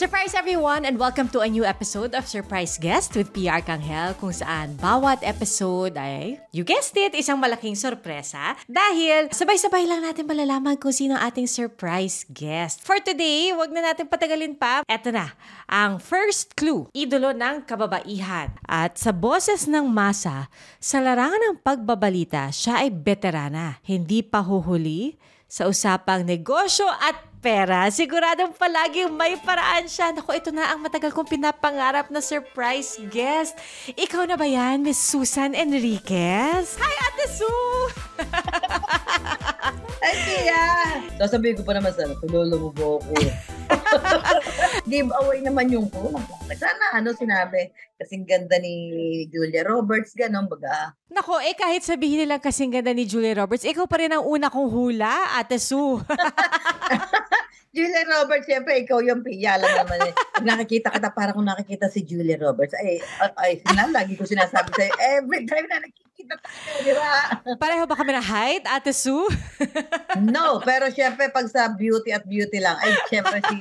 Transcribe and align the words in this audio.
Surprise 0.00 0.32
everyone 0.32 0.88
and 0.88 0.96
welcome 0.96 1.28
to 1.28 1.44
a 1.44 1.52
new 1.52 1.60
episode 1.60 2.16
of 2.16 2.24
Surprise 2.24 2.80
Guest 2.80 3.20
with 3.20 3.36
PR 3.36 3.60
Kanghel 3.60 4.16
kung 4.16 4.32
saan 4.32 4.72
bawat 4.80 5.20
episode 5.20 5.92
ay, 6.00 6.40
you 6.56 6.64
guessed 6.64 6.96
it, 6.96 7.12
isang 7.12 7.36
malaking 7.36 7.76
sorpresa 7.76 8.56
dahil 8.64 9.28
sabay-sabay 9.28 9.84
lang 9.84 10.00
natin 10.00 10.24
malalaman 10.24 10.80
kung 10.80 10.88
sino 10.88 11.20
ang 11.20 11.28
ating 11.28 11.44
surprise 11.44 12.24
guest. 12.32 12.80
For 12.80 12.96
today, 13.04 13.52
wag 13.52 13.76
na 13.76 13.92
natin 13.92 14.08
patagalin 14.08 14.56
pa. 14.56 14.88
Eto 14.88 15.12
na, 15.12 15.36
ang 15.68 16.00
first 16.00 16.56
clue, 16.56 16.88
idolo 16.96 17.36
ng 17.36 17.68
kababaihan. 17.68 18.56
At 18.64 18.96
sa 18.96 19.12
boses 19.12 19.68
ng 19.68 19.84
masa, 19.84 20.48
sa 20.80 21.04
larangan 21.04 21.44
ng 21.44 21.56
pagbabalita, 21.60 22.48
siya 22.48 22.88
ay 22.88 22.88
veterana. 22.88 23.84
Hindi 23.84 24.24
pa 24.24 24.40
huhuli 24.40 25.20
sa 25.44 25.68
usapang 25.68 26.24
negosyo 26.24 26.88
at 26.88 27.29
pera. 27.40 27.88
Siguradong 27.88 28.52
palaging 28.52 29.08
may 29.16 29.34
paraan 29.40 29.88
siya. 29.88 30.12
Naku, 30.12 30.36
ito 30.36 30.52
na 30.52 30.70
ang 30.70 30.84
matagal 30.84 31.10
kong 31.16 31.26
pinapangarap 31.26 32.12
na 32.12 32.20
surprise 32.20 33.00
guest. 33.08 33.56
Ikaw 33.96 34.28
na 34.28 34.36
ba 34.36 34.44
yan, 34.44 34.84
Miss 34.84 35.00
Susan 35.00 35.56
Enriquez? 35.56 36.76
Hi, 36.76 36.94
Ate 37.08 37.26
Sue! 37.32 37.88
Ay, 40.04 40.14
Tia! 40.28 40.64
Sasabihin 41.16 41.56
ko 41.56 41.64
pa 41.64 41.72
naman 41.72 41.96
sana, 41.96 42.12
tulolo 42.20 42.68
mo 42.68 42.70
po 42.76 43.00
ako. 43.00 43.12
Giveaway 44.90 45.40
naman 45.40 45.72
yung 45.72 45.88
phone. 45.88 46.20
Sana 46.52 47.00
ano 47.00 47.16
sinabi, 47.16 47.72
kasing 47.96 48.28
ganda 48.28 48.60
ni 48.60 49.24
Julia 49.32 49.64
Roberts, 49.64 50.12
ganon 50.12 50.44
baga. 50.46 50.92
Nako, 51.10 51.42
eh 51.42 51.58
kahit 51.58 51.82
sabihin 51.82 52.22
nilang 52.22 52.38
kasing 52.38 52.70
ganda 52.70 52.94
ni 52.94 53.02
Julia 53.02 53.34
Roberts, 53.34 53.66
ikaw 53.66 53.82
pa 53.90 53.98
rin 53.98 54.14
ang 54.14 54.22
una 54.22 54.46
kong 54.46 54.70
hula, 54.70 55.34
Ate 55.42 55.58
Sue. 55.58 55.98
Julia 57.74 58.02
Roberts, 58.06 58.46
siyempre, 58.46 58.78
ikaw 58.82 59.02
yung 59.02 59.22
piya 59.22 59.58
lang 59.58 59.74
naman 59.82 60.10
eh. 60.10 60.14
Pag 60.14 60.46
nakikita 60.46 60.90
ka, 60.90 61.10
parang 61.10 61.34
kung 61.38 61.46
nakikita 61.50 61.90
si 61.90 62.06
Julia 62.06 62.38
Roberts, 62.38 62.74
ay, 62.78 63.02
ay, 63.38 63.58
ay 63.58 63.90
lagi 63.90 64.14
ko 64.14 64.22
sinasabi 64.22 64.70
sa'yo, 64.74 64.94
every 65.18 65.46
time 65.46 65.66
na 65.66 65.82
nakikita 65.82 66.34
tayo, 66.38 66.78
di 66.82 66.94
ba? 66.94 67.10
Pareho 67.58 67.86
ba 67.90 67.94
kami 67.98 68.14
na 68.14 68.22
height, 68.22 68.62
Ate 68.70 68.94
Sue? 68.94 69.26
no, 70.34 70.62
pero 70.62 70.90
siyempre, 70.94 71.26
pag 71.30 71.46
sa 71.50 71.70
beauty 71.74 72.14
at 72.14 72.22
beauty 72.22 72.62
lang, 72.62 72.78
ay, 72.78 72.90
siyempre 73.10 73.42
si 73.50 73.58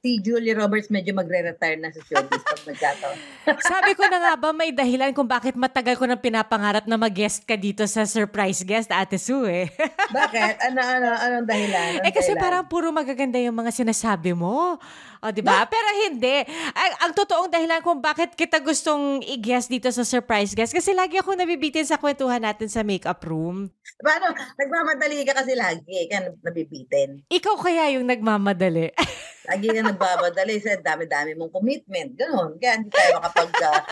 si 0.00 0.16
Julie 0.24 0.56
Roberts 0.56 0.88
medyo 0.88 1.12
magre-retire 1.12 1.76
na 1.76 1.92
sa 1.92 2.00
showbiz 2.00 2.40
pag 2.40 2.62
magkataon. 2.64 3.16
Sabi 3.72 3.92
ko 3.92 4.08
na 4.08 4.18
nga 4.18 4.32
ba 4.40 4.48
may 4.56 4.72
dahilan 4.72 5.12
kung 5.12 5.28
bakit 5.28 5.52
matagal 5.60 6.00
ko 6.00 6.08
nang 6.08 6.20
pinapangarap 6.20 6.88
na 6.88 6.96
mag-guest 6.96 7.44
ka 7.44 7.52
dito 7.52 7.84
sa 7.84 8.08
surprise 8.08 8.64
guest, 8.64 8.88
Ate 8.88 9.20
Sue 9.20 9.68
eh. 9.68 9.68
bakit? 10.08 10.56
Ano, 10.64 10.80
ano, 10.80 11.08
anong 11.12 11.46
dahilan? 11.46 12.00
Anong 12.00 12.06
eh 12.08 12.12
kasi 12.16 12.32
dahilan? 12.32 12.44
parang 12.48 12.64
puro 12.64 12.88
magaganda 12.88 13.36
yung 13.36 13.52
mga 13.52 13.76
sinasabi 13.76 14.32
mo. 14.32 14.80
O, 15.20 15.28
di 15.28 15.44
ba? 15.44 15.68
Pero 15.68 15.88
hindi. 16.08 16.48
Ang, 16.72 16.92
ang 17.04 17.12
totoong 17.12 17.52
dahilan 17.52 17.84
kung 17.84 18.00
bakit 18.00 18.32
kita 18.32 18.56
gustong 18.64 19.20
i-guest 19.20 19.68
dito 19.68 19.92
sa 19.92 20.00
surprise 20.00 20.56
guest 20.56 20.72
kasi 20.72 20.96
lagi 20.96 21.20
ako 21.20 21.36
nabibitin 21.36 21.84
sa 21.84 22.00
kwentuhan 22.00 22.40
natin 22.40 22.72
sa 22.72 22.80
makeup 22.80 23.20
room. 23.28 23.68
Paano? 24.00 24.32
Nagmamadali 24.56 25.20
ka 25.28 25.36
kasi 25.36 25.52
lagi. 25.52 26.08
Kaya 26.08 26.32
nabibitin. 26.40 27.20
Ikaw 27.28 27.54
kaya 27.60 27.92
yung 28.00 28.08
nagmamadali. 28.08 28.96
lagi 29.50 29.66
ka 29.68 29.80
nagmamadali 29.84 30.56
sa 30.56 30.80
dami-dami 30.80 31.36
mong 31.36 31.52
commitment. 31.52 32.16
Ganon. 32.16 32.56
Kaya 32.56 32.80
hindi 32.80 32.88
tayo 32.88 33.20
makapag... 33.20 33.50
Uh, 33.60 33.82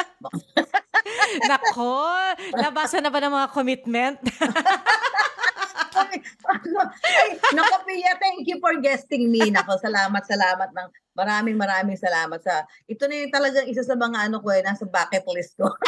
Nako, 1.45 2.09
nabasa 2.57 3.05
na 3.05 3.13
ba 3.13 3.21
ng 3.21 3.33
mga 3.33 3.49
commitment? 3.53 4.19
nako, 7.57 7.77
Pia, 7.87 8.15
thank 8.21 8.45
you 8.47 8.59
for 8.61 8.75
guesting 8.81 9.31
me. 9.33 9.49
Nako, 9.49 9.77
salamat, 9.81 10.23
salamat 10.25 10.71
ng 10.73 10.89
maraming 11.19 11.59
maraming 11.59 11.99
salamat 11.99 12.39
sa 12.39 12.63
ito 12.87 13.05
na 13.11 13.27
yung 13.27 13.35
talagang 13.35 13.67
isa 13.67 13.83
sa 13.83 13.99
mga 13.99 14.31
ano 14.31 14.39
ko 14.39 14.55
eh, 14.55 14.63
nasa 14.63 14.87
bucket 14.87 15.27
list 15.35 15.59
ko. 15.59 15.67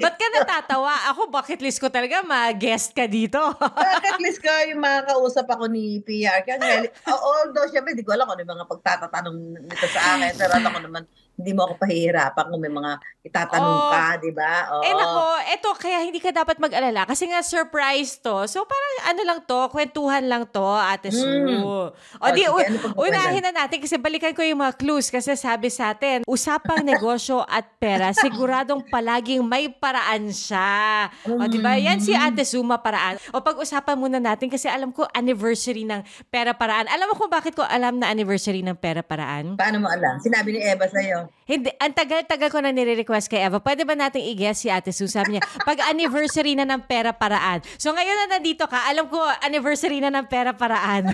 Ba't 0.00 0.16
ka 0.16 0.26
natatawa? 0.32 1.12
Ako, 1.12 1.28
bucket 1.28 1.60
list 1.60 1.82
ko 1.82 1.92
talaga, 1.92 2.22
ma-guest 2.24 2.96
ka 2.96 3.04
dito. 3.04 3.40
bucket 3.58 4.18
list 4.22 4.40
ko 4.40 4.48
yung 4.70 4.80
mga 4.80 5.12
kausap 5.12 5.46
ako 5.50 5.68
ni 5.68 6.00
PR. 6.06 6.40
Kaya, 6.46 6.88
although, 7.10 7.68
syempre, 7.68 7.92
hindi 7.92 8.06
ko 8.06 8.14
alam 8.14 8.30
kung 8.30 8.38
ano 8.38 8.42
yung 8.46 8.54
mga 8.56 8.70
pagtatatanong 8.70 9.36
nito 9.66 9.86
sa 9.92 10.16
akin. 10.16 10.32
Pero 10.38 10.52
alam 10.56 10.70
ko 10.72 10.80
naman, 10.80 11.04
hindi 11.40 11.56
mo 11.56 11.64
ako 11.64 11.80
pahihirapan 11.80 12.44
kung 12.52 12.60
may 12.60 12.68
mga 12.68 12.92
itatanong 13.20 13.76
oh, 13.76 13.92
ka, 13.92 14.04
di 14.20 14.32
ba? 14.32 14.52
Eh 14.80 14.92
nako, 14.92 15.24
eto, 15.52 15.68
kaya 15.76 16.04
hindi 16.04 16.20
ka 16.20 16.32
dapat 16.32 16.56
mag-alala. 16.56 17.08
Kasi 17.08 17.28
nga, 17.28 17.40
surprise 17.40 18.20
to. 18.20 18.44
So, 18.48 18.64
parang 18.64 18.94
ano 19.12 19.20
lang 19.24 19.38
to, 19.48 19.60
kwentuhan 19.72 20.24
lang 20.28 20.48
to, 20.48 20.64
Ate 20.64 21.08
Sue. 21.08 21.28
Mm. 21.28 21.64
O, 21.64 21.92
oh, 21.92 22.30
di, 22.32 22.44
sige, 22.44 22.48
ano 22.48 22.96
unahin 22.96 23.44
na 23.44 23.64
natin 23.64 23.80
kasi 23.80 23.96
balikan 23.96 24.36
ko 24.36 24.44
yung 24.44 24.60
mga 24.60 24.76
clues 24.76 25.08
kasi 25.08 25.32
sabi 25.36 25.72
sa 25.72 25.96
atin, 25.96 26.24
usapang 26.28 26.84
negosyo 26.84 27.40
at 27.48 27.64
pera, 27.80 28.12
siguradong 28.24 28.84
palaging 28.88 29.40
may 29.40 29.72
paraan 29.72 30.28
siya. 30.28 31.08
O, 31.24 31.44
di 31.48 31.60
ba? 31.60 31.80
Yan 31.80 32.04
si 32.04 32.12
Ate 32.12 32.44
Suma 32.44 32.80
paraan. 32.84 33.16
O, 33.32 33.40
pag-usapan 33.40 33.96
muna 33.96 34.20
natin 34.20 34.52
kasi 34.52 34.68
alam 34.68 34.92
ko 34.92 35.08
anniversary 35.16 35.88
ng 35.88 36.04
pera 36.28 36.52
paraan. 36.52 36.88
Alam 36.88 37.12
mo 37.12 37.14
kung 37.16 37.32
bakit 37.32 37.56
ko 37.56 37.64
alam 37.64 37.96
na 37.96 38.12
anniversary 38.12 38.60
ng 38.60 38.76
pera 38.76 39.00
paraan? 39.00 39.56
Paano 39.56 39.80
mo 39.80 39.88
alam? 39.88 40.20
Sinabi 40.20 40.56
ni 40.56 40.60
Eva 40.60 40.84
sa'yo. 40.90 41.29
Hindi, 41.50 41.74
ang 41.82 41.90
tagal-tagal 41.90 42.46
ko 42.46 42.62
na 42.62 42.70
nire-request 42.70 43.26
kay 43.26 43.42
Eva. 43.42 43.58
Pwede 43.58 43.82
ba 43.82 43.98
nating 43.98 44.22
i-guess 44.22 44.62
si 44.62 44.70
Ate 44.70 44.94
Sue? 44.94 45.10
Sabi 45.10 45.34
niya, 45.34 45.42
pag 45.68 45.82
anniversary 45.90 46.54
na 46.54 46.62
ng 46.62 46.86
pera 46.86 47.10
paraan. 47.10 47.58
So 47.74 47.90
ngayon 47.90 48.16
na 48.22 48.38
nandito 48.38 48.70
ka, 48.70 48.86
alam 48.86 49.10
ko 49.10 49.18
anniversary 49.42 49.98
na 49.98 50.14
ng 50.14 50.30
pera 50.30 50.54
paraan. 50.54 51.10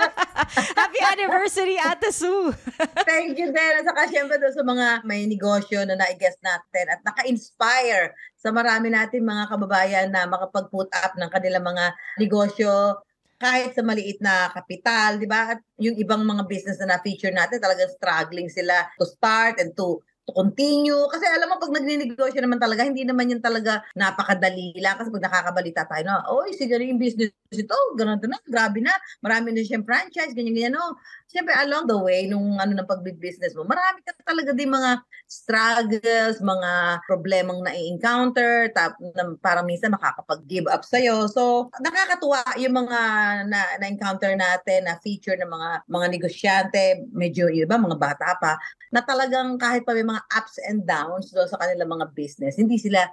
Happy 0.80 1.00
anniversary, 1.12 1.76
Ate 1.76 2.08
Sue! 2.08 2.56
Thank 3.10 3.36
you. 3.36 3.52
At 3.52 3.84
saka 3.84 4.08
syempre 4.08 4.40
doon 4.40 4.54
sa 4.56 4.64
mga 4.64 4.86
may 5.04 5.28
negosyo 5.28 5.84
na 5.84 5.92
na-guess 6.00 6.40
natin 6.40 6.96
at 6.96 7.04
naka-inspire 7.04 8.16
sa 8.40 8.48
marami 8.54 8.88
natin 8.88 9.28
mga 9.28 9.44
kababayan 9.52 10.08
na 10.08 10.24
makapag-put 10.24 10.88
up 10.92 11.12
ng 11.20 11.28
kanilang 11.28 11.68
mga 11.68 11.92
negosyo 12.16 12.96
kahit 13.36 13.76
sa 13.76 13.84
maliit 13.84 14.18
na 14.20 14.48
kapital, 14.52 15.20
di 15.20 15.28
ba? 15.28 15.56
At 15.56 15.60
yung 15.80 15.96
ibang 16.00 16.24
mga 16.24 16.44
business 16.48 16.80
na 16.80 16.96
na-feature 16.96 17.32
natin, 17.32 17.60
talagang 17.60 17.92
struggling 17.92 18.48
sila 18.48 18.88
to 18.96 19.04
start 19.04 19.60
and 19.60 19.76
to 19.76 20.00
to 20.26 20.34
continue. 20.34 20.98
Kasi 21.06 21.22
alam 21.30 21.54
mo, 21.54 21.62
pag 21.62 21.70
nagninegosyo 21.70 22.42
naman 22.42 22.58
talaga, 22.58 22.82
hindi 22.82 23.06
naman 23.06 23.30
yan 23.30 23.38
talaga 23.38 23.86
napakadali 23.94 24.74
lang. 24.82 24.98
Kasi 24.98 25.14
pag 25.14 25.24
nakakabalita 25.30 25.86
tayo 25.86 26.02
na, 26.02 26.26
oy, 26.34 26.50
siguro 26.50 26.82
yung 26.82 26.98
business 26.98 27.30
ito, 27.54 27.78
ganun 27.94 28.18
na, 28.18 28.42
grabe 28.42 28.82
na. 28.82 28.90
Marami 29.22 29.54
na 29.54 29.62
siyang 29.62 29.86
franchise, 29.86 30.34
ganyan-ganyan. 30.34 30.74
No? 30.74 30.98
Siyempre, 31.30 31.54
along 31.54 31.86
the 31.86 31.98
way, 32.02 32.26
nung 32.26 32.58
ano 32.58 32.74
ng 32.74 32.88
pag-business 32.90 33.54
mo, 33.54 33.62
marami 33.62 34.02
ka 34.02 34.10
talaga 34.26 34.50
din 34.50 34.66
mga 34.66 34.98
struggles, 35.30 36.42
mga 36.42 37.02
problemang 37.06 37.62
na-encounter, 37.62 38.70
tap, 38.74 38.98
na 39.14 39.30
parang 39.38 39.66
minsan 39.66 39.94
makakapag-give 39.94 40.66
up 40.66 40.82
sa'yo. 40.82 41.30
So, 41.30 41.70
nakakatuwa 41.78 42.42
yung 42.58 42.74
mga 42.74 43.00
na, 43.46 43.60
na-encounter 43.78 44.34
natin 44.34 44.90
na 44.90 44.98
feature 44.98 45.38
ng 45.38 45.50
mga 45.50 45.68
mga 45.86 46.06
negosyante, 46.10 46.82
medyo 47.14 47.46
iba, 47.46 47.78
mga 47.78 47.98
bata 47.98 48.34
pa, 48.42 48.58
na 48.90 49.02
talagang 49.02 49.54
kahit 49.58 49.86
pa 49.86 49.94
may 49.94 50.06
mga 50.06 50.16
mga 50.16 50.24
ups 50.32 50.56
and 50.64 50.80
downs 50.88 51.28
do 51.28 51.44
sa 51.44 51.60
kanilang 51.60 51.92
mga 51.92 52.08
business. 52.16 52.56
Hindi 52.56 52.80
sila 52.80 53.04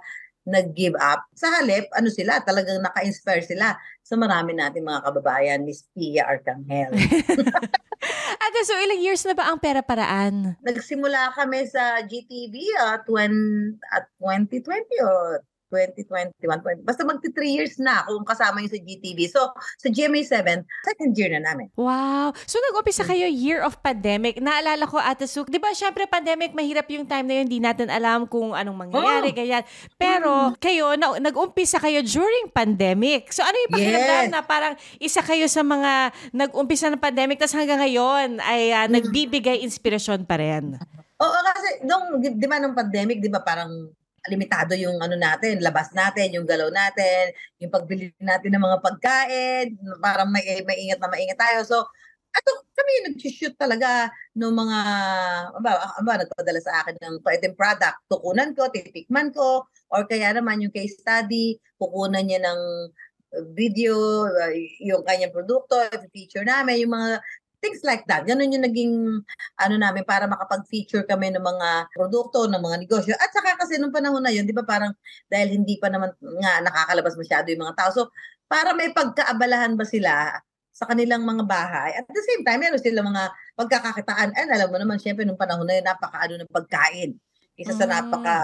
nag-give 0.44 0.96
up. 1.00 1.24
Sa 1.36 1.48
halip, 1.48 1.88
ano 1.96 2.08
sila, 2.12 2.40
talagang 2.44 2.80
naka-inspire 2.80 3.44
sila 3.44 3.76
sa 4.04 4.14
marami 4.16 4.52
nating 4.52 4.84
mga 4.84 5.00
kababayan, 5.08 5.64
Miss 5.64 5.88
Pia 5.96 6.28
Arcangel. 6.28 6.92
Ate, 8.44 8.60
so 8.66 8.76
ilang 8.76 9.00
years 9.00 9.24
na 9.24 9.34
ba 9.36 9.48
ang 9.48 9.58
pera 9.60 9.80
paraan? 9.80 10.56
Nagsimula 10.60 11.32
kami 11.32 11.64
sa 11.68 12.02
GTV 12.04 12.54
at, 12.80 13.04
when, 13.08 13.34
at 13.92 14.08
2020 14.20 14.84
o 15.04 15.40
2021, 15.74 16.38
20, 16.38 16.86
basta 16.86 17.02
magti 17.02 17.28
3 17.34 17.56
years 17.58 17.74
na 17.82 18.06
kung 18.06 18.22
kasama 18.22 18.62
yung 18.62 18.70
sa 18.70 18.78
GTV. 18.78 19.18
So, 19.26 19.50
sa 19.82 19.88
GMA7, 19.90 20.62
second 20.86 21.12
year 21.18 21.34
na 21.34 21.42
namin. 21.42 21.74
Wow! 21.74 22.30
So, 22.46 22.62
nag-umpisa 22.70 23.02
hmm. 23.02 23.10
kayo 23.10 23.26
year 23.26 23.60
of 23.66 23.82
pandemic. 23.82 24.38
Naalala 24.38 24.86
ko, 24.86 25.02
Ate 25.02 25.26
Suk, 25.26 25.50
di 25.50 25.58
ba, 25.58 25.74
syempre, 25.74 26.06
pandemic, 26.06 26.54
mahirap 26.54 26.86
yung 26.94 27.04
time 27.04 27.26
na 27.26 27.34
yun, 27.42 27.50
hindi 27.50 27.58
natin 27.58 27.90
alam 27.90 28.30
kung 28.30 28.54
anong 28.54 28.86
mangyayari, 28.86 29.34
oh. 29.34 29.36
ganyan. 29.36 29.64
Pero, 29.98 30.30
mm. 30.30 30.62
kayo, 30.62 30.94
na, 30.94 31.18
nag-umpisa 31.18 31.82
kayo 31.82 32.00
during 32.04 32.52
pandemic. 32.54 33.34
So, 33.34 33.42
ano 33.42 33.56
yung 33.66 33.72
pakiramdam 33.72 34.24
yes. 34.28 34.32
na 34.32 34.40
parang 34.44 34.74
isa 35.02 35.20
kayo 35.24 35.48
sa 35.50 35.66
mga 35.66 36.14
nag-umpisa 36.30 36.92
ng 36.92 37.02
pandemic, 37.02 37.42
tapos 37.42 37.56
hanggang 37.56 37.82
ngayon 37.82 38.38
ay 38.38 38.70
uh, 38.70 38.86
nagbibigay 38.86 39.64
inspirasyon 39.64 40.28
pa 40.28 40.38
rin? 40.38 40.78
Oo, 41.24 41.38
kasi 41.54 41.68
nung, 41.86 42.20
di 42.20 42.46
ba, 42.46 42.58
nung 42.60 42.76
pandemic, 42.76 43.22
di 43.22 43.30
ba, 43.30 43.40
parang 43.40 43.90
limitado 44.28 44.72
yung 44.72 45.00
ano 45.04 45.16
natin, 45.18 45.60
labas 45.60 45.92
natin, 45.92 46.32
yung 46.32 46.48
galaw 46.48 46.72
natin, 46.72 47.32
yung 47.60 47.72
pagbili 47.72 48.12
natin 48.20 48.56
ng 48.56 48.64
mga 48.64 48.78
pagkain, 48.80 49.66
parang 50.00 50.32
may 50.32 50.64
maingat 50.64 51.00
na 51.00 51.12
maingat 51.12 51.38
tayo. 51.38 51.60
So, 51.64 51.76
ato 52.34 52.50
kami 52.74 52.92
nag-shoot 53.06 53.54
talaga 53.54 54.10
ng 54.34 54.50
mga 54.50 54.78
aba, 55.54 55.70
aba 56.02 56.12
nagpadala 56.24 56.58
sa 56.58 56.82
akin 56.82 56.98
ng 56.98 57.16
pwedeng 57.22 57.54
product, 57.54 58.02
tukunan 58.10 58.50
ko, 58.56 58.66
titikman 58.72 59.30
ko, 59.30 59.68
or 59.94 60.02
kaya 60.10 60.34
naman 60.34 60.58
yung 60.64 60.74
case 60.74 60.98
study, 60.98 61.54
kukunan 61.78 62.26
niya 62.26 62.42
ng 62.42 62.60
video, 63.54 64.26
uh, 64.26 64.54
yung 64.82 65.02
kanyang 65.06 65.34
produkto, 65.34 65.78
feature 66.10 66.46
namin, 66.46 66.86
yung 66.86 66.94
mga 66.94 67.22
things 67.64 67.80
like 67.80 68.04
that. 68.04 68.28
Ganun 68.28 68.52
yung 68.52 68.64
naging 68.68 68.92
ano 69.56 69.74
namin 69.80 70.04
para 70.04 70.28
makapag-feature 70.28 71.08
kami 71.08 71.32
ng 71.32 71.40
mga 71.40 71.88
produkto, 71.96 72.44
ng 72.44 72.60
mga 72.60 72.76
negosyo. 72.84 73.16
At 73.16 73.32
saka 73.32 73.56
kasi 73.56 73.80
nung 73.80 73.88
panahon 73.94 74.20
na 74.20 74.28
yun, 74.28 74.44
di 74.44 74.52
ba 74.52 74.68
parang 74.68 74.92
dahil 75.32 75.56
hindi 75.56 75.80
pa 75.80 75.88
naman 75.88 76.12
nga 76.20 76.60
nakakalabas 76.60 77.16
masyado 77.16 77.48
yung 77.48 77.64
mga 77.64 77.76
tao. 77.80 77.90
So, 77.96 78.02
para 78.44 78.76
may 78.76 78.92
pagkaabalahan 78.92 79.80
ba 79.80 79.88
sila 79.88 80.36
sa 80.74 80.84
kanilang 80.90 81.24
mga 81.24 81.46
bahay. 81.48 81.94
At 81.96 82.04
the 82.10 82.24
same 82.26 82.42
time, 82.44 82.60
meron 82.60 82.82
sila 82.82 83.00
mga 83.00 83.32
pagkakakitaan. 83.56 84.34
And 84.34 84.50
alam 84.50 84.68
mo 84.68 84.76
naman, 84.76 84.98
syempre, 84.98 85.22
nung 85.22 85.38
panahon 85.38 85.64
na 85.64 85.78
yun, 85.78 85.86
napaka-ano 85.86 86.34
ng 86.36 86.50
pagkain. 86.50 87.14
Isa 87.54 87.72
sa 87.78 87.86
Mm. 87.86 87.94
napaka 87.94 88.36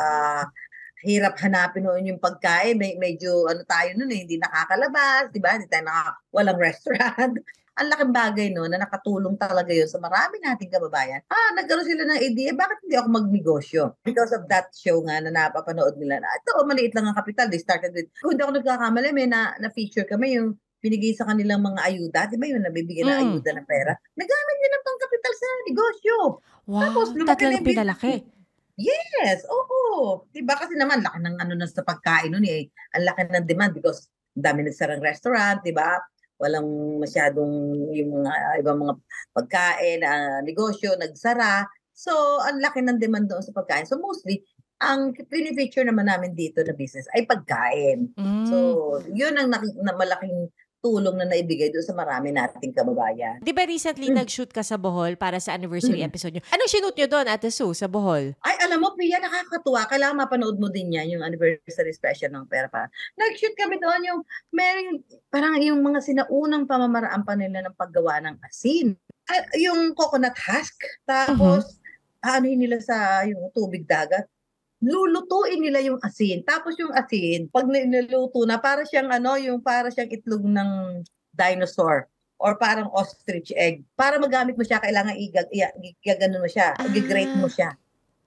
hirap 1.02 1.34
hanapin 1.40 1.82
noon 1.84 2.14
yung 2.14 2.20
pagkain. 2.22 2.76
May, 2.76 2.94
medyo 3.00 3.49
ano 3.49 3.64
tayo 3.64 3.96
noon 3.96 4.12
eh, 4.14 4.20
hindi 4.25 4.37
nakakalabas, 4.37 5.32
di 5.32 5.40
ba? 5.40 5.56
Hindi 5.56 5.67
tayo 5.67 5.84
naka, 5.88 6.12
walang 6.31 6.61
restaurant. 6.61 7.34
Ang 7.81 7.88
laking 7.88 8.12
bagay 8.12 8.47
no 8.53 8.69
na 8.69 8.77
nakatulong 8.77 9.41
talaga 9.41 9.73
yun 9.73 9.88
sa 9.88 9.97
marami 9.97 10.37
nating 10.37 10.69
kababayan. 10.69 11.25
Ah, 11.32 11.56
nagkaroon 11.56 11.88
sila 11.88 12.05
ng 12.05 12.21
idea, 12.21 12.53
bakit 12.53 12.77
hindi 12.85 12.93
ako 13.00 13.09
magnegosyo? 13.09 13.97
Because 14.05 14.37
of 14.37 14.44
that 14.53 14.69
show 14.77 15.00
nga 15.00 15.17
na 15.25 15.32
napapanood 15.32 15.97
nila 15.97 16.21
na 16.21 16.29
ito, 16.29 16.53
maliit 16.69 16.93
lang 16.93 17.09
ang 17.09 17.17
kapital. 17.17 17.49
They 17.49 17.56
started 17.56 17.97
with, 17.97 18.12
kung 18.21 18.37
hindi 18.37 18.44
ako 18.44 18.61
nagkakamali, 18.61 19.17
may 19.17 19.25
na, 19.25 19.56
na-feature 19.56 20.05
kami 20.05 20.37
yung 20.37 20.61
binigay 20.85 21.17
sa 21.17 21.25
kanilang 21.25 21.65
mga 21.65 21.81
ayuda. 21.88 22.21
Di 22.29 22.37
ba 22.37 22.53
yun, 22.53 22.61
nabibigyan 22.69 23.09
ng 23.09 23.17
Mm. 23.17 23.25
ayuda 23.32 23.50
ng 23.56 23.67
pera? 23.69 23.93
Nagamit 24.12 24.56
nila 24.61 24.77
pang 24.85 24.99
kapital 25.00 25.32
sa 25.32 25.47
negosyo. 25.65 26.17
Wow, 26.69 26.81
Tapos, 26.85 27.06
talagang 27.17 27.65
pinalaki. 27.65 28.15
Yes, 28.77 29.44
oo. 29.49 30.25
Diba 30.32 30.56
kasi 30.56 30.77
naman, 30.77 31.00
laki 31.00 31.21
ng 31.21 31.37
ano 31.37 31.53
na 31.56 31.65
sa 31.69 31.81
pagkain 31.81 32.32
nun 32.32 32.44
eh. 32.44 32.69
Ang 32.97 33.05
laki 33.09 33.29
ng 33.29 33.44
demand 33.49 33.73
because 33.73 34.09
dami 34.32 34.65
nagsarang 34.65 35.05
restaurant, 35.05 35.61
diba? 35.65 35.97
Walang 36.41 36.99
masyadong 36.99 37.53
yung 37.93 38.25
mga 38.25 38.65
ibang 38.65 38.81
mga 38.81 38.95
pagkain, 39.37 40.01
ah, 40.03 40.41
negosyo, 40.41 40.97
nagsara. 40.97 41.69
So, 41.93 42.41
ang 42.41 42.65
laki 42.65 42.81
ng 42.81 42.97
demand 42.97 43.29
doon 43.29 43.45
sa 43.45 43.53
pagkain. 43.53 43.85
So, 43.85 44.01
mostly, 44.01 44.41
ang 44.81 45.13
pinifeature 45.13 45.85
naman 45.85 46.09
namin 46.09 46.33
dito 46.33 46.65
na 46.65 46.73
business 46.73 47.05
ay 47.13 47.29
pagkain. 47.29 48.17
Mm. 48.17 48.49
So, 48.49 48.57
yun 49.13 49.37
ang 49.37 49.53
naki- 49.53 49.77
na 49.85 49.93
malaking 49.93 50.49
tulong 50.81 51.17
na 51.17 51.29
naibigay 51.29 51.69
doon 51.69 51.85
sa 51.85 51.93
marami 51.93 52.32
nating 52.32 52.73
kababayan. 52.73 53.37
Di 53.44 53.53
ba 53.53 53.69
recently 53.69 54.09
Mm. 54.09 54.25
nag-shoot 54.25 54.49
ka 54.49 54.65
sa 54.65 54.81
Bohol 54.81 55.21
para 55.21 55.37
sa 55.37 55.53
anniversary 55.53 56.00
Mm. 56.00 56.09
episode 56.09 56.32
nyo? 56.32 56.44
Anong 56.49 56.71
shoot 56.73 56.97
nyo 56.97 57.06
doon, 57.06 57.29
Ate 57.29 57.53
Sue, 57.53 57.77
sa 57.77 57.85
Bohol? 57.85 58.32
Ay, 58.41 58.56
alam 58.65 58.81
mo, 58.81 58.97
Pia, 58.97 59.21
nakakatuwa. 59.21 59.85
Kailangan 59.87 60.17
mapanood 60.17 60.56
mo 60.56 60.73
din 60.73 60.97
yan, 60.97 61.12
yung 61.12 61.23
anniversary 61.23 61.93
special 61.93 62.32
ng 62.32 62.49
Pera 62.49 62.67
Pa. 62.67 62.88
Nag-shoot 63.15 63.53
kami 63.55 63.77
doon 63.77 64.00
yung, 64.09 64.21
meron, 64.50 65.05
parang 65.29 65.61
yung 65.61 65.85
mga 65.85 66.00
sinaunang 66.00 66.65
pamamaraan 66.65 67.23
pa 67.23 67.37
nila 67.37 67.69
ng 67.69 67.77
paggawa 67.77 68.25
ng 68.25 68.41
asin. 68.41 68.97
Ah, 69.29 69.44
yung 69.55 69.93
coconut 69.93 70.35
husk, 70.35 70.81
tapos, 71.05 71.77
aanuhin 72.21 72.56
nila 72.59 72.81
sa 72.81 73.21
yung 73.29 73.53
tubig 73.53 73.85
dagat. 73.85 74.25
Lulutuin 74.81 75.61
nila 75.61 75.85
yung 75.85 76.00
asin. 76.00 76.41
Tapos 76.41 76.73
yung 76.81 76.91
asin, 76.97 77.53
pag 77.53 77.69
niluto 77.69 78.49
na, 78.49 78.56
para 78.56 78.81
siyang 78.88 79.12
ano, 79.12 79.37
yung 79.37 79.61
para 79.61 79.93
siyang 79.93 80.09
itlog 80.09 80.41
ng 80.41 81.05
dinosaur 81.37 82.09
or 82.41 82.56
parang 82.56 82.88
ostrich 82.97 83.53
egg. 83.53 83.85
Para 83.93 84.17
magamit 84.17 84.56
mo 84.56 84.65
siya, 84.65 84.81
kailangan 84.81 85.12
igag, 85.21 85.44
igaganon 86.00 86.41
mo 86.41 86.49
siya, 86.49 86.73
Ah. 86.81 86.88
i-grate 86.97 87.37
mo 87.37 87.53
siya 87.53 87.77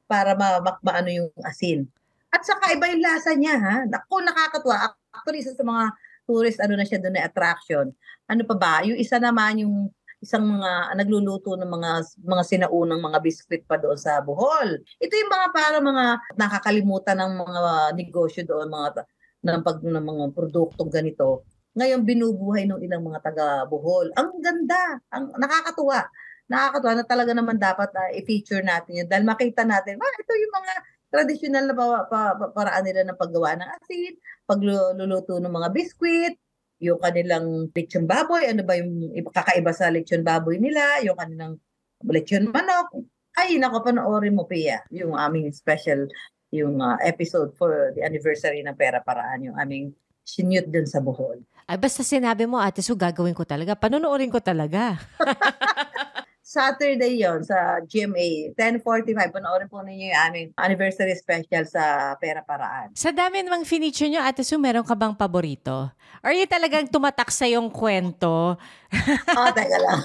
para 0.05 0.37
ma, 0.37 0.61
ma, 0.61 0.77
maano 0.85 1.09
yung 1.09 1.29
asin. 1.41 1.89
At 2.29 2.45
saka 2.45 2.77
iba 2.77 2.85
yung 2.85 3.01
lasa 3.01 3.33
niya, 3.33 3.57
ha? 3.57 3.75
Naku, 3.89 4.21
nakakatuwa. 4.21 4.93
Actually, 5.09 5.41
isa 5.41 5.57
sa 5.57 5.65
mga 5.65 5.89
tourist, 6.29 6.61
ano 6.61 6.77
na 6.77 6.85
siya 6.85 7.01
doon 7.01 7.17
na 7.17 7.25
attraction. 7.25 7.89
Ano 8.29 8.41
pa 8.45 8.55
ba? 8.57 8.73
Yung 8.85 8.97
isa 9.01 9.17
naman, 9.17 9.65
yung 9.65 9.89
isang 10.23 10.47
mga 10.47 10.95
nagluluto 10.95 11.59
ng 11.59 11.67
mga 11.67 11.91
mga 12.23 12.43
sinaunang 12.47 13.03
mga 13.03 13.19
biskwit 13.19 13.67
pa 13.67 13.75
doon 13.75 13.99
sa 13.99 14.23
Bohol. 14.23 14.79
Ito 15.03 15.13
yung 15.13 15.31
mga 15.31 15.47
para 15.51 15.77
mga 15.83 16.05
nakakalimutan 16.39 17.19
ng 17.19 17.33
mga 17.43 17.61
negosyo 17.99 18.41
doon, 18.47 18.71
mga 18.71 19.03
ng 19.43 19.61
pag 19.61 19.77
ng 19.83 19.99
mga 20.07 20.25
produktong 20.31 20.87
ganito. 20.87 21.43
Ngayon 21.75 22.07
binubuhay 22.07 22.63
ng 22.63 22.79
ilang 22.79 23.03
mga 23.03 23.19
taga 23.19 23.47
Bohol. 23.67 24.15
Ang 24.15 24.39
ganda, 24.39 25.03
ang 25.11 25.35
nakakatuwa. 25.35 26.07
Nakakatuwa 26.47 26.93
na 26.95 27.05
talaga 27.07 27.31
naman 27.35 27.57
dapat 27.59 27.89
ah, 27.95 28.11
i-feature 28.15 28.63
natin 28.63 29.03
yun 29.03 29.07
dahil 29.07 29.27
makita 29.27 29.67
natin, 29.67 29.99
ah, 29.99 30.13
ito 30.19 30.33
yung 30.37 30.53
mga 30.53 30.73
traditional 31.13 31.63
na 31.69 31.75
pa, 31.77 31.85
pa- 32.09 32.35
pa- 32.35 32.51
paraan 32.51 32.83
nila 32.87 33.05
ng 33.05 33.19
paggawa 33.19 33.53
ng 33.57 33.69
asin, 33.79 34.13
pagluluto 34.47 35.37
ng 35.39 35.53
mga 35.53 35.69
biskwit, 35.71 36.35
yung 36.81 36.99
kanilang 36.99 37.69
lechon 37.71 38.05
baboy, 38.07 38.47
ano 38.49 38.61
ba 38.65 38.77
yung 38.77 39.13
iba- 39.13 39.33
kakaiba 39.33 39.71
sa 39.75 39.91
lechon 39.93 40.25
baboy 40.25 40.57
nila, 40.57 41.01
yung 41.05 41.17
kanilang 41.17 41.59
lechon 42.05 42.49
manok. 42.49 42.89
Ay, 43.33 43.57
nako, 43.57 43.81
panoorin 43.81 44.37
mo, 44.37 44.45
Pia, 44.45 44.85
yung 44.93 45.17
aming 45.17 45.49
special, 45.49 46.05
yung 46.53 46.77
ah, 46.81 47.01
episode 47.01 47.57
for 47.57 47.91
the 47.97 48.05
anniversary 48.05 48.61
ng 48.61 48.77
Pera 48.77 49.01
Paraan, 49.01 49.49
yung 49.49 49.57
aming 49.57 49.89
sinute 50.21 50.69
dun 50.69 50.85
sa 50.85 51.01
Bohol. 51.01 51.41
Ay, 51.65 51.79
basta 51.79 52.03
sinabi 52.03 52.45
mo, 52.45 52.59
Ate 52.59 52.83
Sue, 52.83 52.99
gagawin 52.99 53.33
ko 53.33 53.47
talaga. 53.47 53.73
Panonoorin 53.73 54.29
ko 54.29 54.39
talaga. 54.43 54.99
Saturday 56.53 57.17
yon 57.17 57.41
sa 57.41 57.81
GMA, 57.81 58.53
10.45, 58.53 59.33
panoorin 59.33 59.65
po 59.65 59.81
ninyo 59.81 60.13
yung 60.13 60.21
aming 60.29 60.47
anniversary 60.61 61.17
special 61.17 61.65
sa 61.65 62.13
Pera 62.21 62.45
Paraan. 62.45 62.93
Sa 62.93 63.09
dami 63.09 63.41
namang 63.41 63.65
finiture 63.65 64.05
nyo, 64.05 64.21
Ate 64.21 64.45
Sue, 64.45 64.61
meron 64.61 64.85
ka 64.85 64.93
bang 64.93 65.17
paborito? 65.17 65.89
Or 66.21 66.29
yung 66.29 66.45
talagang 66.45 66.85
tumatak 66.85 67.33
sa 67.33 67.49
yung 67.49 67.73
kwento? 67.73 68.53
oh, 69.39 69.49
teka 69.49 69.77
lang. 69.81 69.97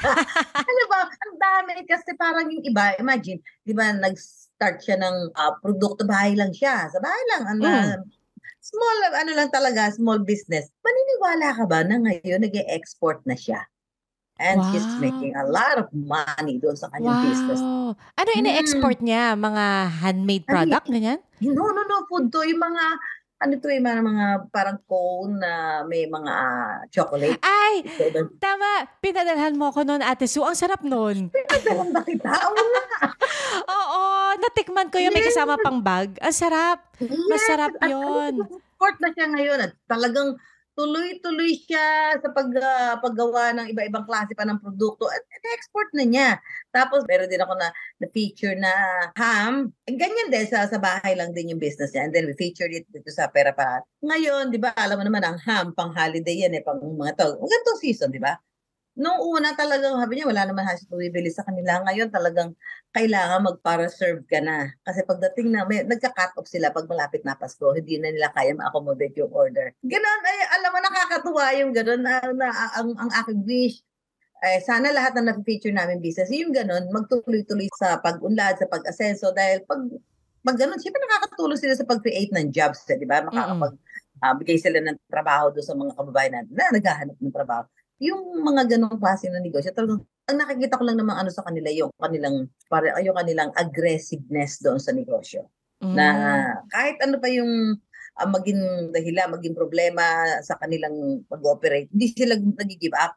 ano 0.64 0.82
ba, 0.88 1.00
ang 1.12 1.34
dami 1.36 1.84
kasi 1.84 2.16
parang 2.16 2.48
yung 2.48 2.64
iba, 2.64 2.96
imagine, 2.96 3.36
di 3.60 3.76
ba, 3.76 3.92
nag-start 3.92 4.80
siya 4.80 4.96
ng 4.96 5.36
ah, 5.36 5.60
produkto, 5.60 6.08
bahay 6.08 6.32
lang 6.32 6.56
siya. 6.56 6.88
Sa 6.88 7.04
bahay 7.04 7.22
lang, 7.36 7.42
ano, 7.52 7.64
Mm. 7.68 8.00
small, 8.64 8.98
ano 9.12 9.30
lang 9.36 9.52
talaga, 9.52 9.92
small 9.92 10.24
business. 10.24 10.72
Maniniwala 10.80 11.52
ka 11.52 11.64
ba 11.68 11.84
na 11.84 12.00
ngayon 12.00 12.48
nag-export 12.48 13.20
na 13.28 13.36
siya? 13.36 13.68
And 14.42 14.58
Wow. 14.58 14.98
making 14.98 15.32
a 15.38 15.46
lot 15.46 15.78
of 15.78 15.86
money 15.94 16.58
doon 16.58 16.74
sa 16.74 16.90
kanyang 16.90 17.22
business. 17.22 17.62
Wow! 17.62 17.94
Ano 18.18 18.28
Mm. 18.28 18.40
ina-export 18.42 18.98
niya? 18.98 19.38
Mga 19.38 19.64
handmade 20.02 20.44
Ay, 20.44 20.50
product, 20.50 20.86
ganyan? 20.90 21.20
No, 21.38 21.62
no, 21.64 21.80
no, 21.80 22.02
food 22.06 22.26
to. 22.28 22.42
Yung 22.42 22.58
mga, 22.58 22.84
ano 23.38 23.52
to, 23.56 23.70
yung 23.70 23.86
mga, 23.86 24.02
mga 24.02 24.24
parang 24.50 24.78
cone 24.82 25.38
na 25.38 25.52
may 25.86 26.10
mga 26.10 26.32
ah, 26.32 26.78
chocolate. 26.90 27.38
Ay! 27.38 27.86
Tama! 28.36 28.68
Pinadalhan 28.98 29.54
mo 29.54 29.70
ko 29.70 29.86
noon, 29.86 30.02
Ate 30.02 30.26
Sue. 30.26 30.42
Ang 30.42 30.58
sarap 30.58 30.82
noon. 30.82 31.30
pinadalang 31.34 31.94
ba 31.94 32.02
kita? 32.02 32.26
Oo 32.26 32.58
nga. 32.58 32.84
Oo! 33.62 34.00
Natikman 34.38 34.90
ko 34.90 34.98
yung 34.98 35.14
may 35.14 35.22
Yes. 35.22 35.34
kasama 35.34 35.54
pang 35.56 35.78
bag. 35.78 36.18
Ang 36.18 36.34
sarap! 36.34 36.82
Masarap 37.30 37.78
at 37.78 37.86
yun. 37.86 38.42
ano, 38.42 38.58
Support 38.74 38.96
na 38.98 39.08
siya 39.14 39.26
ngayon 39.30 39.58
at 39.62 39.72
talagang 39.86 40.34
tuloy-tuloy 40.72 41.52
siya 41.56 42.16
sa 42.16 42.28
pag, 42.32 42.48
ah, 42.60 42.96
paggawa 43.00 43.52
ng 43.56 43.66
iba-ibang 43.72 44.08
klase 44.08 44.32
pa 44.32 44.48
ng 44.48 44.60
produkto 44.60 45.04
at 45.08 45.20
export 45.52 45.88
na 45.92 46.04
niya. 46.08 46.30
Tapos 46.72 47.04
meron 47.04 47.28
din 47.28 47.42
ako 47.44 47.54
na, 47.60 47.68
na 48.00 48.06
feature 48.10 48.56
na 48.56 48.72
ham. 49.16 49.68
Eh, 49.84 49.94
Ganyan 49.94 50.32
din 50.32 50.46
sa, 50.48 50.64
sa 50.64 50.80
bahay 50.80 51.12
lang 51.12 51.36
din 51.36 51.52
yung 51.52 51.60
business 51.60 51.92
niya. 51.92 52.08
And 52.08 52.12
then 52.16 52.24
we 52.24 52.34
featured 52.36 52.72
it 52.72 52.88
dito 52.88 53.12
sa 53.12 53.28
Pera 53.28 53.52
Parat. 53.52 53.84
Ngayon, 54.00 54.48
di 54.48 54.58
ba, 54.58 54.72
alam 54.72 54.96
mo 55.00 55.04
naman 55.04 55.22
ang 55.22 55.38
ham, 55.44 55.76
pang 55.76 55.92
holiday 55.92 56.48
yan 56.48 56.56
eh, 56.56 56.64
pang 56.64 56.80
mga 56.80 57.20
to. 57.20 57.28
Ganitong 57.36 57.80
season, 57.80 58.08
di 58.08 58.20
ba? 58.20 58.32
Nung 58.92 59.16
una 59.24 59.56
talagang 59.56 59.96
sabi 59.96 60.20
niya, 60.20 60.28
wala 60.28 60.44
naman 60.44 60.68
halos 60.68 60.84
bumibili 60.84 61.32
sa 61.32 61.40
kanila. 61.48 61.80
Ngayon 61.88 62.12
talagang 62.12 62.52
kailangan 62.92 63.40
magpara-serve 63.40 64.20
ka 64.28 64.44
na. 64.44 64.68
Kasi 64.84 65.00
pagdating 65.08 65.48
na, 65.48 65.64
may, 65.64 65.80
nagka-cut 65.80 66.36
off 66.36 66.44
sila 66.44 66.68
pag 66.68 66.84
malapit 66.84 67.24
na 67.24 67.32
Pasko, 67.32 67.72
hindi 67.72 67.96
na 67.96 68.12
nila 68.12 68.28
kaya 68.36 68.52
ma-accommodate 68.52 69.16
yung 69.16 69.32
order. 69.32 69.72
Ganon, 69.80 70.20
ay, 70.28 70.38
alam 70.60 70.70
mo, 70.76 70.78
nakakatuwa 70.84 71.44
yung 71.56 71.72
ganon 71.72 72.04
na, 72.04 72.20
na 72.36 72.48
ang, 72.76 72.92
ang 73.00 73.10
aking 73.24 73.40
wish. 73.48 73.80
Eh, 74.44 74.60
sana 74.60 74.92
lahat 74.92 75.16
na 75.16 75.32
na-feature 75.32 75.72
namin 75.72 76.04
business, 76.04 76.28
yung 76.28 76.52
ganon, 76.52 76.84
magtuloy-tuloy 76.92 77.72
sa 77.72 77.96
pag-unlad, 77.96 78.60
sa 78.60 78.68
pag-asenso, 78.68 79.32
dahil 79.32 79.64
pag, 79.64 79.80
pag 80.44 80.58
ganon, 80.60 80.76
siyempre 80.76 81.00
nakakatulong 81.00 81.56
sila 81.56 81.72
sa 81.78 81.88
pag-create 81.88 82.34
ng 82.34 82.52
jobs, 82.52 82.84
eh, 82.92 83.00
di 83.00 83.08
ba? 83.08 83.24
Makakapag, 83.24 83.72
ah, 84.20 84.34
bigay 84.36 84.58
sila 84.60 84.84
ng 84.84 84.98
trabaho 85.08 85.48
doon 85.48 85.64
sa 85.64 85.72
mga 85.78 85.92
kababayan 85.96 86.32
natin 86.36 86.52
na 86.52 86.74
naghahanap 86.76 87.16
ng 87.16 87.32
trabaho. 87.32 87.64
Yung 88.02 88.42
mga 88.42 88.74
ganong 88.76 88.98
klase 88.98 89.30
ng 89.30 89.44
negosyo, 89.46 89.70
talagang 89.70 90.02
ang 90.26 90.38
nakikita 90.38 90.78
ko 90.78 90.84
lang 90.86 90.98
naman 90.98 91.18
ano 91.18 91.30
sa 91.30 91.46
kanila 91.46 91.70
yung 91.70 91.90
kanilang 91.98 92.50
para 92.66 92.98
yung 93.02 93.14
kanilang 93.14 93.50
aggressiveness 93.54 94.58
doon 94.58 94.82
sa 94.82 94.90
negosyo. 94.90 95.46
Mm. 95.82 95.94
Na 95.94 96.06
kahit 96.70 96.98
ano 97.02 97.18
pa 97.22 97.30
yung 97.30 97.78
ah, 98.18 98.28
maging 98.28 98.92
dahilan, 98.92 99.34
maging 99.34 99.54
problema 99.56 100.02
sa 100.44 100.58
kanilang 100.60 101.24
pag-operate, 101.30 101.88
hindi 101.94 102.10
sila 102.12 102.34
nag-give 102.38 102.94
up. 102.98 103.14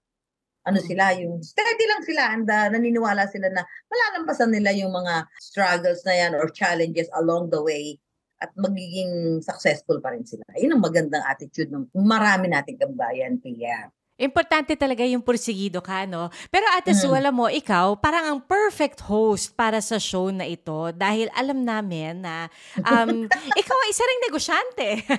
Ano 0.65 0.82
Mm. 0.82 0.88
sila, 0.88 1.04
yung 1.18 1.34
steady 1.46 1.86
lang 1.86 2.01
sila 2.06 2.24
and 2.34 2.46
ah, 2.50 2.70
naniniwala 2.74 3.30
sila 3.30 3.50
na 3.54 3.62
malalampasan 3.89 4.50
nila 4.50 4.74
yung 4.74 4.89
mga 4.94 5.25
struggles 5.38 6.01
na 6.06 6.13
yan 6.13 6.34
or 6.34 6.50
challenges 6.50 7.06
along 7.22 7.50
the 7.54 7.62
way 7.62 7.98
at 8.42 8.50
magiging 8.58 9.39
successful 9.46 10.01
pa 10.01 10.12
rin 10.13 10.25
sila. 10.25 10.44
Yun 10.58 10.75
ang 10.75 10.84
magandang 10.84 11.24
attitude 11.24 11.70
ng 11.70 11.89
marami 11.96 12.50
nating 12.51 12.82
kabayan, 12.82 13.38
Pia. 13.39 13.88
Importante 14.15 14.79
talaga 14.79 15.03
yung 15.03 15.19
pursigido 15.19 15.84
ka, 15.84 16.07
no? 16.07 16.31
Pero 16.48 16.63
Ate 16.72 16.95
Sue, 16.95 17.12
Mm. 17.12 17.19
alam 17.19 17.34
mo, 17.36 17.51
ikaw, 17.51 18.00
parang 18.00 18.31
ang 18.31 18.39
perfect 18.39 19.03
host 19.03 19.51
para 19.51 19.84
sa 19.84 20.00
show 20.00 20.31
na 20.31 20.48
ito 20.48 20.95
dahil 20.95 21.27
alam 21.36 21.60
namin 21.60 22.24
na 22.24 22.48
um, 22.79 23.27
ikaw 23.62 23.75
ay 23.75 23.89
isa 23.91 24.07
ring 24.07 24.22
negosyante. 24.24 24.88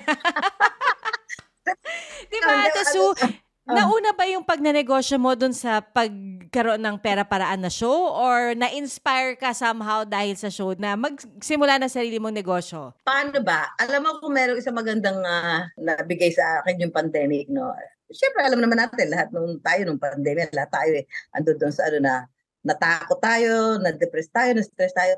Di 2.31 2.37
ba, 2.41 2.53
Ate 2.65 2.81
ano- 2.81 2.89
Sue? 2.89 3.45
Ah. 3.67 3.67
Nauna 3.67 4.15
ba 4.15 4.23
yung 4.23 4.47
pagnenegosyo 4.47 5.19
mo 5.19 5.35
dun 5.35 5.51
sa 5.51 5.83
pagkaroon 5.83 6.79
ng 6.79 7.03
pera-paraan 7.03 7.59
na 7.59 7.67
show 7.67 8.15
or 8.15 8.55
na-inspire 8.55 9.35
ka 9.35 9.51
somehow 9.51 10.07
dahil 10.07 10.39
sa 10.39 10.47
show 10.47 10.71
na 10.79 10.95
magsimula 10.95 11.75
ng 11.75 11.91
sarili 11.91 12.15
mong 12.15 12.31
negosyo? 12.31 12.95
Paano 13.03 13.43
ba? 13.43 13.75
Alam 13.75 14.07
mo 14.07 14.23
kung 14.23 14.31
merong 14.31 14.55
isang 14.55 14.71
magandang 14.71 15.19
ah, 15.19 15.67
nabigay 15.75 16.31
sa 16.31 16.63
akin 16.63 16.79
yung 16.79 16.95
pandemic, 16.95 17.51
no? 17.51 17.75
Siyempre, 18.07 18.41
alam 18.43 18.59
naman 18.63 18.79
natin, 18.79 19.11
lahat 19.11 19.29
nung 19.35 19.59
tayo 19.59 19.81
nung 19.83 19.99
pandemic, 19.99 20.51
lahat 20.55 20.71
tayo 20.71 20.91
eh, 21.03 21.05
ando 21.35 21.51
doon 21.55 21.73
sa 21.75 21.91
ano 21.91 21.99
na, 21.99 22.15
natakot 22.63 23.19
tayo, 23.19 23.79
na-depress 23.79 24.31
tayo, 24.31 24.55
na-stress 24.55 24.95
tayo. 24.95 25.15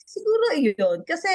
Siguro 0.00 0.56
yun. 0.56 1.04
Kasi 1.04 1.28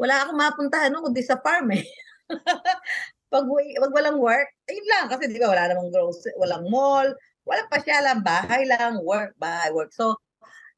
wala 0.00 0.24
akong 0.24 0.38
mapuntahan 0.38 0.90
no, 0.90 1.04
kundi 1.04 1.22
sa 1.22 1.38
farm 1.38 1.74
eh. 1.74 1.84
pag, 3.32 3.46
pag 3.46 3.92
walang 3.94 4.18
work, 4.18 4.48
ayun 4.66 4.86
lang. 4.90 5.06
Kasi 5.10 5.30
di 5.30 5.38
ba, 5.38 5.50
wala 5.50 5.70
namang 5.70 5.94
grocery, 5.94 6.34
walang 6.38 6.66
mall, 6.66 7.06
walang 7.46 7.70
pasyalan, 7.70 8.18
bahay 8.22 8.66
lang, 8.66 8.98
work, 9.02 9.34
bahay, 9.38 9.70
work. 9.70 9.94
So, 9.94 10.18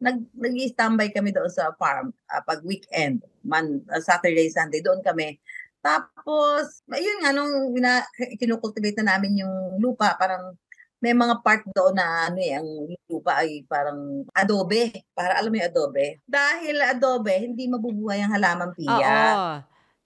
nag 0.03 0.19
nag-standby 0.35 1.15
kami 1.15 1.31
doon 1.31 1.49
sa 1.49 1.71
farm 1.79 2.11
ah, 2.35 2.43
pag 2.43 2.61
weekend, 2.67 3.23
man, 3.47 3.81
ah, 3.95 4.03
Saturday, 4.03 4.51
Sunday, 4.51 4.83
doon 4.83 4.99
kami. 5.01 5.39
Tapos, 5.83 6.87
ayun 6.87 7.19
nga, 7.21 7.35
nung 7.35 7.75
wina, 7.75 8.07
kinukultivate 8.39 9.03
na 9.03 9.19
namin 9.19 9.43
yung 9.43 9.83
lupa, 9.83 10.15
parang 10.15 10.55
may 11.03 11.11
mga 11.11 11.43
part 11.43 11.67
doon 11.75 11.99
na 11.99 12.31
ano 12.31 12.39
eh, 12.39 12.55
ang 12.55 12.69
lupa 13.11 13.43
ay 13.43 13.67
parang 13.67 14.23
adobe. 14.31 15.03
Para 15.11 15.35
alam 15.35 15.51
mo 15.51 15.59
yung 15.59 15.67
adobe? 15.67 16.23
Dahil 16.23 16.79
adobe, 16.79 17.35
hindi 17.43 17.67
mabubuhay 17.67 18.23
ang 18.23 18.31
halaman 18.39 18.71
piya. 18.79 18.95
Oo. 19.35 19.53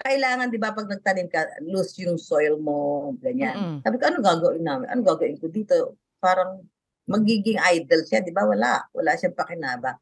Kailangan, 0.00 0.48
di 0.48 0.56
ba, 0.56 0.72
pag 0.72 0.88
nagtanim 0.88 1.28
ka, 1.28 1.60
loose 1.68 2.00
yung 2.08 2.16
soil 2.16 2.56
mo, 2.56 3.12
ganyan. 3.20 3.52
Mm-mm. 3.52 3.78
Sabi 3.84 3.96
ko, 4.00 4.04
ano 4.08 4.18
gagawin 4.24 4.64
namin? 4.64 4.88
Ano 4.88 5.04
gagawin 5.04 5.36
ko 5.36 5.52
dito? 5.52 6.00
Parang 6.16 6.64
magiging 7.04 7.60
idle 7.60 8.04
siya, 8.08 8.24
di 8.24 8.32
ba? 8.32 8.48
Wala. 8.48 8.80
Wala 8.96 9.12
siyang 9.20 9.36
pakinaba. 9.36 10.00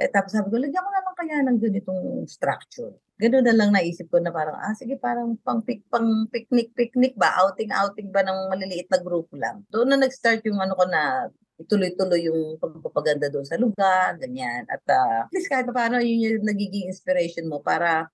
Eh, 0.00 0.08
tapos 0.08 0.32
sabi 0.32 0.48
ko, 0.48 0.56
lagyan 0.56 0.80
ko 0.80 0.88
na 0.88 1.04
lang 1.04 1.16
kaya 1.16 1.36
ng 1.44 1.58
ganitong 1.60 2.24
structure. 2.24 2.96
Ganun 3.20 3.44
na 3.44 3.52
lang 3.52 3.70
naisip 3.70 4.08
ko 4.08 4.16
na 4.16 4.32
parang, 4.32 4.56
ah, 4.56 4.72
sige, 4.72 4.96
parang 4.96 5.36
pang, 5.44 5.60
pic, 5.60 5.84
pang 5.92 6.24
picnic-picnic 6.32 7.12
ba? 7.20 7.36
Outing-outing 7.44 8.08
ba 8.08 8.24
ng 8.24 8.48
maliliit 8.48 8.88
na 8.88 9.00
grupo 9.04 9.36
lang? 9.36 9.60
Doon 9.68 9.92
na 9.92 10.00
nag-start 10.00 10.40
yung 10.48 10.56
ano 10.56 10.72
ko 10.72 10.88
na 10.88 11.28
ituloy-tuloy 11.60 12.24
yung 12.24 12.56
pagpapaganda 12.56 13.28
doon 13.28 13.44
sa 13.44 13.60
lugar, 13.60 14.16
ganyan. 14.16 14.64
At 14.72 14.80
uh, 14.88 15.28
at 15.28 15.44
kahit 15.52 15.68
pa 15.68 15.74
paano, 15.76 16.00
yun 16.00 16.40
yung 16.40 16.48
nagiging 16.48 16.88
inspiration 16.88 17.44
mo 17.44 17.60
para 17.60 18.08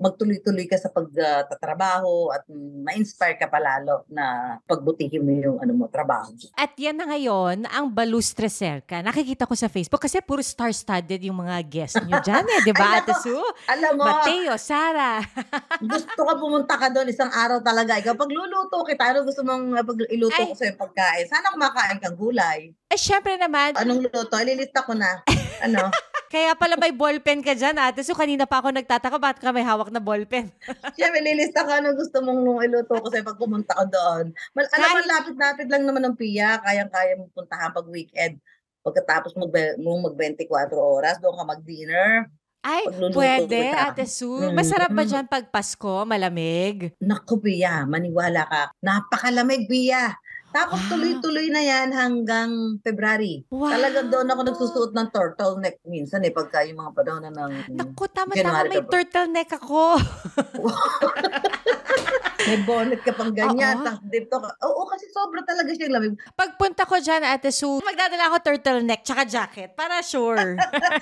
magtuloy-tuloy 0.00 0.64
ka 0.64 0.80
sa 0.80 0.88
pagtatrabaho 0.88 2.32
at 2.32 2.48
mm, 2.48 2.80
ma-inspire 2.80 3.36
ka 3.36 3.44
palalo 3.48 4.08
na 4.08 4.56
pagbutihin 4.64 5.20
mo 5.20 5.32
yung 5.36 5.58
ano 5.60 5.72
mo, 5.76 5.84
trabaho. 5.92 6.32
At 6.56 6.72
yan 6.80 6.96
na 6.96 7.04
ngayon, 7.12 7.68
ang 7.68 7.92
Balustre 7.92 8.48
Cerca. 8.48 9.04
Nakikita 9.04 9.44
ko 9.44 9.52
sa 9.52 9.68
Facebook 9.68 10.00
kasi 10.00 10.24
puro 10.24 10.40
star-studded 10.40 11.20
yung 11.28 11.44
mga 11.44 11.56
guest 11.68 12.00
nyo 12.08 12.18
dyan 12.24 12.44
eh. 12.48 12.60
Di 12.64 12.72
ba, 12.72 12.86
Ate. 13.02 13.12
Sue? 13.20 13.44
Alam 13.68 14.00
mo, 14.00 14.04
Mateo, 14.08 14.56
Sara. 14.56 15.20
gusto 15.92 16.20
ka 16.24 16.34
pumunta 16.40 16.74
ka 16.80 16.88
doon 16.88 17.12
isang 17.12 17.28
araw 17.28 17.60
talaga. 17.60 18.00
Ikaw, 18.00 18.16
pag 18.16 18.32
luluto 18.32 18.80
kita, 18.88 19.12
ano 19.12 19.28
gusto 19.28 19.44
mong 19.44 19.76
uh, 19.76 19.84
pag 19.84 19.98
iluto 20.08 20.40
Ay. 20.40 20.48
ko 20.48 20.56
sa 20.56 20.72
pagkain? 20.72 21.26
Sana 21.28 21.52
kumakain 21.52 22.00
kang 22.00 22.16
gulay. 22.16 22.72
Eh, 22.88 23.00
syempre 23.00 23.36
naman, 23.36 23.76
Anong 23.76 24.08
luto? 24.08 24.36
Ililista 24.40 24.84
ko 24.84 24.96
na. 24.96 25.20
Ano? 25.62 25.88
kaya 26.32 26.56
pala 26.56 26.80
may 26.80 26.96
ballpen 26.96 27.44
ka 27.44 27.52
dyan, 27.52 27.76
Ate 27.76 28.00
Sue. 28.00 28.16
Kanina 28.16 28.48
pa 28.48 28.64
ako 28.64 28.72
nagtataka, 28.72 29.20
bakit 29.20 29.38
ka 29.44 29.52
may 29.52 29.60
hawak 29.60 29.92
na 29.92 30.00
ballpen? 30.00 30.48
Siyempre, 30.96 31.20
ililista 31.20 31.60
ko 31.60 31.76
anong 31.76 32.00
gusto 32.00 32.24
mong 32.24 32.40
nung 32.40 32.60
iluto 32.64 32.96
ko 32.96 33.06
sa'yo 33.12 33.20
pag 33.20 33.36
pumunta 33.36 33.76
ka 33.76 33.84
doon. 33.84 34.32
Mal 34.56 34.64
alam 34.72 34.88
mo, 34.88 34.96
Kahit- 34.96 35.10
lapit-lapit 35.12 35.66
lang 35.68 35.84
naman 35.84 36.02
ng 36.08 36.16
piya. 36.16 36.56
Kayang-kaya 36.64 37.20
mo 37.20 37.28
puntahan 37.36 37.76
pag 37.76 37.84
weekend. 37.84 38.40
Pagkatapos 38.80 39.36
mag, 39.36 39.52
mong 39.78 40.10
mag-24 40.10 40.72
oras, 40.72 41.20
doon 41.20 41.36
ka 41.36 41.44
mag-dinner. 41.44 42.32
Ay, 42.62 42.86
Pagluluto 42.86 43.18
pwede, 43.18 43.58
kita. 43.68 43.78
Ate 43.92 44.04
Sue. 44.08 44.48
Mm. 44.48 44.54
Masarap 44.54 44.90
ba 44.94 45.02
dyan 45.02 45.26
pag 45.28 45.44
Pasko? 45.52 46.06
Malamig? 46.08 46.96
Naku, 47.02 47.42
Pia, 47.42 47.84
maniwala 47.84 48.46
ka. 48.48 48.62
Napakalamig, 48.80 49.68
Pia. 49.68 50.16
Tapos 50.52 50.78
Wow. 50.84 50.90
tuloy-tuloy 50.94 51.48
na 51.48 51.62
yan 51.64 51.88
hanggang 51.90 52.78
February. 52.84 53.48
Wow. 53.48 53.72
Talagang 53.72 54.12
doon 54.12 54.28
ako 54.28 54.40
nagsusuot 54.52 54.92
ng 54.92 55.08
turtleneck 55.08 55.80
minsan 55.88 56.20
eh, 56.22 56.32
pagka 56.32 56.62
yung 56.68 56.84
mga 56.84 56.92
panahon 56.92 57.22
na 57.24 57.32
ng... 57.32 57.52
Naku, 57.72 58.04
tama-tama 58.12 58.36
January 58.36 58.68
may 58.68 58.84
turtleneck 58.84 59.50
ako. 59.56 59.96
May 62.42 62.58
bonnet 62.66 63.00
ka 63.06 63.12
pang 63.14 63.30
ganyan. 63.30 63.78
Oo. 63.78 63.86
Tapos 63.86 64.02
dito 64.10 64.34
ka. 64.34 64.50
Oo, 64.66 64.82
kasi 64.90 65.06
sobra 65.14 65.46
talaga 65.46 65.70
siyang 65.70 65.94
lamig. 65.94 66.18
Pagpunta 66.34 66.82
ko 66.82 66.98
dyan, 66.98 67.22
Ate 67.22 67.54
Sue, 67.54 67.78
magdadala 67.80 68.30
ako 68.30 68.36
turtleneck 68.42 69.06
tsaka 69.06 69.22
jacket 69.24 69.70
para 69.78 70.02
sure. 70.02 70.58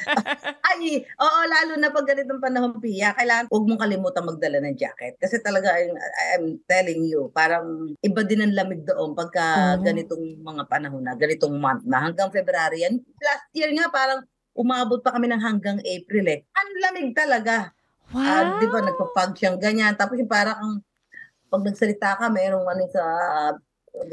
Ay, 0.70 1.00
oo, 1.02 1.40
lalo 1.48 1.72
na 1.80 1.88
pag 1.88 2.04
ganitong 2.04 2.40
panahon, 2.44 2.76
Pia, 2.78 3.16
kailangan 3.16 3.48
huwag 3.48 3.64
mong 3.66 3.80
kalimutan 3.80 4.28
magdala 4.28 4.58
ng 4.60 4.76
jacket. 4.76 5.16
Kasi 5.16 5.40
talaga, 5.40 5.72
I'm, 5.74 5.94
I'm 6.36 6.44
telling 6.68 7.08
you, 7.08 7.32
parang 7.32 7.96
iba 8.00 8.20
din 8.22 8.44
ang 8.44 8.54
lamig 8.54 8.84
doon 8.84 9.16
pagka 9.16 9.76
Oo. 9.76 9.82
ganitong 9.82 10.44
mga 10.44 10.62
panahon 10.68 11.02
na, 11.02 11.16
ganitong 11.16 11.56
month 11.56 11.88
na, 11.88 12.04
hanggang 12.04 12.28
February. 12.28 12.84
Yan, 12.84 13.00
last 13.20 13.48
year 13.56 13.72
nga, 13.72 13.88
parang 13.88 14.20
umabot 14.52 15.00
pa 15.00 15.16
kami 15.16 15.30
ng 15.30 15.40
hanggang 15.40 15.78
April 15.80 16.26
eh. 16.28 16.44
Ang 16.52 16.68
lamig 16.84 17.16
talaga. 17.16 17.72
wow. 18.12 18.20
Ah, 18.20 18.44
di 18.60 18.66
ba, 18.68 18.78
nagpapag 18.84 19.32
siyang 19.34 19.56
ganyan. 19.56 19.96
Tapos 19.96 20.20
yung 20.20 20.28
parang, 20.28 20.58
ang- 20.60 20.80
pag 21.50 21.62
nagsalita 21.66 22.08
ka, 22.16 22.26
mayroong 22.30 22.64
ano 22.64 22.84
sa... 22.88 23.02
ah, 23.02 23.54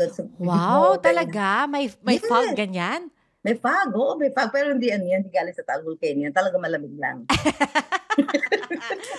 sa 0.10 0.22
Wow, 0.42 0.98
mo, 0.98 1.00
talaga? 1.00 1.70
May, 1.70 1.94
may 2.02 2.18
Yes. 2.18 2.26
fog 2.26 2.58
ganyan? 2.58 3.14
May 3.46 3.56
fog, 3.56 3.94
oo, 3.94 4.18
may 4.18 4.34
fog. 4.34 4.50
Pero 4.50 4.74
hindi 4.74 4.90
ano 4.90 5.06
yan, 5.06 5.22
hindi 5.24 5.32
galing 5.32 5.54
sa 5.54 5.64
taong 5.64 5.86
volcano 5.86 6.26
yan. 6.26 6.34
Talaga 6.34 6.58
malamig 6.58 6.98
lang. 6.98 7.24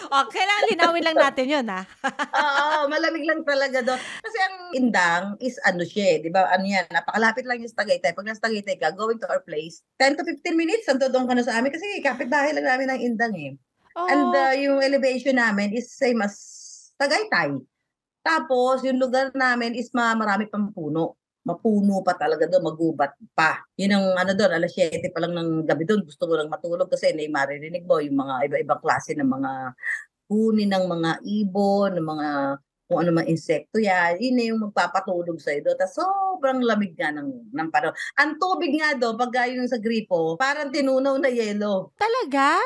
O, 0.09 0.27
kailangan 0.27 0.65
linawin 0.73 1.05
lang 1.05 1.19
natin 1.19 1.47
yun, 1.47 1.67
ha? 1.71 1.85
Oo, 2.43 2.91
malamig 2.91 3.23
lang 3.23 3.45
talaga 3.47 3.79
doon. 3.85 4.01
Kasi 4.01 4.39
ang 4.41 4.57
Indang 4.75 5.25
is 5.39 5.61
ano 5.63 5.85
siya, 5.85 6.19
eh, 6.19 6.27
di 6.27 6.31
ba? 6.33 6.49
Ano 6.51 6.65
yan, 6.67 6.89
napakalapit 6.91 7.45
lang 7.47 7.63
yung 7.63 7.71
Tagaytay. 7.71 8.17
Pag 8.17 8.27
nasa 8.27 8.43
Tagaytay 8.43 8.81
ka, 8.81 8.91
going 8.97 9.21
to 9.21 9.29
our 9.29 9.45
place, 9.45 9.85
10 10.01 10.19
to 10.19 10.25
15 10.25 10.57
minutes, 10.57 10.89
ang 10.89 10.99
doon 10.99 11.29
ka 11.29 11.35
na 11.37 11.45
sa 11.45 11.61
amin. 11.61 11.71
Kasi 11.71 12.01
kapit-bahay 12.01 12.57
lang 12.57 12.67
namin 12.67 12.89
ng 12.91 13.01
Indang 13.05 13.35
eh. 13.37 13.53
Oh, 13.95 14.09
And 14.09 14.31
uh, 14.35 14.55
yung 14.57 14.79
elevation 14.83 15.37
namin 15.37 15.75
is 15.77 15.93
same 15.93 16.25
as 16.25 16.35
Tagaytay. 16.99 17.55
Tapos, 18.29 18.85
yung 18.85 19.01
lugar 19.01 19.33
namin 19.33 19.73
is 19.73 19.89
ma 19.97 20.13
marami 20.13 20.45
pang 20.53 20.69
puno. 20.69 21.17
Mapuno 21.49 22.05
pa 22.05 22.13
talaga 22.13 22.45
doon, 22.45 22.69
magubat 22.69 23.17
pa. 23.33 23.65
Yun 23.81 23.97
ang 23.97 24.07
ano 24.21 24.33
doon, 24.37 24.53
alas 24.53 24.77
7 24.77 25.01
pa 25.09 25.25
lang 25.25 25.33
ng 25.33 25.65
gabi 25.65 25.89
doon, 25.89 26.05
gusto 26.05 26.29
mo 26.29 26.37
lang 26.37 26.53
matulog 26.53 26.93
kasi 26.93 27.09
hindi 27.17 27.25
maririnig 27.33 27.89
mo 27.89 27.97
yung 28.05 28.21
mga 28.21 28.35
iba-ibang 28.53 28.85
klase 28.85 29.17
ng 29.17 29.25
mga 29.25 29.53
huni 30.29 30.69
ng 30.69 30.85
mga 30.85 31.11
ibon, 31.25 31.97
ng 31.97 32.05
mga 32.05 32.29
kung 32.89 33.05
ano 33.05 33.21
mga 33.21 33.29
insekto 33.29 33.77
yan, 33.77 34.17
yun 34.17 34.35
na 34.37 34.45
yung 34.49 34.61
magpapatulog 34.65 35.37
sa 35.41 35.53
doon. 35.61 35.77
Tapos 35.77 35.97
sobrang 36.01 36.65
lamig 36.65 36.97
nga 36.97 37.13
ng, 37.13 37.53
ng 37.53 37.69
panahon. 37.69 37.93
Ang 38.17 38.41
tubig 38.41 38.73
nga 38.81 38.97
doon, 38.97 39.17
pag 39.17 39.49
yung 39.53 39.69
sa 39.69 39.77
gripo, 39.77 40.41
parang 40.41 40.73
tinunaw 40.73 41.21
na 41.21 41.29
yelo. 41.29 41.93
talaga? 42.01 42.57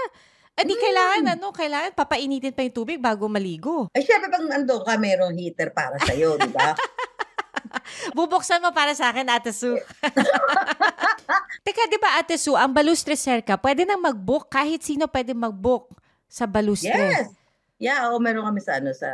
Eh, 0.53 0.69
di 0.69 0.77
kailangan, 0.77 1.33
ano, 1.33 1.49
kailangan 1.49 1.97
papainitin 1.97 2.53
pa 2.53 2.61
yung 2.61 2.77
tubig 2.77 3.01
bago 3.01 3.25
maligo. 3.25 3.89
Ay, 3.97 4.05
syempre, 4.05 4.29
pag 4.29 4.45
ando 4.53 4.85
ka, 4.85 5.01
merong 5.01 5.33
heater 5.33 5.73
para 5.73 5.97
sa'yo, 6.05 6.37
di 6.37 6.53
ba? 6.53 6.77
Bubuksan 8.17 8.61
mo 8.61 8.69
para 8.69 8.93
sa 8.93 9.09
akin, 9.09 9.33
Ate 9.33 9.49
Sue. 9.49 9.81
Teka, 11.65 11.89
di 11.89 11.97
ba, 11.97 12.21
Ate 12.21 12.37
Sue, 12.37 12.61
ang 12.61 12.69
Balustre 12.69 13.17
Cerca, 13.17 13.57
pwede 13.57 13.89
nang 13.89 14.05
mag-book. 14.05 14.53
Kahit 14.53 14.85
sino 14.85 15.09
pwede 15.09 15.33
mag-book 15.33 15.89
sa 16.29 16.45
Balustre. 16.45 16.93
Yes. 16.93 17.33
Yeah, 17.81 18.13
oo, 18.13 18.21
meron 18.21 18.47
kami 18.47 18.61
sa 18.63 18.79
ano 18.79 18.95
sa 18.95 19.09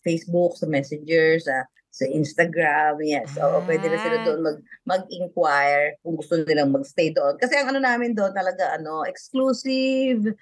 Facebook, 0.00 0.56
sa 0.56 0.64
Messenger, 0.64 1.42
sa 1.42 1.66
sa 1.90 2.08
Instagram. 2.08 2.96
Yes. 3.04 3.34
Oo, 3.36 3.60
pwede 3.68 3.86
na 3.86 4.00
sila 4.00 4.16
Ah. 4.18 4.24
doon 4.24 4.40
mag 4.40 4.58
mag-inquire 4.88 6.00
kung 6.00 6.16
gusto 6.16 6.40
nilang 6.40 6.72
magstay 6.72 7.12
doon. 7.12 7.36
Kasi 7.36 7.52
ang 7.54 7.68
ano 7.68 7.84
namin 7.84 8.16
doon 8.16 8.32
talaga 8.32 8.72
ano, 8.74 9.04
exclusive 9.04 10.32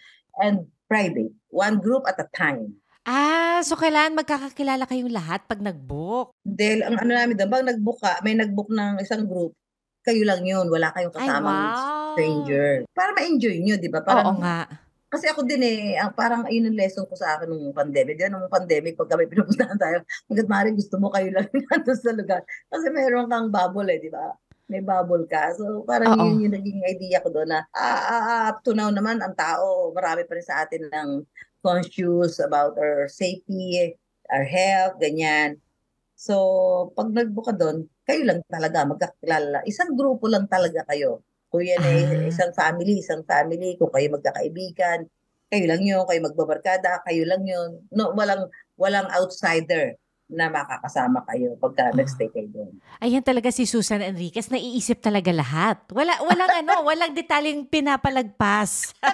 and 0.41 0.69
private. 0.89 1.33
One 1.49 1.81
group 1.81 2.05
at 2.09 2.21
a 2.21 2.29
time. 2.33 2.81
Ah, 3.03 3.59
so 3.67 3.75
kailangan 3.75 4.15
magkakakilala 4.15 4.87
kayong 4.87 5.11
lahat 5.11 5.43
pag 5.51 5.59
nag-book. 5.59 6.31
Dahil 6.47 6.87
ang 6.87 6.95
ano 7.03 7.11
namin 7.11 7.35
doon, 7.35 7.51
pag 7.51 7.67
nag-book 7.67 7.99
ka, 7.99 8.23
may 8.23 8.39
nag-book 8.39 8.71
ng 8.71 9.03
isang 9.03 9.27
group, 9.27 9.59
kayo 10.07 10.23
lang 10.23 10.47
yun. 10.47 10.71
Wala 10.71 10.95
kayong 10.95 11.11
Ay, 11.15 11.27
kasamang 11.27 11.62
wow. 11.75 12.15
stranger. 12.15 12.71
Para 12.95 13.11
ma-enjoy 13.11 13.59
nyo, 13.59 13.75
di 13.75 13.91
ba? 13.91 14.07
Oo 14.07 14.39
nga. 14.39 14.71
kasi 15.12 15.29
ako 15.29 15.45
din 15.45 15.61
eh, 15.61 16.01
ang 16.01 16.17
parang 16.17 16.49
ayun 16.49 16.73
ang 16.73 16.79
lesson 16.79 17.05
ko 17.05 17.12
sa 17.12 17.37
akin 17.37 17.45
nung 17.45 17.75
pandemic. 17.77 18.17
Yan, 18.17 18.33
nung 18.33 18.49
pandemic, 18.49 18.97
pag 18.97 19.12
kami 19.12 19.29
pinupuntahan 19.29 19.77
tayo, 19.77 20.01
hanggat 20.31 20.47
maaari 20.49 20.71
gusto 20.73 20.97
mo 20.97 21.12
kayo 21.12 21.29
lang 21.37 21.45
nandun 21.69 21.99
sa 22.01 22.17
lugar. 22.17 22.41
Kasi 22.73 22.87
meron 22.89 23.29
kang 23.29 23.53
bubble 23.53 23.93
eh, 23.93 24.01
di 24.01 24.09
ba? 24.09 24.33
May 24.73 24.81
bubble 24.81 25.29
ka. 25.29 25.52
So, 25.52 25.85
parang 25.85 26.17
Oo. 26.17 26.25
yun 26.33 26.49
yung 26.49 26.55
naging 26.57 26.81
idea 26.88 27.21
ko 27.21 27.29
doon 27.29 27.52
na 27.52 27.69
ah, 27.76 28.00
ah, 28.09 28.45
up 28.49 28.64
to 28.64 28.73
now 28.73 28.88
naman, 28.88 29.21
ang 29.21 29.37
tao, 29.37 29.93
marami 29.93 30.25
pa 30.25 30.33
rin 30.33 30.47
sa 30.49 30.64
atin 30.64 30.88
ng 30.88 31.11
conscious 31.61 32.41
about 32.41 32.81
our 32.81 33.05
safety, 33.12 33.93
our 34.33 34.49
health, 34.49 34.97
ganyan. 34.97 35.61
So, 36.17 36.35
pag 36.97 37.12
nagbuka 37.12 37.52
doon, 37.52 37.85
kayo 38.09 38.25
lang 38.25 38.41
talaga 38.49 38.88
magkakilala. 38.88 39.62
Isang 39.69 39.93
grupo 39.93 40.26
lang 40.26 40.49
talaga 40.49 40.88
kayo. 40.88 41.21
Kung 41.52 41.61
yan 41.62 41.85
ay 41.85 42.33
isang 42.33 42.57
family, 42.57 43.05
isang 43.05 43.23
family, 43.29 43.76
kung 43.76 43.93
kayo 43.93 44.09
magkakaibigan, 44.09 45.05
kayo 45.52 45.64
lang 45.69 45.85
yun, 45.85 46.02
kayo 46.09 46.21
magbabarkada, 46.25 47.05
kayo 47.05 47.29
lang 47.29 47.45
yun. 47.45 47.85
No, 47.93 48.17
walang 48.17 48.49
walang 48.81 49.05
outsider 49.12 50.00
na 50.33 50.49
makakasama 50.49 51.23
kayo 51.29 51.55
pagka 51.57 51.89
Ah. 51.89 51.95
nagstay 51.95 52.29
kayo 52.29 52.49
doon. 52.49 52.73
Ayan 52.99 53.21
talaga 53.21 53.53
si 53.53 53.65
Susan 53.65 54.01
Enriquez, 54.01 54.49
naiisip 54.49 54.99
talaga 54.99 55.31
lahat. 55.31 55.79
Wala 55.93 56.19
walang 56.25 56.51
ano, 56.51 56.73
walang 56.89 57.12
detalyeng 57.12 57.69
pinapalagpas. 57.69 58.93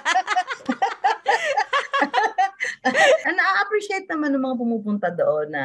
Na-appreciate 3.29 4.07
naman 4.09 4.33
ng 4.33 4.41
mga 4.41 4.55
pumupunta 4.57 5.07
doon 5.11 5.47
na 5.51 5.63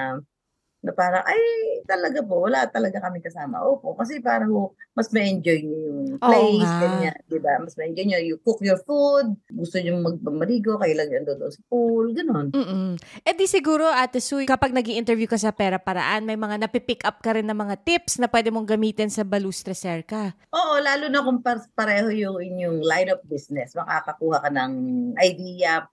na 0.84 0.92
parang, 0.92 1.24
ay, 1.24 1.40
talaga 1.88 2.20
po, 2.20 2.44
wala 2.44 2.68
talaga 2.68 3.00
kami 3.00 3.24
kasama. 3.24 3.64
Opo, 3.64 3.96
kasi 3.96 4.20
parang 4.20 4.52
oh, 4.52 4.70
mas 4.92 5.08
ma-enjoy 5.08 5.64
nyo 5.64 5.78
yung 5.80 6.00
place, 6.20 6.68
nga. 6.68 6.80
ganyan, 6.84 7.16
di 7.24 7.40
ba? 7.40 7.56
Mas 7.56 7.72
ma-enjoy 7.74 8.04
nyo, 8.04 8.20
you 8.20 8.36
cook 8.44 8.60
your 8.60 8.76
food, 8.84 9.32
gusto 9.48 9.80
nyo 9.80 10.04
magmamaligo, 10.04 10.76
kayo 10.76 10.92
lang 10.92 11.24
doon 11.24 11.48
sa 11.48 11.62
pool, 11.72 12.12
gano'n. 12.12 12.52
Mm. 12.52 13.00
Eh 13.24 13.34
di 13.34 13.48
siguro 13.48 13.88
Ate 13.88 14.20
Sue, 14.20 14.44
kapag 14.44 14.76
nag 14.76 14.84
interview 14.84 15.24
ka 15.24 15.40
sa 15.40 15.56
Pera 15.56 15.80
Paraan, 15.80 16.28
may 16.28 16.36
mga 16.36 16.60
napipick 16.60 17.00
up 17.08 17.24
ka 17.24 17.32
rin 17.32 17.48
ng 17.48 17.56
mga 17.56 17.80
tips 17.80 18.20
na 18.20 18.28
pwede 18.28 18.52
mong 18.52 18.68
gamitin 18.68 19.08
sa 19.08 19.24
Balustre 19.24 19.72
Serka. 19.72 20.36
Oo, 20.52 20.76
lalo 20.84 21.08
na 21.08 21.24
kung 21.24 21.40
par- 21.40 21.72
pareho 21.72 22.12
yung 22.12 22.38
inyong 22.44 22.78
line 22.84 23.08
of 23.08 23.24
business, 23.24 23.72
makakakuha 23.72 24.44
ka 24.44 24.50
ng 24.52 24.72
idea 25.16 25.88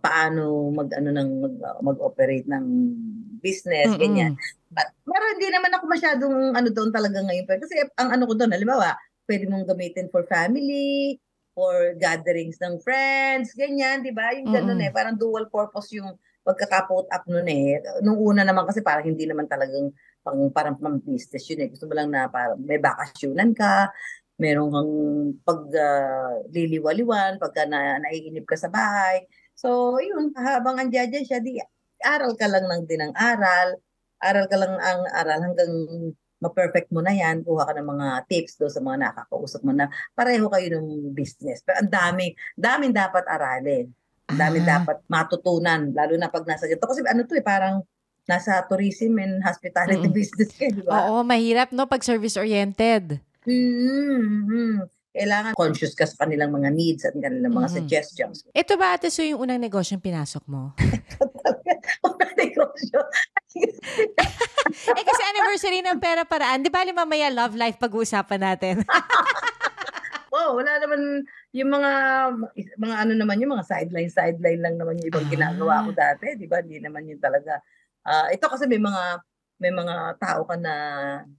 paano 0.00 0.70
mag 0.72 0.88
ano 0.94 1.08
ng 1.12 1.30
mag, 1.42 1.54
mag-operate 1.82 2.46
ng 2.48 2.66
business 3.42 3.92
Mm-mm. 3.94 4.00
ganyan. 4.00 4.32
But 4.72 4.90
pero 5.04 5.24
hindi 5.36 5.48
naman 5.52 5.72
ako 5.74 5.84
masyadong 5.86 6.34
ano 6.56 6.68
doon 6.72 6.90
talaga 6.90 7.18
ngayon 7.22 7.46
pero 7.46 7.58
kasi 7.62 7.78
ang 7.98 8.10
ano 8.14 8.24
ko 8.26 8.34
doon 8.34 8.52
halimbawa, 8.54 8.96
pwede 9.28 9.44
mong 9.46 9.68
gamitin 9.68 10.08
for 10.08 10.24
family 10.26 11.18
or 11.54 11.94
gatherings 11.96 12.58
ng 12.58 12.82
friends, 12.82 13.54
ganyan, 13.54 14.02
'di 14.02 14.10
ba? 14.10 14.34
Yung 14.34 14.50
ganun 14.50 14.80
Mm-mm. 14.80 14.86
eh, 14.88 14.92
parang 14.94 15.14
dual 15.14 15.46
purpose 15.46 15.94
yung 15.94 16.18
pagkaka-put 16.44 17.08
up 17.08 17.24
noon 17.24 17.48
eh. 17.48 17.80
Nung 18.04 18.20
una 18.20 18.44
naman 18.44 18.68
kasi 18.68 18.84
parang 18.84 19.08
hindi 19.08 19.24
naman 19.24 19.48
talagang 19.48 19.88
pang 20.20 20.40
parang 20.52 20.76
pang 20.76 21.00
business 21.00 21.48
yun 21.48 21.64
eh. 21.64 21.68
Gusto 21.72 21.88
mo 21.88 21.96
lang 21.96 22.12
na 22.12 22.28
parang 22.28 22.60
may 22.60 22.76
bakasyonan 22.76 23.56
ka, 23.56 23.88
meron 24.36 24.68
kang 24.70 24.92
pag 25.46 25.60
ah, 25.78 26.36
liliwaliwan, 26.52 27.40
pagka 27.40 27.64
na, 27.64 27.96
naiinip 28.02 28.44
ka 28.44 28.56
sa 28.60 28.68
bahay. 28.68 29.24
So, 29.54 29.96
yun, 29.98 30.34
habang 30.34 30.76
andyan 30.76 31.10
dyan 31.10 31.24
siya, 31.24 31.38
di, 31.38 31.58
aral 32.02 32.34
ka 32.34 32.46
lang 32.46 32.66
ng 32.66 32.82
din 32.84 33.00
ng 33.00 33.14
aral, 33.14 33.78
aral 34.20 34.44
ka 34.46 34.56
lang 34.58 34.74
ang 34.76 35.00
aral 35.10 35.40
hanggang 35.40 35.72
ma-perfect 36.38 36.92
mo 36.92 37.00
na 37.00 37.14
yan, 37.14 37.40
kuha 37.40 37.64
ka 37.64 37.72
ng 37.72 37.88
mga 37.88 38.06
tips 38.28 38.60
do 38.60 38.68
sa 38.68 38.82
mga 38.82 39.08
nakakausap 39.08 39.64
mo 39.64 39.72
na 39.72 39.88
pareho 40.12 40.44
kayo 40.52 40.76
ng 40.76 41.14
business. 41.16 41.64
Pero 41.64 41.80
ang 41.80 41.88
daming, 41.88 42.34
daming 42.52 42.92
dapat 42.92 43.24
aralin. 43.24 43.88
Ang 44.28 44.38
daming 44.38 44.66
Ah. 44.68 44.82
dapat 44.82 45.00
matutunan, 45.08 45.88
lalo 45.94 46.12
na 46.18 46.28
pag 46.28 46.44
nasa 46.44 46.68
ganito. 46.68 46.84
Kasi 46.84 47.00
ano 47.06 47.24
to 47.24 47.32
eh, 47.32 47.44
parang 47.44 47.80
nasa 48.24 48.60
tourism 48.64 49.16
and 49.20 49.40
hospitality 49.40 50.04
Mm. 50.04 50.16
business 50.18 50.50
ka, 50.52 50.68
di 50.68 50.82
ba? 50.84 51.08
Oo, 51.08 51.24
mahirap 51.24 51.72
no 51.72 51.88
pag 51.88 52.04
service-oriented. 52.04 53.20
Mm-hmm. 53.44 54.84
Kailangan 55.14 55.54
conscious 55.54 55.94
ka 55.94 56.10
sa 56.10 56.26
kanilang 56.26 56.50
mga 56.50 56.74
needs 56.74 57.06
at 57.06 57.14
kanilang 57.14 57.54
mga 57.54 57.70
Mhm. 57.70 57.76
suggestions. 57.78 58.42
Ito 58.50 58.74
ba 58.74 58.98
Ate 58.98 59.14
Sue 59.14 59.30
yung 59.30 59.46
unang 59.46 59.62
negosyong 59.62 60.02
pinasok 60.02 60.42
mo? 60.50 60.74
Ang 62.04 62.18
negosyo. 62.34 62.98
eh 64.98 65.04
kasi 65.06 65.22
anniversary 65.30 65.86
ng 65.86 66.02
Pera 66.02 66.26
Paraan, 66.26 66.66
di 66.66 66.70
ba 66.72 66.82
mamaya 66.90 67.30
love 67.30 67.54
life 67.54 67.78
pag-uusapan 67.78 68.42
natin? 68.42 68.74
oh, 70.34 70.58
wala 70.58 70.82
naman 70.82 71.22
yung 71.54 71.70
mga 71.70 71.92
mga 72.74 72.94
ano 73.06 73.12
naman 73.14 73.38
yung 73.38 73.54
mga 73.54 73.70
sideline 73.70 74.10
sideline 74.10 74.58
lang 74.58 74.74
naman 74.74 74.98
yung 74.98 75.14
ibang 75.14 75.30
Ah. 75.30 75.30
ginagawa 75.30 75.86
ko 75.86 75.90
dati, 75.94 76.34
'di 76.34 76.50
ba? 76.50 76.58
Hindi 76.58 76.82
naman 76.82 77.06
yun 77.06 77.22
talaga. 77.22 77.62
Ah, 78.02 78.26
ito 78.34 78.50
kasi 78.50 78.66
may 78.66 78.82
mga 78.82 79.22
may 79.62 79.70
mga 79.70 80.18
tao 80.18 80.42
ka 80.42 80.58
na 80.58 80.74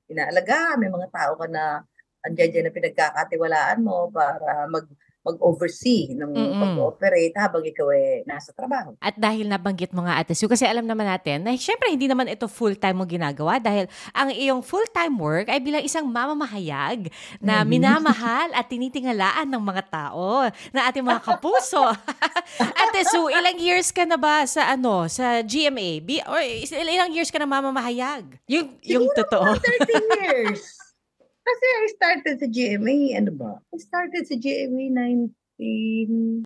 inaalaga, 0.07 0.79
may 0.79 0.87
mga 0.87 1.11
tao 1.11 1.35
ka 1.35 1.51
na 1.51 1.83
andiyan 2.25 2.49
dyan 2.51 2.65
na 2.67 2.73
pinagkakatiwalaan 2.73 3.79
mo 3.79 4.09
para 4.09 4.65
mag 4.67 4.85
mag-oversee 5.25 6.13
ng 6.13 6.29
Mm-mm. 6.29 6.61
pag-operate 6.61 7.33
habang 7.33 7.65
ikaw 7.65 7.89
eh 7.89 8.21
nasa 8.29 8.53
trabaho. 8.53 8.93
At 9.01 9.17
dahil 9.17 9.49
nabanggit 9.49 9.89
mo 9.89 10.05
nga 10.05 10.21
Ate 10.21 10.37
Sue, 10.37 10.45
kasi 10.45 10.69
alam 10.69 10.85
naman 10.85 11.09
natin 11.09 11.41
na 11.41 11.57
syempre 11.57 11.89
hindi 11.89 12.05
naman 12.05 12.29
ito 12.29 12.45
full-time 12.45 12.93
mo 12.93 13.09
ginagawa 13.09 13.57
dahil 13.57 13.89
ang 14.13 14.29
iyong 14.29 14.61
full-time 14.61 15.17
work 15.17 15.49
ay 15.49 15.57
bilang 15.57 15.81
isang 15.81 16.05
mamamahayag 16.05 17.09
na 17.41 17.65
Mhm. 17.65 17.69
minamahal 17.73 18.53
at 18.53 18.69
tinitingalaan 18.69 19.49
ng 19.49 19.63
mga 19.65 19.83
tao 19.89 20.45
na 20.69 20.93
ating 20.93 21.01
mga 21.01 21.25
kapuso. 21.25 21.81
Ate 22.85 23.01
Sue, 23.09 23.33
ilang 23.33 23.57
years 23.57 23.89
ka 23.89 24.05
na 24.05 24.21
ba 24.21 24.45
sa 24.45 24.77
ano, 24.77 25.09
sa 25.09 25.41
GMA? 25.41 26.05
Bi- 26.05 26.21
or 26.21 26.37
ilang 26.69 27.09
years 27.09 27.33
ka 27.33 27.41
na 27.41 27.49
mamamahayag? 27.49 28.29
Yung, 28.45 28.77
yung 28.85 29.09
totoo. 29.17 29.57
13 29.57 30.21
years. 30.21 30.74
Kasi 31.45 31.65
I 31.69 31.87
started 31.93 32.35
sa 32.41 32.47
GMA, 32.49 32.97
ano 33.15 33.29
ba? 33.31 33.61
I 33.69 33.77
started 33.77 34.25
sa 34.25 34.33
GMA 34.33 34.89
1999, 35.61 36.41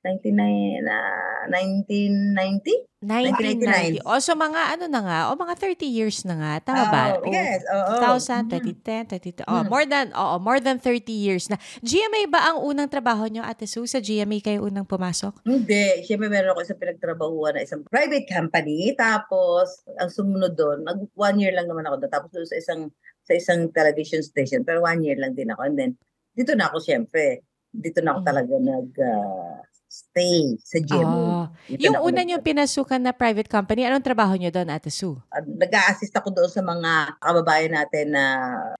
ah, 0.85 1.47
1990? 1.47 2.83
1990. 2.99 4.03
O, 4.03 4.19
so 4.19 4.35
mga 4.35 4.75
ano 4.75 4.91
na 4.91 4.99
nga, 4.99 5.19
o 5.31 5.39
mga 5.39 5.55
30 5.55 5.87
years 5.87 6.27
na 6.27 6.35
nga. 6.35 6.53
Tama 6.59 6.83
ba? 6.91 7.03
Oh, 7.15 7.23
O, 7.23 7.31
yes, 7.31 7.63
oo. 7.63 7.95
2000, 7.95 8.51
Mm. 8.51 8.75
2010, 8.75 9.07
2010. 9.07 9.47
Oh, 9.47 9.63
Mm. 9.63 9.71
more 9.71 9.85
than, 9.87 10.11
oo, 10.11 10.35
more 10.37 10.59
than 10.59 10.75
30 10.83 11.15
years 11.15 11.47
na. 11.47 11.55
GMA 11.79 12.27
ba 12.27 12.51
ang 12.51 12.59
unang 12.59 12.91
trabaho 12.91 13.23
nyo, 13.31 13.39
Ate 13.39 13.63
Sue? 13.65 13.87
Sa 13.87 14.03
GMA 14.03 14.43
kayo 14.43 14.67
unang 14.67 14.83
pumasok? 14.83 15.47
Hindi. 15.47 16.03
Siyempre, 16.03 16.27
meron 16.27 16.51
ako 16.51 16.67
isang 16.67 16.81
pinagtrabahuan 16.83 17.55
na 17.55 17.63
isang 17.63 17.87
private 17.87 18.27
company. 18.27 18.91
Tapos, 18.99 19.79
ang 19.95 20.11
sumunod 20.11 20.59
doon, 20.59 20.83
nag 20.83 21.07
one 21.15 21.39
year 21.39 21.55
lang 21.55 21.71
naman 21.71 21.87
ako 21.87 22.03
doon. 22.03 22.11
Tapos 22.11 22.29
doon 22.35 22.45
sa 22.45 22.59
isang 22.59 22.91
sa 23.29 23.37
isang 23.37 23.69
television 23.69 24.25
station. 24.25 24.65
Pero 24.65 24.81
one 24.81 25.05
year 25.05 25.21
lang 25.21 25.37
din 25.37 25.53
ako. 25.53 25.61
And 25.69 25.77
then, 25.77 25.91
dito 26.33 26.57
na 26.57 26.73
ako 26.73 26.81
siyempre. 26.81 27.45
Dito 27.69 28.01
na 28.01 28.17
ako 28.17 28.25
Mm. 28.25 28.29
talaga 28.33 28.53
nag 28.57 28.89
ah, 28.97 29.57
stay 29.89 30.53
sa 30.61 30.77
GMA. 30.81 31.05
Oh. 31.05 31.45
Dito 31.65 31.81
Yung 31.85 31.97
una 32.01 32.21
nyo 32.21 32.41
pinasukan 32.41 33.01
na 33.01 33.13
private 33.13 33.49
company, 33.49 33.85
anong 33.85 34.05
trabaho 34.05 34.33
nyo 34.37 34.49
doon, 34.49 34.69
Ate 34.69 34.89
Sue? 34.89 35.17
uh, 35.17 35.43
nag-a-assist 35.45 36.13
ako 36.13 36.29
doon 36.33 36.49
sa 36.49 36.61
mga 36.61 37.17
kababayan 37.17 37.73
natin 37.73 38.13
na 38.13 38.25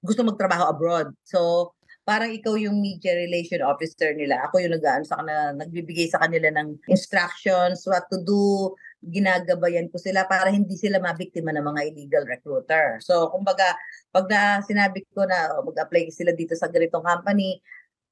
gusto 0.02 0.22
magtrabaho 0.22 0.70
abroad. 0.70 1.10
So, 1.26 1.70
parang 2.06 2.30
ikaw 2.30 2.54
yung 2.58 2.78
media 2.78 3.14
relation 3.14 3.62
officer 3.62 4.14
nila. 4.14 4.42
Ako 4.50 4.62
yung 4.62 4.74
nag 4.74 4.86
sa 5.06 5.18
kanila, 5.18 5.54
nagbibigay 5.54 6.10
sa 6.10 6.22
kanila 6.22 6.50
ng 6.50 6.78
instructions, 6.86 7.86
what 7.86 8.06
to 8.10 8.18
do, 8.22 8.74
ginagabayan 9.00 9.88
ko 9.88 9.96
sila 9.96 10.28
para 10.28 10.52
hindi 10.52 10.76
sila 10.76 11.00
mabiktima 11.00 11.50
ng 11.56 11.64
mga 11.64 11.80
illegal 11.88 12.24
recruiter. 12.28 13.00
So, 13.00 13.32
kumbaga, 13.32 13.72
pag 14.12 14.28
na 14.28 14.60
sinabi 14.60 15.04
ko 15.10 15.24
na 15.24 15.56
oh, 15.56 15.64
mag-apply 15.64 16.12
sila 16.12 16.36
dito 16.36 16.52
sa 16.52 16.68
ganitong 16.68 17.04
company, 17.04 17.60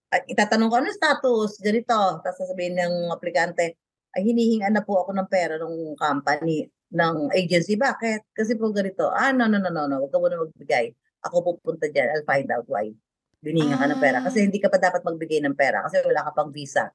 at 0.08 0.24
itatanong 0.24 0.68
ko, 0.72 0.76
ano 0.80 0.88
status? 0.88 1.60
Ganito. 1.60 1.96
Tapos 2.24 2.38
sasabihin 2.40 2.80
ng 2.80 3.12
aplikante, 3.12 3.76
ay 4.16 4.24
hinihingan 4.24 4.72
na 4.72 4.80
po 4.80 5.04
ako 5.04 5.12
ng 5.12 5.28
pera 5.28 5.60
ng 5.60 5.92
company, 6.00 6.64
ng 6.92 7.28
agency. 7.36 7.76
Bakit? 7.76 8.32
Kasi 8.32 8.56
po 8.56 8.72
ganito. 8.72 9.12
Ah, 9.12 9.36
no, 9.36 9.44
no, 9.44 9.60
no, 9.60 9.68
no, 9.68 9.84
no. 9.84 10.00
Huwag 10.00 10.12
ka 10.12 10.18
muna 10.18 10.40
magbigay. 10.40 10.96
Ako 11.28 11.44
pupunta 11.44 11.92
dyan. 11.92 12.08
I'll 12.16 12.24
find 12.24 12.48
out 12.48 12.64
why. 12.72 12.88
Biningan 13.44 13.76
ka 13.76 13.86
ng 13.86 14.00
pera. 14.00 14.24
Ah. 14.24 14.24
Kasi 14.24 14.48
hindi 14.48 14.56
ka 14.56 14.72
pa 14.72 14.80
dapat 14.80 15.04
magbigay 15.04 15.44
ng 15.44 15.56
pera 15.58 15.84
kasi 15.84 16.00
wala 16.00 16.24
ka 16.24 16.32
pang 16.32 16.50
visa. 16.50 16.88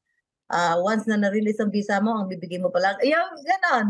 Ah, 0.52 0.76
once 0.80 1.08
na 1.08 1.18
na-release 1.18 1.60
ang 1.60 1.72
visa 1.72 1.98
mo, 2.04 2.14
ang 2.14 2.28
bibigay 2.28 2.60
mo 2.60 2.70
pa 2.70 2.80
lang, 2.80 2.96
ayaw, 3.00 3.32
ganon. 3.42 3.88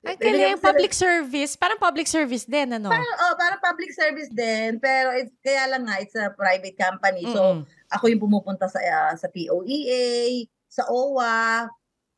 Ang 0.00 0.16
galing, 0.16 0.56
sila- 0.56 0.68
public 0.72 0.92
service. 0.96 1.52
Parang 1.60 1.76
public 1.76 2.08
service 2.08 2.48
din, 2.48 2.72
ano? 2.72 2.88
Parang, 2.88 3.14
oh, 3.20 3.34
parang 3.36 3.60
public 3.60 3.92
service 3.92 4.32
din. 4.32 4.80
Pero 4.80 5.12
it's, 5.12 5.34
kaya 5.44 5.68
lang 5.68 5.84
nga, 5.84 6.00
it's 6.00 6.16
a 6.16 6.32
private 6.32 6.72
company. 6.72 7.28
So, 7.28 7.60
Mm-mm. 7.60 7.68
ako 7.92 8.08
yung 8.08 8.22
pumupunta 8.22 8.64
sa 8.64 8.80
ah, 8.80 9.12
sa 9.12 9.28
POEA, 9.28 10.48
sa 10.72 10.88
OWA, 10.88 11.68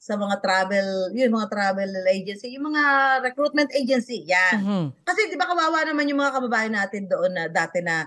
sa 0.02 0.18
mga 0.18 0.42
travel, 0.42 1.14
yun, 1.14 1.30
mga 1.30 1.46
travel 1.46 1.90
agency, 2.10 2.58
yung 2.58 2.74
mga 2.74 2.82
recruitment 3.22 3.70
agency, 3.70 4.26
yan. 4.26 4.58
Mhm. 4.58 4.86
Kasi 5.06 5.30
di 5.30 5.38
ba 5.38 5.46
kawawa 5.46 5.86
naman 5.86 6.10
yung 6.10 6.18
mga 6.18 6.42
kababayan 6.42 6.74
natin 6.74 7.06
doon 7.06 7.30
na 7.30 7.46
dati 7.46 7.78
na 7.86 8.02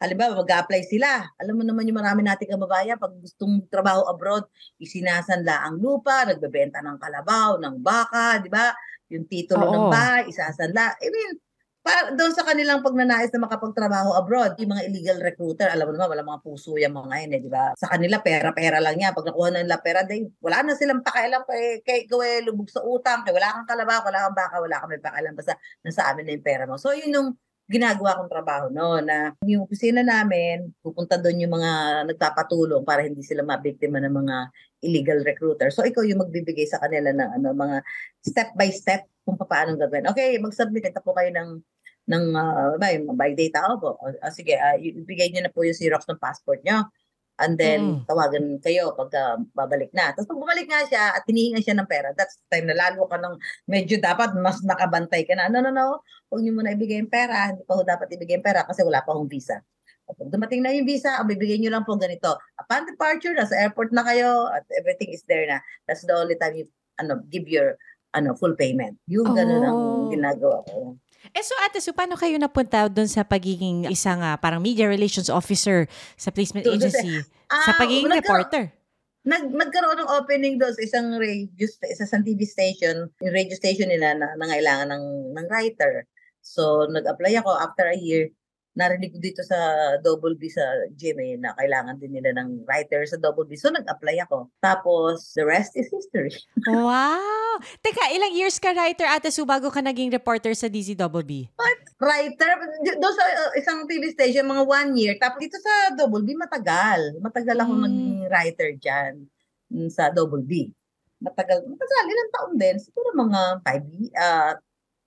halimbawa 0.00 0.40
mag-apply 0.40 0.80
sila. 0.88 1.28
Alam 1.36 1.60
mo 1.60 1.62
naman 1.62 1.84
yung 1.84 2.00
marami 2.00 2.24
nating 2.24 2.56
kababayan, 2.56 2.96
pag 2.96 3.12
gustong 3.20 3.68
trabaho 3.68 4.08
abroad, 4.08 4.48
isinasanla 4.80 5.60
ang 5.60 5.76
lupa, 5.76 6.24
nagbebenta 6.24 6.80
ng 6.80 6.96
kalabaw, 6.96 7.60
ng 7.60 7.76
baka, 7.84 8.40
di 8.40 8.48
ba? 8.48 8.72
Yung 9.12 9.28
titulo 9.28 9.68
ng 9.68 9.86
Oo. 9.86 9.92
bahay, 9.92 10.24
isasanla. 10.32 10.96
I 11.04 11.08
mean, 11.12 11.30
para 11.80 12.12
doon 12.12 12.32
sa 12.32 12.44
kanilang 12.44 12.84
pagnanais 12.84 13.32
na 13.32 13.44
makapagtrabaho 13.44 14.16
abroad, 14.16 14.56
yung 14.60 14.72
mga 14.72 14.84
illegal 14.88 15.18
recruiter, 15.20 15.68
alam 15.68 15.88
mo 15.88 15.92
naman, 15.92 16.12
wala 16.16 16.24
mga 16.24 16.42
puso 16.44 16.76
yung 16.80 16.96
mga 16.96 17.14
yun, 17.24 17.36
eh, 17.36 17.40
di 17.44 17.50
ba? 17.52 17.72
Sa 17.76 17.88
kanila, 17.92 18.24
pera-pera 18.24 18.80
lang 18.80 18.96
yan. 19.00 19.12
Pag 19.12 19.28
nakuha 19.32 19.48
na 19.52 19.64
nila 19.64 19.80
pera, 19.80 20.00
day, 20.04 20.24
wala 20.40 20.64
na 20.64 20.76
silang 20.76 21.04
pakialam 21.04 21.44
kay, 21.44 21.80
kay 21.84 22.00
eh, 22.08 22.40
lubog 22.44 22.72
sa 22.72 22.80
utang, 22.84 23.20
kay 23.24 23.32
wala 23.36 23.52
kang 23.52 23.68
kalabaw, 23.68 24.00
wala 24.04 24.28
kang 24.28 24.36
baka, 24.36 24.56
wala 24.60 24.76
kang 24.80 24.90
may 24.92 25.00
pakialam, 25.00 25.32
basta 25.36 25.56
nasa 25.84 26.08
amin 26.12 26.24
na 26.24 26.32
yung 26.36 26.44
pera 26.44 26.64
mo. 26.64 26.76
So, 26.76 26.92
yun 26.92 27.12
yung 27.12 27.28
ginagawa 27.70 28.18
kong 28.18 28.32
trabaho 28.34 28.66
no 28.66 28.98
na 28.98 29.30
yung 29.46 29.62
opisina 29.62 30.02
namin 30.02 30.74
pupunta 30.82 31.14
doon 31.14 31.46
yung 31.46 31.54
mga 31.54 32.02
nagpapatulong 32.10 32.82
para 32.82 33.06
hindi 33.06 33.22
sila 33.22 33.46
mabiktima 33.46 34.02
ng 34.02 34.10
mga 34.10 34.36
illegal 34.82 35.22
recruiter. 35.22 35.70
So 35.70 35.86
ikaw 35.86 36.02
yung 36.02 36.18
magbibigay 36.26 36.66
sa 36.66 36.82
kanila 36.82 37.14
ng 37.14 37.30
ano 37.38 37.48
mga 37.54 37.76
step 38.26 38.50
by 38.58 38.74
step 38.74 39.06
kung 39.22 39.38
paano 39.38 39.78
gagawin. 39.78 40.10
Okay, 40.10 40.34
mag-submit 40.42 40.90
ito 40.90 40.98
po 40.98 41.14
kayo 41.14 41.30
ng 41.30 41.62
ng 42.10 42.24
uh, 42.34 42.74
by, 42.80 42.98
by 43.14 43.30
data. 43.38 43.70
O, 43.78 43.94
ah, 44.02 44.32
sige, 44.34 44.58
uh, 44.58 44.74
ibigay 44.74 45.30
niyo 45.30 45.46
na 45.46 45.52
po 45.52 45.62
yung 45.62 45.76
Xerox 45.76 46.10
ng 46.10 46.18
passport 46.18 46.58
niyo. 46.66 46.90
And 47.40 47.56
then, 47.56 47.80
Mm. 47.80 47.98
tawagan 48.04 48.46
kayo 48.60 48.92
pag 48.92 49.10
ah, 49.16 49.36
babalik 49.56 49.88
na. 49.90 50.12
Tapos 50.12 50.28
pag 50.28 50.36
bumalik 50.38 50.68
nga 50.68 50.84
siya 50.84 51.04
at 51.16 51.24
hinihingan 51.24 51.64
siya 51.64 51.72
ng 51.80 51.88
pera, 51.88 52.12
that's 52.12 52.36
the 52.36 52.46
time 52.52 52.68
na 52.68 52.76
lalo 52.76 53.08
ka 53.08 53.16
ng 53.16 53.34
medyo 53.64 53.96
dapat 53.96 54.36
mas 54.36 54.60
nakabantay 54.60 55.24
ka 55.24 55.32
na. 55.32 55.48
No, 55.48 55.64
no, 55.64 55.72
no. 55.72 56.04
Huwag 56.28 56.44
niyo 56.44 56.52
muna 56.52 56.76
ibigay 56.76 57.00
yung 57.00 57.08
pera. 57.08 57.48
Hindi 57.50 57.64
pa 57.64 57.74
ho 57.74 57.82
dapat 57.82 58.12
ibigay 58.12 58.36
yung 58.36 58.44
pera 58.44 58.68
kasi 58.68 58.84
wala 58.84 59.00
pa 59.00 59.16
hong 59.16 59.26
visa. 59.26 59.56
Pag 60.04 60.28
dumating 60.28 60.60
na 60.60 60.74
yung 60.74 60.84
visa, 60.84 61.16
ang 61.16 61.30
bibigay 61.30 61.56
niyo 61.56 61.70
lang 61.72 61.86
po 61.86 61.94
ganito. 61.96 62.34
Upon 62.58 62.82
departure, 62.84 63.32
nasa 63.32 63.54
airport 63.56 63.94
na 63.94 64.02
kayo 64.02 64.50
at 64.50 64.66
everything 64.76 65.08
is 65.08 65.22
there 65.24 65.46
na. 65.46 65.62
That's 65.88 66.02
the 66.04 66.12
only 66.12 66.34
time 66.36 66.58
you 66.58 66.68
ano, 66.98 67.24
give 67.30 67.48
your 67.48 67.78
ano 68.10 68.34
full 68.34 68.58
payment. 68.58 68.98
Yung 69.06 69.32
ganun 69.32 69.62
ang 69.62 69.78
Oh. 69.80 70.10
ginagawa 70.10 70.66
ko. 70.66 70.98
Eh 71.30 71.42
so 71.42 71.52
Ate 71.60 71.78
Su, 71.78 71.92
paano 71.92 72.16
kayo 72.16 72.36
napunta 72.36 72.88
doon 72.88 73.04
sa 73.04 73.20
pagiging 73.22 73.84
isang 73.86 74.20
ah, 74.20 74.34
parang 74.34 74.58
media 74.58 74.88
relations 74.88 75.28
officer 75.28 75.84
sa 76.16 76.32
placement 76.32 76.64
sa- 76.64 76.72
agency? 76.72 77.20
sa 77.66 77.72
Ah, 77.72 77.76
pagiging 77.76 78.08
nagkaroon- 78.08 78.46
reporter? 78.46 78.64
nag 79.20 79.52
nagkaroon 79.52 80.00
ng 80.00 80.10
opening 80.16 80.56
doon 80.56 80.72
sa 80.72 80.80
isang 80.80 81.12
radio 81.14 81.66
sa 81.68 82.02
isang 82.02 82.24
TV 82.24 82.40
station, 82.42 83.04
yung 83.20 83.34
radio 83.36 83.52
station 83.52 83.92
nila 83.92 84.16
na 84.16 84.32
nangailangan 84.34 84.88
ng 84.88 85.04
ng 85.36 85.46
writer. 85.46 86.08
So 86.40 86.88
nag-apply 86.88 87.36
ako 87.36 87.52
after 87.52 87.84
a 87.84 87.98
year. 88.00 88.32
Narinig 88.80 89.12
ko 89.12 89.20
dito 89.20 89.44
sa 89.44 89.56
Double 90.00 90.32
B 90.34 90.48
sa 90.48 90.64
GMA 90.90 91.36
na 91.36 91.52
kailangan 91.52 92.00
din 92.00 92.16
nila 92.16 92.32
ng 92.32 92.64
writer 92.64 93.04
sa 93.04 93.20
Double 93.20 93.44
B. 93.44 93.52
So 93.54 93.68
nag-apply 93.68 94.24
ako. 94.24 94.48
Tapos 94.58 95.36
the 95.36 95.44
rest 95.44 95.76
is 95.76 95.86
history. 95.86 96.32
Wow! 96.66 97.60
Teka, 97.78 98.08
ilang 98.10 98.32
years 98.32 98.56
ka 98.56 98.72
writer, 98.72 99.04
Ate 99.04 99.28
Su, 99.28 99.44
bago 99.44 99.68
ka 99.68 99.84
naging 99.84 100.08
reporter 100.08 100.56
sa 100.56 100.64
DZWB? 100.64 101.52
Writer, 102.00 102.50
doon 102.96 103.12
sa 103.12 103.24
uh, 103.28 103.52
isang 103.52 103.84
TV 103.84 104.08
station, 104.08 104.48
mga 104.48 104.64
one 104.64 104.96
year. 104.96 105.12
Tapos 105.20 105.36
dito 105.36 105.60
sa 105.60 105.92
Double 105.92 106.24
B, 106.24 106.32
matagal. 106.32 107.20
Matagal 107.20 107.60
ako 107.60 107.72
Mm. 107.76 107.82
naging 107.84 108.10
writer 108.26 108.68
dyan 108.74 109.12
mm, 109.68 109.92
sa 109.92 110.08
Double 110.08 110.40
B. 110.40 110.72
Matagal, 111.20 111.60
matagal, 111.62 112.04
ilang 112.08 112.30
taon 112.32 112.54
din. 112.56 112.76
Siguro 112.80 113.12
mga 113.12 113.40
five, 113.60 113.84
ye- 113.92 114.14
uh, 114.16 114.56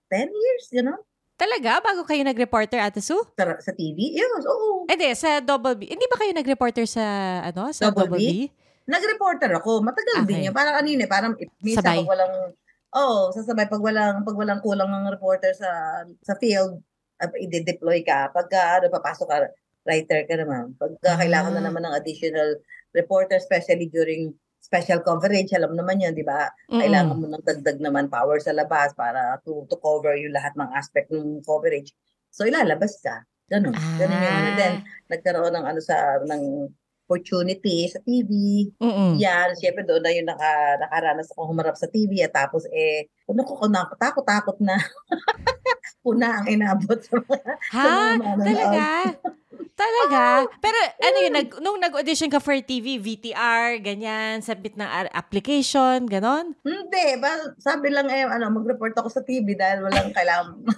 10 0.06 0.30
years, 0.30 0.64
you 0.70 0.86
know, 0.86 1.02
Talaga? 1.34 1.82
Bago 1.82 2.06
kayo 2.06 2.22
nag-reporter, 2.22 2.78
Ate 2.78 3.02
Su? 3.02 3.18
sa, 3.34 3.58
sa 3.58 3.72
TV. 3.74 4.14
Yes, 4.14 4.46
oo. 4.46 4.86
Hindi, 4.86 5.10
sa 5.18 5.42
Double 5.42 5.74
B. 5.74 5.90
Hindi 5.90 6.06
ba 6.06 6.16
kayo 6.16 6.30
nag-reporter 6.30 6.86
sa, 6.86 7.04
ano, 7.42 7.74
sa 7.74 7.90
Double 7.90 8.06
Double, 8.06 8.18
B? 8.18 8.22
B? 8.22 8.30
Nag-reporter 8.86 9.50
ako. 9.58 9.82
Matagal 9.82 10.22
Okay. 10.22 10.28
din 10.30 10.46
yun. 10.46 10.54
Parang 10.54 10.78
ano 10.78 10.86
yun 10.86 11.02
eh, 11.02 11.10
parang 11.10 11.32
minsan 11.58 11.82
Sabay. 11.82 12.06
pag 12.06 12.10
walang, 12.14 12.34
oh, 12.94 13.34
sasabay 13.34 13.66
pag 13.66 13.82
walang, 13.82 14.22
pag 14.22 14.36
walang 14.36 14.60
kulang 14.60 14.86
ng 14.86 15.10
reporter 15.10 15.50
sa 15.50 15.70
sa 16.22 16.38
field, 16.38 16.78
uh, 17.18 17.30
i-deploy 17.34 18.06
ka. 18.06 18.30
Pagka 18.30 18.78
ano, 18.78 18.86
papasok 18.88 19.26
ka, 19.26 19.36
writer 19.82 20.22
ka 20.30 20.34
naman. 20.38 20.76
Pagka 20.78 21.02
Ah. 21.02 21.18
kailangan 21.18 21.58
na 21.58 21.66
naman 21.66 21.82
ng 21.82 21.96
additional 21.96 22.60
reporter, 22.94 23.34
especially 23.34 23.90
during 23.90 24.30
special 24.64 25.04
coverage, 25.04 25.52
alam 25.52 25.76
naman 25.76 26.00
yun, 26.00 26.16
di 26.16 26.24
ba? 26.24 26.48
Kailangan 26.72 27.20
mo 27.20 27.28
ng 27.28 27.44
dagdag 27.44 27.84
naman 27.84 28.08
power 28.08 28.40
sa 28.40 28.56
labas 28.56 28.96
para 28.96 29.36
to, 29.44 29.68
to 29.68 29.76
cover 29.76 30.16
yung 30.16 30.32
lahat 30.32 30.56
ng 30.56 30.72
aspect 30.72 31.12
ng 31.12 31.44
coverage. 31.44 31.92
So, 32.32 32.48
ilalabas 32.48 32.96
ka. 33.04 33.28
Ganun. 33.52 33.76
Ganun 34.00 34.24
yung 34.24 34.36
ano. 34.40 34.48
Ah. 34.48 34.56
Then, 34.56 34.74
nagkaroon 35.12 35.52
ng 35.52 35.66
ano 35.68 35.80
sa, 35.84 36.16
ng 36.24 36.72
opportunity 37.04 37.84
sa 37.92 38.00
TV. 38.00 38.32
Mm-mm. 38.80 39.20
Yan, 39.20 39.52
syempre 39.60 39.84
doon 39.84 40.00
na 40.00 40.10
yung 40.16 40.24
naka, 40.24 40.80
nakaranas 40.80 41.28
ako 41.36 41.52
humarap 41.52 41.76
sa 41.76 41.84
TV 41.92 42.24
at 42.24 42.32
tapos 42.32 42.64
eh, 42.72 43.12
ano 43.28 43.44
ko, 43.44 43.68
takot, 44.00 44.24
takot 44.24 44.56
na. 44.64 44.80
Una 46.08 46.40
ang 46.40 46.48
inabot 46.48 46.96
sa 47.04 47.20
mga, 47.20 47.52
Ha? 47.76 47.84
mga 48.16 48.34
manonood. 48.40 49.14
Talaga? 49.72 50.44
Talaga? 50.44 50.60
Pero 50.60 50.78
ano 51.00 51.16
yun, 51.16 51.32
nag, 51.32 51.48
nung 51.64 51.80
nag-audition 51.80 52.28
ka 52.28 52.38
for 52.38 52.54
TV, 52.60 53.00
VTR, 53.00 53.80
ganyan, 53.80 54.44
submit 54.44 54.76
ng 54.76 54.84
a- 54.84 55.12
application, 55.12 56.04
ganon? 56.04 56.52
Hindi, 56.60 57.06
ba, 57.16 57.56
sabi 57.56 57.88
lang 57.88 58.12
eh, 58.12 58.28
ano, 58.28 58.52
mag-report 58.52 58.92
ako 59.00 59.08
sa 59.08 59.24
TV 59.24 59.56
dahil 59.56 59.82
walang 59.82 60.12
kailangan. 60.12 60.60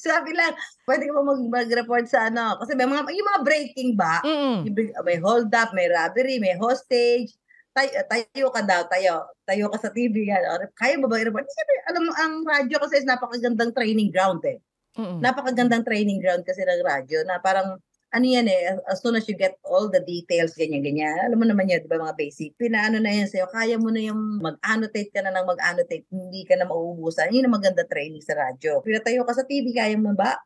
sabi 0.00 0.34
lang, 0.34 0.56
pwede 0.88 1.06
ka 1.06 1.20
mag- 1.20 1.52
mag-report 1.52 2.08
sa 2.08 2.32
ano? 2.32 2.56
Kasi 2.58 2.72
may 2.74 2.88
mga, 2.88 3.04
yung 3.12 3.28
mga 3.30 3.42
breaking 3.44 3.90
ba, 3.94 4.24
Mm-mm. 4.24 4.66
May 5.04 5.20
hold 5.20 5.52
up, 5.54 5.70
may 5.76 5.86
robbery, 5.86 6.40
may 6.40 6.56
hostage. 6.56 7.36
Tayo, 7.74 7.90
tayo 8.06 8.46
ka 8.54 8.62
daw, 8.62 8.86
tayo. 8.86 9.26
Tayo 9.42 9.66
ka 9.66 9.78
sa 9.82 9.90
TV. 9.90 10.30
Yan. 10.30 10.46
O, 10.46 10.62
Kaya 10.78 10.94
mo 10.94 11.10
ba 11.10 11.18
i-report? 11.18 11.42
Alam 11.90 12.06
mo, 12.06 12.12
ang 12.14 12.46
radyo 12.46 12.78
kasi 12.78 13.02
is 13.02 13.08
napakagandang 13.08 13.74
training 13.74 14.14
ground 14.14 14.38
eh. 14.46 14.62
Mm-mm. 14.94 15.18
Napakagandang 15.18 15.82
training 15.82 16.22
ground 16.22 16.46
kasi 16.46 16.62
ng 16.62 16.82
radyo 16.86 17.26
na 17.26 17.42
parang, 17.42 17.78
ano 18.14 18.26
yan 18.30 18.46
eh, 18.46 18.78
as- 18.86 19.02
soon 19.02 19.18
as 19.18 19.26
you 19.26 19.34
get 19.34 19.58
all 19.66 19.90
the 19.90 19.98
details, 20.06 20.54
ganyan-ganyan. 20.54 21.18
Alam 21.26 21.42
mo 21.42 21.46
naman 21.50 21.66
yun, 21.66 21.82
di 21.82 21.90
ba, 21.90 21.98
mga 21.98 22.14
basic. 22.14 22.54
Pinaano 22.54 23.02
na 23.02 23.10
yan 23.10 23.26
sa'yo, 23.26 23.50
kaya 23.50 23.74
mo 23.74 23.90
na 23.90 23.98
yung 24.06 24.38
mag-annotate 24.38 25.10
ka 25.10 25.18
na 25.18 25.34
ng 25.34 25.50
mag-annotate, 25.50 26.06
hindi 26.14 26.46
ka 26.46 26.54
na 26.54 26.70
mauubusan. 26.70 27.34
Yun 27.34 27.50
ang 27.50 27.58
maganda 27.58 27.82
training 27.82 28.22
sa 28.22 28.38
radyo. 28.38 28.78
Pinatayo 28.86 29.26
ka 29.26 29.34
sa 29.34 29.42
TV, 29.42 29.74
kaya 29.74 29.98
mo 29.98 30.14
ba? 30.14 30.38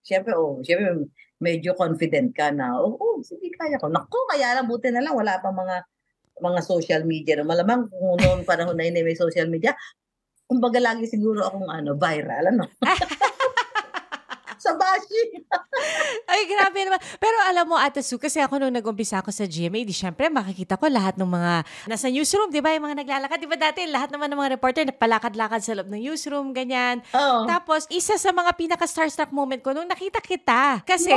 Siyempre, 0.00 0.32
oh, 0.32 0.64
siyempre, 0.64 1.04
medyo 1.44 1.76
confident 1.76 2.32
ka 2.32 2.48
na, 2.48 2.80
oo, 2.80 2.96
oh, 2.96 3.16
sige, 3.20 3.52
kaya 3.52 3.76
ko. 3.76 3.92
Naku, 3.92 4.16
kaya 4.32 4.56
lang, 4.56 4.64
buti 4.64 4.88
na 4.88 5.04
lang, 5.04 5.12
wala 5.12 5.36
pang 5.44 5.52
mga 5.52 5.84
mga 6.40 6.60
social 6.66 7.02
media. 7.06 7.38
No? 7.38 7.46
Malamang 7.46 7.86
kung 7.92 8.18
noong 8.18 8.42
panahon 8.42 8.74
na 8.74 8.88
yun 8.88 8.98
eh, 8.98 9.04
may 9.06 9.14
social 9.14 9.46
media, 9.46 9.76
kumbaga 10.48 10.82
lagi 10.82 11.06
siguro 11.06 11.46
akong 11.46 11.68
ano, 11.68 11.94
viral, 11.94 12.48
ano? 12.48 12.64
sa 14.64 14.72
bashing. 14.72 15.44
Ay, 16.32 16.48
grabe 16.48 16.78
naman. 16.80 17.00
Pero 17.16 17.36
alam 17.44 17.66
mo, 17.66 17.76
Ate 17.76 18.00
Su, 18.00 18.16
kasi 18.16 18.40
ako 18.40 18.56
nung 18.58 18.72
nag-umpisa 18.72 19.20
ako 19.20 19.28
sa 19.28 19.44
GMA, 19.44 19.84
di 19.84 19.92
syempre 19.92 20.32
makikita 20.32 20.74
ko 20.74 20.88
lahat 20.88 21.20
ng 21.20 21.28
mga 21.28 21.52
nasa 21.84 22.08
newsroom, 22.08 22.48
di 22.48 22.64
ba? 22.64 22.72
Yung 22.72 22.86
mga 22.86 23.04
naglalakad. 23.04 23.36
Di 23.36 23.46
ba 23.46 23.58
dati, 23.60 23.84
lahat 23.84 24.08
naman 24.08 24.32
ng 24.32 24.38
mga 24.38 24.50
reporter 24.52 24.82
napalakad-lakad 24.84 25.60
sa 25.60 25.74
loob 25.74 25.88
ng 25.88 26.00
newsroom, 26.02 26.50
ganyan. 26.50 27.04
Oo. 27.12 27.44
Tapos, 27.44 27.84
isa 27.88 28.16
sa 28.16 28.32
mga 28.32 28.56
pinaka-starstruck 28.56 29.28
moment 29.30 29.60
ko 29.60 29.76
nung 29.76 29.86
nakita 29.86 30.18
kita. 30.18 30.80
Kasi, 30.82 31.12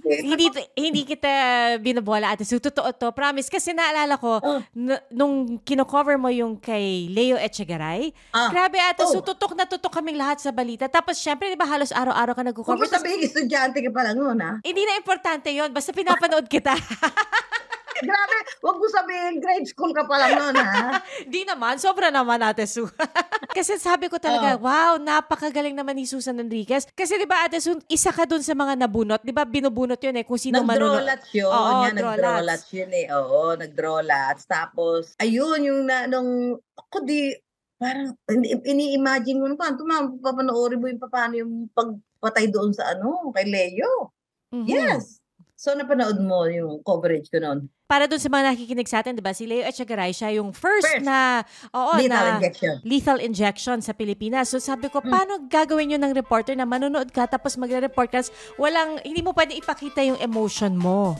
hindi 0.00 0.46
hindi 0.74 1.02
kita 1.04 1.30
binabola 1.78 2.32
ate. 2.32 2.42
So, 2.42 2.56
totoo 2.58 2.90
to. 2.90 3.12
Promise. 3.12 3.46
Kasi 3.48 3.70
naalala 3.70 4.16
ko, 4.16 4.40
Oh. 4.40 4.58
n- 4.72 5.02
nung 5.10 5.34
kino-cover 5.60 6.16
mo 6.16 6.32
yung 6.32 6.56
kay 6.56 7.06
Leo 7.06 7.36
Echegaray, 7.36 8.10
Ah, 8.32 8.48
grabe 8.48 8.80
ate. 8.80 9.04
Oh. 9.04 9.20
tutok 9.20 9.52
na 9.52 9.68
tutok 9.68 9.92
kaming 9.92 10.16
lahat 10.16 10.40
sa 10.40 10.48
balita. 10.50 10.88
Tapos, 10.88 11.20
syempre, 11.20 11.46
di 11.46 11.58
ba, 11.58 11.68
halos 11.68 11.92
araw-araw 11.92 12.32
ka 12.40 12.44
nag-cover. 12.48 12.80
mo 12.80 12.88
sabihin, 12.88 13.20
estudyante 13.20 13.84
ka 13.84 13.90
pa 13.92 14.02
lang 14.08 14.16
noon, 14.16 14.38
ha? 14.40 14.52
Hindi 14.64 14.82
na 14.82 14.96
importante 14.96 15.52
yon 15.52 15.70
Basta 15.70 15.92
pinapanood 15.92 16.48
kita. 16.48 16.72
Grabe, 18.00 18.36
wag 18.64 18.76
mo 18.80 18.86
sabihin, 18.88 19.44
grade 19.44 19.68
school 19.68 19.92
ka 19.92 20.08
pa 20.08 20.16
lang 20.16 20.32
noon, 20.40 20.56
ha? 20.56 21.04
Di 21.32 21.44
naman. 21.44 21.76
Sobra 21.76 22.08
naman, 22.08 22.40
Ate 22.40 22.64
Su. 22.64 22.88
Kasi 23.56 23.76
sabi 23.76 24.08
ko 24.08 24.16
talaga, 24.16 24.56
wow, 24.56 24.96
napakagaling 24.96 25.76
naman 25.76 26.00
ni 26.00 26.08
Susan 26.08 26.38
Enriquez. 26.40 26.88
Kasi 26.96 27.20
di 27.20 27.28
ba, 27.28 27.44
Ate 27.44 27.60
Su, 27.60 27.76
isa 27.92 28.08
ka 28.08 28.24
dun 28.24 28.40
sa 28.40 28.56
mga 28.56 28.80
nabunot. 28.80 29.20
Di 29.20 29.36
ba, 29.36 29.44
binubunot 29.44 30.00
yun 30.00 30.16
eh, 30.16 30.24
kung 30.24 30.40
sino 30.40 30.64
manunod. 30.64 31.04
Nag-drawlats 31.04 31.28
yun. 31.36 31.52
Oo, 31.52 31.60
drawlats. 31.60 31.92
nag-drawlats 31.92 32.68
yun 32.72 32.92
eh. 32.96 33.06
Oo, 33.12 33.40
nag-drawlats. 33.60 34.42
Tapos, 34.48 35.12
ayun, 35.20 35.60
yung 35.60 35.80
na, 35.84 36.08
nung, 36.08 36.56
ako 36.56 37.04
di, 37.04 37.36
parang, 37.76 38.16
ini- 38.32 38.64
ini-imagine 38.64 39.36
mo 39.36 39.46
na 39.52 39.60
paano, 39.60 39.76
tumama, 39.76 40.08
papanoorin 40.24 40.80
mo 40.80 40.88
yung 40.88 41.00
paano 41.04 41.34
yung 41.36 41.52
pagpatay 42.20 42.52
doon 42.52 42.76
sa 42.76 42.92
ano, 42.92 43.32
kay 43.32 43.48
Leo. 43.48 44.12
Mhm. 44.52 44.68
Yes. 44.68 45.16
So, 45.56 45.72
napanood 45.72 46.16
mo 46.20 46.44
yung 46.44 46.80
coverage 46.80 47.28
ko 47.28 47.36
noon. 47.36 47.68
Para 47.84 48.08
doon 48.08 48.16
sa 48.16 48.28
mga 48.28 48.44
nakikinig 48.48 48.88
sa 48.88 49.00
atin, 49.00 49.12
di 49.12 49.20
ba, 49.20 49.32
si 49.32 49.44
Leo 49.44 49.60
Echegaray, 49.60 50.08
siya 50.08 50.32
yung 50.32 50.56
first, 50.56 50.88
First. 50.88 51.04
na, 51.04 51.44
oo, 51.68 51.96
Lethal 51.96 52.08
na 52.08 52.36
injection. 52.38 52.74
lethal 52.80 53.18
injection 53.20 53.78
sa 53.80 53.92
Pilipinas. 53.92 54.48
So 54.48 54.56
sabi 54.56 54.88
ko, 54.88 55.00
Hmm. 55.00 55.10
paano 55.10 55.32
gagawin 55.46 55.92
yun 55.92 56.00
ng 56.00 56.14
reporter 56.14 56.56
na 56.56 56.64
manonood 56.64 57.08
ka 57.10 57.24
tapos 57.26 57.56
magre-report 57.56 58.08
ka, 58.08 58.20
tas 58.20 58.32
walang, 58.56 59.00
hindi 59.04 59.20
mo 59.20 59.32
pwede 59.32 59.52
ipakita 59.54 60.00
yung 60.00 60.16
emotion 60.18 60.72
mo. 60.72 61.16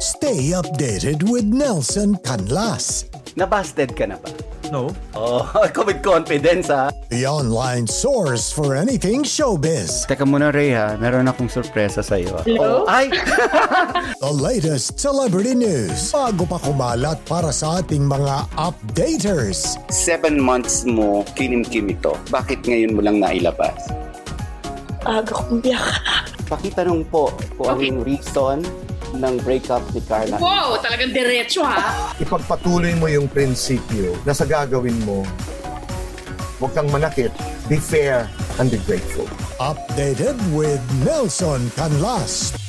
Stay 0.00 0.50
updated 0.50 1.22
with 1.22 1.46
Nelson 1.46 2.18
Canlas, 2.20 3.06
Nabasted 3.32 3.94
ka 3.94 4.04
na 4.04 4.18
ba? 4.18 4.28
No. 4.72 4.88
Oh, 5.12 5.44
ako 5.68 5.92
with 5.92 6.00
confidence 6.00 6.72
ha. 6.72 6.88
the 7.12 7.28
online 7.28 7.84
source 7.84 8.48
for 8.48 8.72
anything 8.72 9.20
showbiz. 9.20 10.08
Teka 10.08 10.24
muna 10.24 10.48
Ray 10.48 10.72
ha, 10.72 10.96
meron 10.96 11.28
akong 11.28 11.52
sorpresa 11.52 12.00
sa 12.00 12.16
iyo. 12.16 12.40
Hello? 12.48 12.88
Oh, 12.88 12.88
ay! 12.88 13.12
The 14.24 14.32
latest 14.32 14.96
celebrity 14.96 15.52
news 15.52 16.08
bago 16.08 16.48
pa 16.48 16.56
kumalat 16.64 17.20
para 17.28 17.52
sa 17.52 17.84
ating 17.84 18.08
mga 18.08 18.48
updaters. 18.56 19.76
Seven 19.92 20.40
months 20.40 20.88
mo 20.88 21.20
kinim-kim 21.36 21.92
ito. 21.92 22.16
Bakit 22.32 22.64
ngayon 22.64 22.96
mo 22.96 23.04
lang 23.04 23.20
nailabas? 23.20 23.76
Aga 25.04 25.36
kong 25.36 25.60
biyak. 25.60 26.24
Pakitanong 26.48 27.04
po 27.12 27.28
kung 27.60 27.76
ano 27.76 27.82
yung 27.84 28.00
reason 28.00 28.64
ng 29.16 29.34
breakup 29.44 29.82
ni 29.92 30.00
Carla. 30.04 30.36
Wow, 30.38 30.78
talagang 30.80 31.12
diretso 31.12 31.64
ha. 31.64 32.12
Ipagpatuloy 32.20 32.96
mo 32.96 33.08
yung 33.08 33.28
prinsipyo 33.28 34.16
na 34.24 34.32
sa 34.32 34.48
gagawin 34.48 34.96
mo, 35.04 35.26
huwag 36.62 36.72
kang 36.72 36.88
manakit, 36.88 37.32
be 37.66 37.76
fair, 37.76 38.30
and 38.60 38.70
be 38.70 38.78
grateful. 38.86 39.26
Updated 39.58 40.38
with 40.54 40.80
Nelson 41.02 41.68
Canlas. 41.74 42.61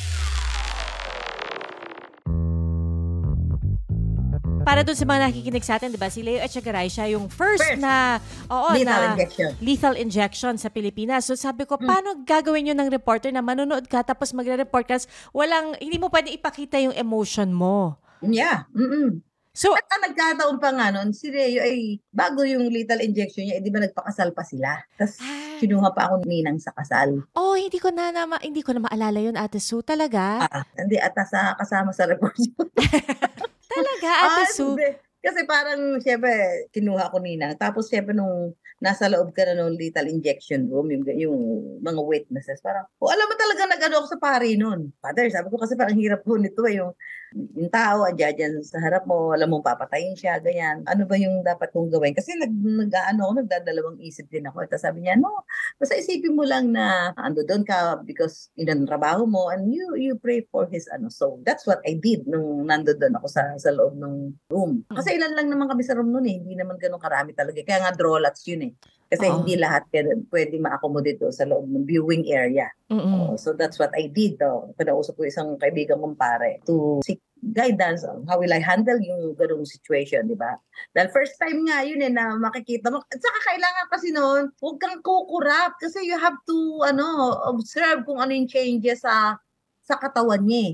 Para 4.63 4.79
doon 4.79 4.95
sa 4.95 5.03
mga 5.03 5.27
nakikinig 5.27 5.59
sa 5.61 5.75
atin, 5.75 5.91
di 5.91 5.99
ba, 5.99 6.07
si 6.07 6.23
Leo 6.23 6.39
Echegaray, 6.39 6.87
siya 6.87 7.11
yung 7.11 7.27
first, 7.27 7.59
First. 7.61 7.77
na, 7.77 8.15
oo, 8.47 8.71
Lethal 8.71 8.95
na 8.97 9.11
injection. 9.11 9.49
lethal 9.59 9.95
injection 9.95 10.53
sa 10.55 10.67
Pilipinas. 10.67 11.23
So 11.23 11.35
sabi 11.35 11.63
Hmm. 11.63 11.69
ko, 11.69 11.75
paano 11.77 12.23
gagawin 12.23 12.71
yun 12.71 12.77
ng 12.77 12.87
reporter 12.89 13.27
na 13.29 13.39
manonood 13.39 13.83
ka 13.85 14.01
tapos 14.01 14.31
magre-report 14.31 14.85
ka, 14.85 14.95
walang, 15.29 15.75
hindi 15.77 15.97
mo 15.97 16.07
pwede 16.07 16.31
ipakita 16.31 16.79
yung 16.79 16.95
emotion 16.95 17.51
mo. 17.51 17.99
Yeah. 18.21 18.63
Mm-mm. 18.71 19.19
So, 19.51 19.69
At 19.69 19.85
ang 19.85 20.09
nagkataon 20.09 20.57
pa 20.57 20.71
nga 20.71 20.89
nun, 20.89 21.11
si 21.11 21.29
Reo 21.29 21.61
ay 21.61 22.01
bago 22.09 22.41
yung 22.41 22.65
lethal 22.67 22.97
injection 22.99 23.45
niya, 23.45 23.59
eh, 23.59 23.61
di 23.61 23.69
ba 23.69 23.77
nagpakasal 23.77 24.31
pa 24.31 24.41
sila? 24.41 24.79
Tapos 24.95 25.19
Ah. 25.19 25.59
kinuha 25.59 25.91
pa 25.91 26.07
ako 26.07 26.23
ninang 26.25 26.57
sa 26.57 26.71
kasal. 26.71 27.21
oh, 27.33 27.53
hindi 27.53 27.77
ko 27.77 27.91
na, 27.91 28.09
na 28.09 28.25
ma- 28.25 28.41
hindi 28.41 28.59
ko 28.59 28.71
na 28.71 28.81
maalala 28.81 29.19
yun, 29.19 29.35
Ate 29.35 29.59
Sue. 29.59 29.83
Talaga? 29.83 30.47
Ah, 30.47 30.65
hindi 30.73 30.97
ata 30.97 31.21
sa 31.21 31.53
kasama 31.53 31.91
sa 31.91 32.07
report. 32.07 32.33
Talaga, 33.75 34.09
Ah, 34.23 34.27
Ate 34.41 34.43
Sue? 34.53 34.73
hindi. 34.73 34.89
Kasi 35.23 35.39
parang, 35.47 35.81
syempre, 36.03 36.31
kinuha 36.75 37.07
ko 37.07 37.17
ninang. 37.23 37.55
Tapos, 37.55 37.87
syempre, 37.87 38.11
nung 38.11 38.51
nasa 38.83 39.07
loob 39.07 39.31
ka 39.31 39.47
na 39.47 39.55
nung 39.55 39.71
lethal 39.71 40.03
injection 40.11 40.67
room, 40.67 40.91
yung, 40.91 41.03
yung 41.15 41.37
mga 41.79 42.01
witnesses, 42.03 42.59
parang, 42.59 42.83
oh, 42.99 43.07
alam 43.07 43.31
mo 43.31 43.35
talaga 43.39 43.63
nag-ano 43.71 44.03
ako 44.03 44.07
sa 44.11 44.19
pari 44.19 44.59
nun. 44.59 44.91
Father, 44.99 45.31
sabi 45.31 45.47
ko 45.47 45.55
kasi 45.55 45.79
parang 45.79 45.95
hirap 45.95 46.27
po 46.27 46.35
nito 46.35 46.59
eh, 46.67 46.83
yung, 46.83 46.91
yung 47.33 47.71
tao, 47.73 48.05
andyan 48.05 48.33
dyan 48.37 48.53
sa 48.61 48.77
harap 48.77 49.09
mo, 49.09 49.33
alam 49.33 49.49
mong 49.49 49.65
papatayin 49.65 50.13
siya, 50.13 50.37
ganyan. 50.37 50.85
Ano 50.85 51.09
ba 51.09 51.17
yung 51.17 51.41
dapat 51.41 51.73
kong 51.73 51.89
gawin? 51.89 52.13
Kasi 52.13 52.37
nag, 52.37 52.53
nag 52.53 52.93
ano, 52.93 53.29
ako, 53.29 53.33
nagdadalawang 53.43 53.97
isip 54.05 54.29
din 54.29 54.45
ako. 54.45 54.69
Tapos 54.69 54.85
sabi 54.85 55.01
niya, 55.01 55.17
no, 55.17 55.43
basta 55.81 55.97
isipin 55.97 56.37
mo 56.37 56.45
lang 56.45 56.69
na 56.69 57.11
ando 57.17 57.41
doon 57.41 57.65
ka 57.65 58.01
because 58.05 58.53
yun 58.53 58.69
ang 58.69 58.85
trabaho 58.85 59.25
mo 59.25 59.49
and 59.49 59.73
you 59.73 59.97
you 59.97 60.13
pray 60.21 60.45
for 60.53 60.69
his 60.69 60.85
ano. 60.93 61.09
So 61.09 61.41
that's 61.41 61.65
what 61.65 61.81
I 61.83 61.97
did 61.97 62.29
nung 62.29 62.69
nando 62.69 62.93
doon 62.93 63.17
ako 63.17 63.27
sa 63.29 63.57
sa 63.57 63.73
loob 63.73 63.97
ng 63.97 64.15
room. 64.53 64.85
Kasi 64.89 65.17
ilan 65.17 65.33
lang 65.33 65.49
naman 65.49 65.65
kami 65.65 65.81
sa 65.81 65.97
room 65.97 66.13
noon 66.13 66.29
eh. 66.29 66.37
Hindi 66.37 66.53
naman 66.53 66.77
ganun 66.77 67.01
karami 67.01 67.33
talaga. 67.33 67.59
Kaya 67.65 67.89
nga 67.89 67.91
drawlats 67.97 68.45
yun 68.45 68.69
eh. 68.69 68.73
Kasi 69.13 69.29
Oo. 69.29 69.45
hindi 69.45 69.61
lahat 69.61 69.85
pwede, 70.33 70.57
ma-accommodate 70.57 71.21
doon 71.21 71.29
sa 71.29 71.45
loob 71.45 71.69
ng 71.69 71.85
viewing 71.85 72.25
area. 72.33 72.65
Mm-mm. 72.89 73.29
Oh, 73.29 73.37
so 73.37 73.53
that's 73.53 73.77
what 73.77 73.93
I 73.93 74.09
did. 74.09 74.41
Oh. 74.41 74.73
Pinausap 74.73 75.13
ko 75.13 75.29
isang 75.29 75.53
kaibigan 75.61 76.01
kong 76.01 76.17
pare 76.17 76.57
to 76.65 77.05
seek 77.05 77.21
guidance 77.43 78.07
on 78.07 78.23
how 78.25 78.39
will 78.39 78.49
I 78.49 78.63
handle 78.63 78.97
yung 78.97 79.37
ganung 79.37 79.69
situation, 79.69 80.25
di 80.25 80.33
ba? 80.33 80.57
Dahil 80.95 81.13
first 81.13 81.37
time 81.37 81.61
nga 81.67 81.85
yun 81.85 82.01
eh 82.01 82.09
na 82.09 82.33
makikita 82.39 82.89
mo. 82.89 83.05
At 83.05 83.19
saka 83.21 83.39
kailangan 83.53 83.85
kasi 83.93 84.07
noon, 84.09 84.43
huwag 84.57 84.81
kang 84.81 84.97
kukurap 85.03 85.77
kasi 85.77 86.07
you 86.07 86.17
have 86.17 86.39
to 86.49 86.57
ano 86.87 87.37
observe 87.53 88.01
kung 88.07 88.17
ano 88.17 88.33
yung 88.33 88.49
changes 88.49 89.05
sa 89.05 89.37
sa 89.83 89.99
katawan 89.99 90.41
niya 90.41 90.73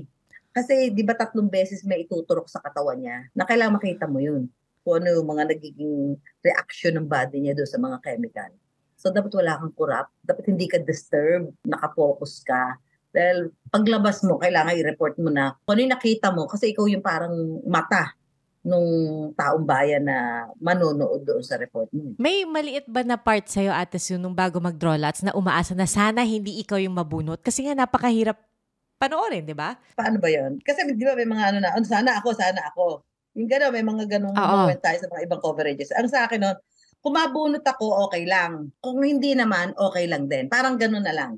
Kasi 0.50 0.94
di 0.94 1.02
ba 1.04 1.12
tatlong 1.12 1.50
beses 1.50 1.84
may 1.84 2.08
ituturok 2.08 2.48
sa 2.48 2.62
katawan 2.62 3.02
niya 3.02 3.28
na 3.36 3.44
kailangan 3.44 3.76
makita 3.76 4.06
mo 4.08 4.22
yun. 4.22 4.48
Kung 4.80 5.02
ano 5.02 5.08
yung 5.20 5.28
mga 5.28 5.44
nagiging 5.52 6.16
reaction 6.40 6.96
ng 6.96 7.06
body 7.08 7.38
niya 7.44 7.54
doon 7.56 7.70
sa 7.70 7.78
mga 7.78 7.96
chemical. 8.00 8.50
So 9.00 9.08
dapat 9.08 9.32
wala 9.32 9.56
kang 9.56 9.72
kurap, 9.76 10.12
dapat 10.20 10.52
hindi 10.52 10.68
ka 10.68 10.80
disturb, 10.84 11.52
nakapokus 11.64 12.44
ka. 12.44 12.76
Dahil 13.10 13.50
paglabas 13.72 14.22
mo, 14.22 14.36
kailangan 14.38 14.76
i-report 14.76 15.16
mo 15.18 15.32
na 15.32 15.56
kung 15.64 15.76
ano 15.76 15.80
yung 15.88 15.94
nakita 15.96 16.28
mo 16.30 16.44
kasi 16.46 16.76
ikaw 16.76 16.84
yung 16.86 17.02
parang 17.02 17.32
mata 17.64 18.12
nung 18.60 18.88
taong 19.32 19.64
bayan 19.64 20.04
na 20.04 20.44
manonood 20.60 21.24
doon 21.24 21.40
sa 21.40 21.56
report 21.56 21.88
mo. 21.96 22.12
May 22.20 22.44
maliit 22.44 22.84
ba 22.84 23.00
na 23.00 23.16
part 23.16 23.48
sa'yo, 23.48 23.72
Ate 23.72 23.96
Sue, 23.96 24.20
nung 24.20 24.36
bago 24.36 24.60
mag-draw 24.60 25.00
lots 25.00 25.24
na 25.24 25.32
umaasa 25.32 25.72
na 25.72 25.88
sana 25.88 26.20
hindi 26.20 26.60
ikaw 26.60 26.76
yung 26.76 26.92
mabunot? 26.92 27.40
Kasi 27.40 27.64
nga 27.64 27.72
napakahirap 27.72 28.36
panoorin, 29.00 29.48
di 29.48 29.56
ba? 29.56 29.80
Paano 29.96 30.20
ba 30.20 30.28
yon? 30.28 30.60
Kasi 30.60 30.84
di 30.92 31.04
ba 31.08 31.16
may 31.16 31.24
mga 31.24 31.44
ano 31.56 31.58
na, 31.64 31.72
"Oh, 31.72 31.80
sana 31.80 32.20
ako, 32.20 32.36
sana 32.36 32.60
ako. 32.68 33.00
Yung 33.38 33.48
gano'n, 33.50 33.72
may 33.74 33.86
mga 33.86 34.04
ganong 34.18 34.34
Oo. 34.34 34.54
moment 34.66 34.80
tayo 34.82 34.98
sa 34.98 35.08
mga 35.10 35.22
ibang 35.26 35.42
coverages. 35.42 35.94
Ang 35.94 36.10
sa 36.10 36.26
akin 36.26 36.40
nun, 36.42 36.56
kung 37.00 37.14
mabunot 37.16 37.64
ako, 37.64 38.10
okay 38.10 38.26
lang. 38.28 38.74
Kung 38.82 39.00
hindi 39.00 39.32
naman, 39.32 39.72
okay 39.78 40.04
lang 40.10 40.26
din. 40.26 40.50
Parang 40.50 40.76
gano'n 40.76 41.04
na 41.06 41.14
lang 41.14 41.32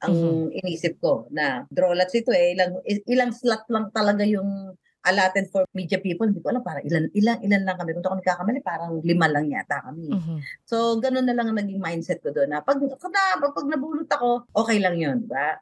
ang 0.00 0.16
Mhm. 0.16 0.56
inisip 0.64 0.96
ko 0.96 1.28
na 1.28 1.68
draw 1.68 1.92
lots 1.92 2.16
ito 2.16 2.32
eh. 2.32 2.56
Ilang, 2.56 2.80
ilang 3.04 3.32
slot 3.36 3.68
lang 3.68 3.92
talaga 3.92 4.24
yung 4.24 4.72
allotted 5.04 5.48
for 5.52 5.64
media 5.76 6.00
people. 6.00 6.24
Hindi 6.28 6.40
ko 6.40 6.52
alam, 6.52 6.64
parang 6.64 6.84
ilan, 6.84 7.08
ilan, 7.12 7.36
ilan 7.44 7.62
lang 7.68 7.76
kami. 7.76 7.96
Kung 7.96 8.04
ako 8.04 8.16
nagkakamali, 8.20 8.60
parang 8.64 8.92
lima 9.04 9.26
lang 9.28 9.48
yata 9.48 9.80
kami. 9.84 10.08
Mhm. 10.12 10.36
So, 10.64 11.00
ganun 11.00 11.24
na 11.28 11.36
lang 11.36 11.52
ang 11.52 11.58
naging 11.60 11.80
mindset 11.80 12.20
ko 12.24 12.32
doon 12.32 12.52
na 12.52 12.60
pag, 12.64 12.80
pag, 12.80 13.12
na, 13.12 13.44
pag 13.44 13.66
nabulot 13.68 14.08
ako, 14.08 14.48
okay 14.56 14.80
lang 14.80 14.96
yun, 14.96 15.24
di 15.24 15.28
ba? 15.28 15.56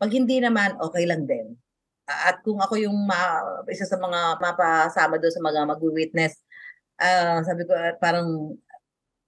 Pag 0.00 0.10
hindi 0.12 0.36
naman, 0.40 0.76
okay 0.80 1.04
lang 1.08 1.24
din. 1.28 1.56
At 2.04 2.44
kung 2.44 2.60
ako 2.60 2.76
yung 2.76 2.96
ma, 3.08 3.40
isa 3.72 3.88
sa 3.88 3.96
mga 3.96 4.36
mapasama 4.36 5.16
doon 5.16 5.32
sa 5.32 5.40
mga 5.40 5.60
mag-witness, 5.64 6.36
ah, 7.00 7.40
sabi 7.40 7.64
ko, 7.64 7.72
ah, 7.72 7.96
parang 7.96 8.52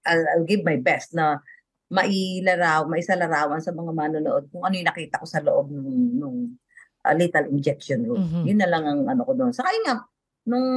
I'll, 0.06 0.24
I'll 0.36 0.46
give 0.46 0.62
my 0.62 0.76
best 0.76 1.16
na 1.16 1.40
mailaraw, 1.88 2.84
maisalarawan 2.84 3.62
sa 3.62 3.72
mga 3.72 3.92
manonood 3.94 4.44
kung 4.50 4.66
ano 4.66 4.74
yung 4.74 4.90
nakita 4.90 5.22
ko 5.22 5.26
sa 5.26 5.40
loob 5.40 5.72
nung, 5.72 5.90
nung 6.20 6.38
ah, 7.00 7.16
lethal 7.16 7.48
injection 7.48 8.04
room. 8.04 8.20
Mhm. 8.20 8.42
Yun 8.44 8.58
na 8.60 8.68
lang 8.68 8.84
ang 8.84 9.00
ano 9.08 9.22
ko 9.24 9.32
doon. 9.32 9.56
Saka 9.56 9.72
nga, 9.86 10.04
nung 10.44 10.68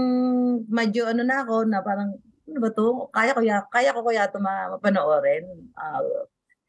medyo 0.72 1.04
ano 1.10 1.22
na 1.28 1.44
ako, 1.44 1.68
na 1.68 1.84
parang, 1.84 2.16
ano 2.50 2.60
ba 2.64 2.70
to? 2.74 3.12
Kaya 3.14 3.36
ko 3.36 3.42
ya, 3.44 3.62
kaya 3.70 3.94
ko 3.94 4.02
kaya 4.02 4.26
ito 4.26 4.40
ma- 4.40 4.72
mapanoorin, 4.78 5.46
ah, 5.76 6.00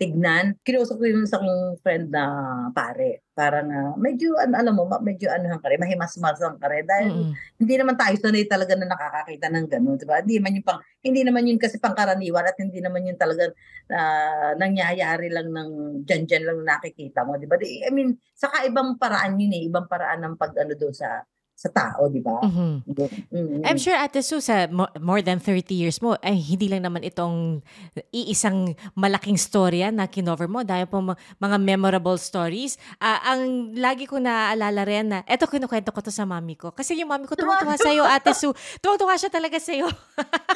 tignan. 0.01 0.57
Kinausap 0.65 0.97
ko 0.97 1.05
yung 1.05 1.29
isang 1.29 1.45
friend 1.85 2.09
na 2.09 2.25
pare. 2.73 3.21
Parang, 3.37 3.69
ah, 3.69 3.93
medyo, 4.01 4.33
ano, 4.41 4.57
alam 4.57 4.73
mo, 4.73 4.89
medyo 5.05 5.29
ano 5.29 5.61
ka 5.61 5.69
rin, 5.69 5.77
mahimas-masang 5.77 6.57
ka 6.57 6.67
rin. 6.73 6.89
Dahil 6.89 7.13
Mm-mm. 7.21 7.37
hindi 7.61 7.75
naman 7.77 8.01
tayo 8.01 8.17
sanay 8.17 8.49
talaga 8.49 8.73
na 8.81 8.89
nakakakita 8.89 9.53
ng 9.53 9.67
gano'n, 9.69 9.97
'di 10.01 10.07
ba? 10.09 10.25
Hindi 10.25 10.41
naman 10.41 10.57
yung 10.57 10.67
pang 10.67 10.81
hindi 11.05 11.21
naman 11.21 11.43
yun 11.45 11.61
kasi 11.61 11.77
pangkaraniwan 11.77 12.49
at 12.49 12.57
hindi 12.57 12.81
naman 12.81 13.05
yun 13.05 13.19
talaga 13.21 13.53
ah, 13.93 14.57
nangyayari 14.57 15.29
lang 15.29 15.53
ng 15.53 15.71
diyan-diyan 16.09 16.43
lang 16.49 16.59
nakikita 16.65 17.21
mo, 17.29 17.37
'di 17.37 17.47
ba? 17.49 17.61
Di- 17.61 17.85
I 17.85 17.91
mean, 17.93 18.17
saka 18.33 18.65
ibang 18.65 18.97
paraan 18.97 19.37
yun 19.37 19.53
eh, 19.53 19.63
ibang 19.69 19.85
paraan 19.85 20.25
ng 20.25 20.35
pag 20.41 20.57
ano 20.57 20.73
doon 20.77 20.97
sa 20.97 21.21
sa 21.61 21.69
tao, 21.69 22.09
'di 22.09 22.25
ba? 22.25 22.41
Mhm. 22.41 22.89
Mm. 23.29 23.69
I'm 23.69 23.77
sure, 23.77 23.93
Ate 23.93 24.25
Sue, 24.25 24.41
sa 24.41 24.65
mo- 24.67 24.89
more 24.97 25.21
than 25.21 25.37
30 25.37 25.77
years 25.77 26.01
mo, 26.01 26.17
ay 26.25 26.33
hindi 26.33 26.73
lang 26.73 26.89
naman 26.89 27.05
itong 27.05 27.61
iisang 28.09 28.73
malaking 28.97 29.37
storya 29.37 29.93
na 29.93 30.09
kinover 30.09 30.49
mo. 30.49 30.65
Dahil 30.65 30.89
po 30.89 31.05
mga 31.37 31.57
memorable 31.61 32.17
stories. 32.17 32.81
Ah, 32.97 33.37
ang 33.37 33.77
lagi 33.77 34.09
ko 34.09 34.17
naaalala 34.17 34.89
rin 34.89 35.13
na, 35.13 35.21
eto 35.29 35.45
kinukwento 35.45 35.93
ko 35.93 36.01
to 36.01 36.09
sa 36.09 36.25
mami 36.25 36.57
ko. 36.57 36.73
Kasi 36.73 36.97
yung 36.97 37.13
mami 37.13 37.29
ko, 37.29 37.37
tuwang-tuwa 37.37 37.77
sa'yo, 37.85 38.09
Ate 38.09 38.33
Sue. 38.33 38.57
Tuwang-tuwa 38.81 39.21
siya 39.21 39.29
talaga 39.29 39.61
sa'yo. 39.61 39.85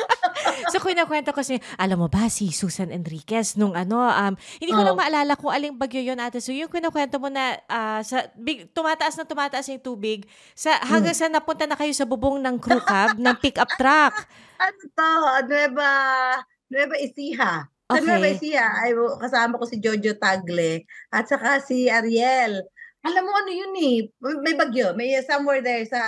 so, 0.73 0.81
kinukwento 0.81 1.37
ko 1.37 1.45
siya, 1.45 1.61
alam 1.77 2.01
mo 2.01 2.09
ba, 2.09 2.27
si 2.29 2.49
Susan 2.49 2.89
Enriquez, 2.89 3.61
nung 3.61 3.77
ano, 3.77 4.01
um, 4.01 4.33
hindi 4.57 4.73
ko 4.73 4.81
Oh. 4.81 4.87
lang 4.87 4.99
maalala 4.99 5.33
kung 5.37 5.53
aling 5.53 5.77
bagyo 5.77 6.01
yun, 6.01 6.17
Ate 6.17 6.41
Sue. 6.41 6.65
Yung 6.65 6.73
kinukwento 6.73 7.21
mo 7.21 7.29
na 7.29 7.61
ah, 7.69 8.01
sa, 8.01 8.25
big, 8.35 8.73
tumataas 8.73 9.17
na 9.17 9.25
tumataas 9.25 9.69
yung 9.69 9.85
tubig, 9.85 10.25
sa, 10.57 10.81
hanggang 10.95 11.17
sa 11.17 11.27
napunta 11.27 11.67
na 11.67 11.75
kayo 11.75 11.91
sa 11.91 12.07
bubong 12.07 12.39
ng 12.39 12.57
crew 12.63 12.83
cab 12.83 13.19
ng 13.23 13.37
pick-up 13.43 13.71
truck. 13.75 14.15
Ano 14.63 14.83
to? 14.95 15.13
Nueva 15.51 15.91
Nueva 16.71 16.97
Ecija. 17.03 17.69
Okay. 17.85 18.17
may 18.17 18.33
siya, 18.41 18.65
ay, 18.81 18.97
kasama 19.21 19.61
ko 19.61 19.69
si 19.69 19.77
Jojo 19.77 20.17
Tagle 20.17 20.89
at 21.13 21.29
saka 21.29 21.61
si 21.61 21.93
Ariel. 21.93 22.65
Alam 23.05 23.29
mo 23.29 23.33
ano 23.37 23.53
yun 23.53 23.77
eh, 23.77 24.09
may- 24.41 24.57
bagyo, 24.57 24.97
may 24.97 25.13
somewhere 25.21 25.61
there 25.61 25.85
sa 25.85 26.01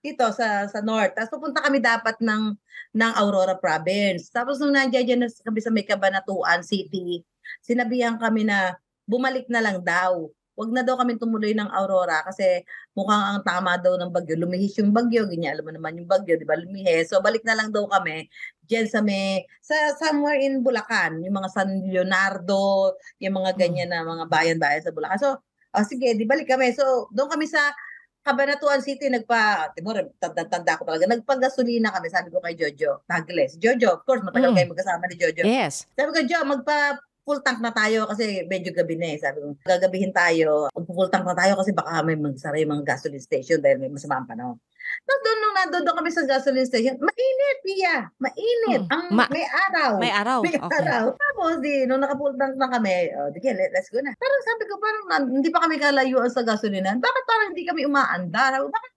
dito 0.00 0.24
sa 0.32 0.64
sa 0.64 0.80
north. 0.80 1.12
Tapos 1.12 1.36
pupunta 1.36 1.60
kami 1.60 1.76
dapat 1.76 2.16
ng 2.24 2.56
ng 2.96 3.12
Aurora 3.20 3.52
province. 3.60 4.32
Tapos 4.32 4.56
nung 4.56 4.72
nandiyan 4.72 5.20
na 5.20 5.28
kami 5.28 5.60
sa 5.60 5.68
may 5.68 5.84
Cabanatuan 5.84 6.64
City, 6.64 7.20
sinabihan 7.60 8.16
kami 8.16 8.48
na 8.48 8.80
bumalik 9.04 9.44
na 9.52 9.60
lang 9.60 9.84
daw. 9.84 10.32
Huwag 10.60 10.76
na 10.76 10.84
daw 10.84 11.00
kami 11.00 11.16
tumuloy 11.16 11.56
ng 11.56 11.72
Aurora 11.72 12.20
kasi 12.20 12.60
mukhang 12.92 13.24
ang 13.32 13.40
tama 13.40 13.80
daw 13.80 13.96
ng 13.96 14.12
bagyo. 14.12 14.36
Lumihis 14.36 14.76
yung 14.76 14.92
bagyo, 14.92 15.24
ganyan. 15.24 15.56
Alam 15.56 15.72
mo 15.72 15.72
naman 15.72 15.96
yung 15.96 16.04
bagyo, 16.04 16.36
di 16.36 16.44
ba? 16.44 16.60
Lumihis. 16.60 17.08
So 17.08 17.24
balik 17.24 17.48
na 17.48 17.56
lang 17.56 17.72
daw 17.72 17.88
kami 17.88 18.28
diyan 18.68 18.86
sa 18.92 19.00
may 19.00 19.48
sa 19.64 19.74
somewhere 19.96 20.36
in 20.36 20.60
Bulacan, 20.60 21.24
yung 21.24 21.32
mga 21.32 21.48
San 21.48 21.88
Leonardo, 21.88 22.92
yung 23.24 23.40
mga 23.40 23.56
ganyan 23.56 23.88
na 23.88 24.04
mga 24.04 24.28
bayan-bayan 24.28 24.84
sa 24.84 24.92
Bulacan. 24.92 25.16
So, 25.16 25.40
oh, 25.72 25.84
sige, 25.88 26.12
di 26.12 26.28
balik 26.28 26.44
kami. 26.46 26.76
So, 26.76 27.08
doon 27.10 27.32
kami 27.32 27.48
sa 27.48 27.72
Cabanatuan 28.20 28.84
City 28.84 29.08
nagpa, 29.08 29.72
timor, 29.72 30.12
tanda-tanda 30.20 30.76
ko 30.76 30.84
talaga, 30.84 31.08
nagpagasolina 31.08 31.88
kami, 31.88 32.12
sabi 32.12 32.28
ko 32.28 32.36
kay 32.44 32.52
Jojo, 32.52 33.00
Tagles. 33.08 33.56
Jojo, 33.56 33.96
of 33.96 34.04
course, 34.04 34.20
matagal 34.20 34.52
Mm. 34.52 34.56
kayo 34.60 34.68
magkasama 34.76 35.04
ni 35.08 35.16
Jojo. 35.16 35.42
Yes. 35.42 35.88
Sabi 35.96 36.12
ko, 36.12 36.20
Jo, 36.28 36.44
magpa 36.44 37.00
full 37.22 37.40
tank 37.40 37.60
na 37.60 37.70
tayo 37.70 38.04
kasi 38.04 38.42
medyo 38.46 38.72
gabi 38.72 38.96
na 38.96 39.14
eh. 39.14 39.18
Sabi 39.18 39.38
ko, 39.38 39.54
gagabihin 39.62 40.10
tayo. 40.10 40.66
Full 40.72 41.08
tank 41.08 41.24
na 41.24 41.36
tayo 41.36 41.54
kasi 41.54 41.70
baka 41.70 42.00
may 42.02 42.16
magsara 42.16 42.58
yung 42.58 42.72
mga 42.74 42.96
gasoline 42.96 43.22
station 43.22 43.60
dahil 43.60 43.78
may 43.78 43.88
masama 43.88 44.18
ang 44.18 44.28
panahon. 44.28 44.56
Tapos 45.00 45.20
doon 45.22 45.38
nung 45.38 45.54
nandun 45.54 45.82
doon 45.86 45.98
kami 46.02 46.10
sa 46.10 46.26
gasoline 46.26 46.66
station, 46.66 46.98
mainit, 46.98 47.58
Pia. 47.62 48.10
Mainit. 48.18 48.82
Mm. 48.82 48.90
Ang 48.90 49.04
Ma- 49.14 49.30
may 49.30 49.46
araw. 49.46 49.90
May 50.00 50.12
araw. 50.12 50.38
May 50.42 50.56
Okay. 50.58 50.78
araw. 50.82 51.04
Tapos 51.14 51.52
di, 51.60 51.86
nung 51.86 52.02
naka-full 52.02 52.34
tank 52.34 52.58
na 52.58 52.66
kami, 52.66 53.12
oh, 53.14 53.30
di 53.30 53.38
kaya, 53.38 53.54
let- 53.54 53.70
let's 53.70 53.86
go 53.88 54.02
na. 54.02 54.10
Parang 54.16 54.42
sabi 54.42 54.62
ko, 54.66 54.74
parang 54.76 55.04
hindi 55.30 55.48
pa 55.48 55.62
kami 55.62 55.78
kalayuan 55.78 56.26
sa 56.26 56.42
gasolinan. 56.42 56.98
Bakit 56.98 57.22
parang 57.24 57.48
hindi 57.54 57.62
kami 57.62 57.86
umaandar? 57.86 58.58
Bakit 58.58 58.90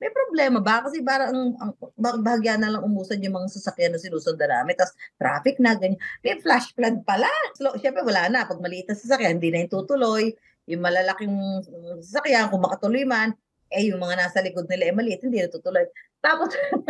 may 0.00 0.08
problema 0.08 0.58
ba? 0.64 0.80
Kasi 0.80 1.04
parang 1.04 1.52
ang, 1.60 1.72
bahagya 2.24 2.56
na 2.56 2.72
lang 2.72 2.82
umusad 2.82 3.20
yung 3.20 3.36
mga 3.36 3.52
sasakyan 3.52 3.92
na 3.92 4.00
sinusundan 4.00 4.48
namin. 4.48 4.72
Tapos 4.72 4.96
traffic 5.20 5.60
na, 5.60 5.76
ganyan. 5.76 6.00
May 6.24 6.40
flash 6.40 6.72
flood 6.72 7.04
pala. 7.04 7.28
Slow, 7.60 7.76
Siyempre 7.76 8.00
wala 8.00 8.32
na. 8.32 8.48
Pag 8.48 8.64
maliit 8.64 8.88
na 8.88 8.96
sasakyan, 8.96 9.36
hindi 9.36 9.52
na 9.52 9.68
yung 9.68 9.72
tutuloy. 9.76 10.32
Yung 10.72 10.80
malalaking 10.80 11.36
sasakyan, 12.00 12.48
kung 12.48 12.64
makatuloy 12.64 13.04
man, 13.04 13.36
eh 13.68 13.92
yung 13.92 14.00
mga 14.00 14.24
nasa 14.24 14.40
likod 14.40 14.66
nila 14.72 14.88
eh 14.88 14.94
maliit, 14.96 15.20
hindi 15.20 15.38
na 15.38 15.52
tutuloy. 15.52 15.84
Tapos, 16.24 16.48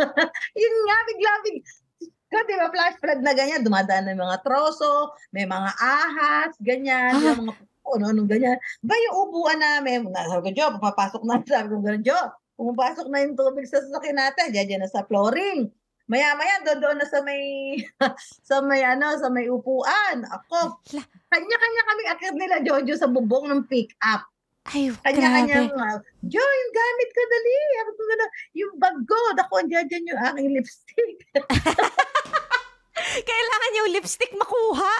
yun 0.61 0.75
nga, 0.87 0.97
bigla, 1.05 1.31
bigla. 1.43 1.61
Kasi 2.31 2.51
ba, 2.55 2.71
flash 2.71 2.95
flood 3.03 3.21
na 3.27 3.35
ganyan, 3.35 3.59
dumadaan 3.59 4.07
na 4.07 4.15
yung 4.15 4.23
mga 4.23 4.39
troso, 4.39 5.11
may 5.35 5.43
mga 5.43 5.71
ahas, 5.75 6.55
ganyan, 6.63 7.11
Ah. 7.19 7.35
yung 7.35 7.51
mga 7.51 7.59
ano, 7.91 8.05
anong 8.07 8.29
ganyan. 8.29 8.57
Ba 8.79 8.95
yung 8.95 9.15
upuan 9.27 9.59
namin, 9.59 10.07
sabi 10.15 10.41
ko, 10.47 10.49
Jo, 10.55 10.65
papapasok 10.79 11.21
na, 11.27 11.43
sabi 11.43 11.75
ko, 11.75 11.83
gano'n, 11.83 12.05
Jo, 12.05 12.15
pumapasok 12.61 13.09
na 13.09 13.25
yung 13.25 13.33
tubig 13.33 13.65
sa 13.65 13.81
sasakyan 13.81 14.21
natin, 14.21 14.53
dyan, 14.53 14.67
dyan 14.69 14.81
na 14.85 14.91
sa 14.93 15.01
flooring. 15.09 15.73
Maya-maya, 16.05 16.61
doon 16.61 16.77
doon 16.77 16.97
na 17.01 17.07
sa 17.09 17.25
may, 17.25 17.41
sa 18.49 18.61
may, 18.61 18.85
ano, 18.85 19.17
sa 19.17 19.33
may 19.33 19.49
upuan. 19.49 20.21
Ako, 20.29 20.77
kanya-kanya 21.33 21.83
kami 21.89 22.03
akit 22.05 22.35
nila, 22.37 22.61
Jojo, 22.61 22.93
sa 22.93 23.09
bubong 23.09 23.49
ng 23.49 23.65
pick-up. 23.65 24.29
Ay, 24.69 24.93
Kanya-kanya, 25.01 25.73
grabe. 25.73 26.05
Jo, 26.21 26.37
yung 26.37 26.73
gamit 26.77 27.09
ko, 27.09 27.21
dali. 27.25 27.53
Sabi 27.57 27.91
ko, 27.97 28.01
gano'n, 28.05 28.31
yung 28.53 28.73
bag 28.77 28.97
ko, 29.09 29.17
ako, 29.33 29.53
andyan 29.57 29.89
dyan 29.89 30.09
yung 30.13 30.21
aking 30.21 30.49
lipstick. 30.53 31.17
Kailangan 33.31 33.77
yung 33.81 33.89
lipstick 33.97 34.31
makuha. 34.37 34.95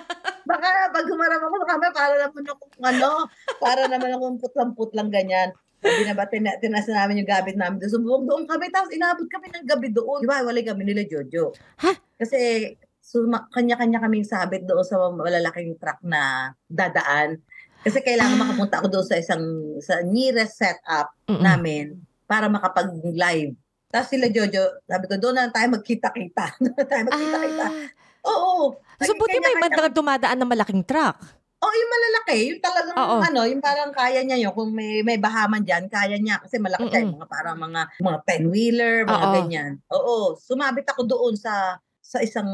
Baka 0.50 0.68
pag 0.92 1.06
humarap 1.08 1.42
ako 1.42 1.56
camera, 1.64 1.90
para 1.96 2.14
naman 2.20 2.44
ako, 2.44 2.62
ano, 2.84 3.10
para 3.56 3.82
naman 3.88 4.10
akong 4.12 4.38
putlang-putlang 4.38 5.08
ganyan. 5.08 5.56
Sabi 5.76 6.02
na 6.02 6.14
ba, 6.14 6.24
tina, 6.24 6.56
tinas 6.56 6.86
namin 6.86 7.22
yung 7.22 7.30
gamit 7.30 7.54
namin 7.54 7.76
doon. 7.78 7.92
Sumubok 7.92 8.22
doon 8.24 8.42
kami, 8.44 8.72
tapos 8.72 8.90
inabot 8.90 9.28
kami 9.28 9.46
ng 9.50 9.66
gabi 9.66 9.88
doon. 9.90 10.24
Di 10.24 10.28
ba, 10.28 10.42
walay 10.42 10.64
kami 10.64 10.82
nila 10.82 11.04
Jojo. 11.04 11.52
Ha? 11.78 11.92
Kasi, 12.16 12.72
suma, 12.98 13.46
kanya-kanya 13.50 14.00
kaming 14.00 14.24
sabit 14.24 14.64
doon 14.64 14.82
sa 14.82 14.98
malalaking 14.98 15.76
truck 15.76 16.00
na 16.02 16.50
dadaan. 16.66 17.38
Kasi 17.80 18.02
kailangan 18.02 18.34
Ah. 18.34 18.42
makapunta 18.42 18.82
ako 18.82 18.88
doon 18.90 19.06
sa 19.06 19.14
isang, 19.14 19.44
sa 19.78 20.02
nearest 20.02 20.58
setup 20.58 21.14
Mm-mm. 21.28 21.38
namin 21.38 21.84
para 22.26 22.50
makapag-live. 22.50 23.54
Tapos 23.86 24.10
sila 24.10 24.26
Jojo, 24.26 24.82
sabi 24.82 25.04
ko, 25.06 25.14
doon 25.14 25.38
na 25.38 25.48
tayo 25.48 25.70
magkita-kita. 25.70 26.46
Doon 26.64 26.74
na 26.74 26.84
tayo 26.84 27.02
magkita-kita. 27.06 27.66
Ah. 27.70 27.86
Oo. 28.26 28.74
So, 28.98 29.14
buti 29.14 29.38
may 29.38 29.54
bandang 29.54 29.94
dumadaan 29.94 30.34
ng 30.34 30.50
malaking 30.50 30.82
truck. 30.82 31.14
Oh, 31.64 31.72
yung 31.72 31.88
malalaki, 31.90 32.36
yung 32.52 32.60
talagang 32.60 32.98
Oo. 33.00 33.16
ano, 33.24 33.40
yung 33.48 33.64
parang 33.64 33.88
kaya 33.88 34.20
niya 34.20 34.36
yun. 34.36 34.52
Kung 34.52 34.76
may 34.76 35.00
may 35.00 35.16
bahaman 35.16 35.64
diyan, 35.64 35.88
kaya 35.88 36.20
niya 36.20 36.36
kasi 36.44 36.60
malaki 36.60 36.92
siya, 36.92 37.00
yung 37.08 37.16
mga 37.16 37.28
parang 37.32 37.56
mga 37.56 37.80
mga 37.96 38.18
10-wheeler, 38.28 38.94
mga 39.08 39.24
Oo. 39.24 39.32
ganyan. 39.32 39.70
Oo, 39.88 40.36
sumabit 40.36 40.84
ako 40.92 41.08
doon 41.08 41.32
sa 41.40 41.80
sa 42.04 42.20
isang 42.20 42.46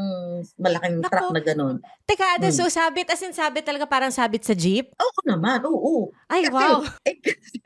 malaking 0.55 1.03
Naku. 1.03 1.11
truck 1.11 1.29
na 1.35 1.41
ganun. 1.43 1.75
Teka, 2.07 2.39
Ate 2.39 2.47
Hmm. 2.49 2.55
Sue, 2.55 2.71
sabit, 2.71 3.11
as 3.11 3.21
in 3.21 3.35
sabit 3.35 3.67
talaga 3.67 3.85
parang 3.85 4.09
sabit 4.09 4.41
sa 4.47 4.55
jeep? 4.55 4.95
Oo 4.97 5.19
naman, 5.27 5.61
oo. 5.67 6.09
Ay, 6.31 6.47
Kasi, 6.47 6.63
wow. 6.63 6.79
eh, 7.07 7.15
kasi, 7.19 7.59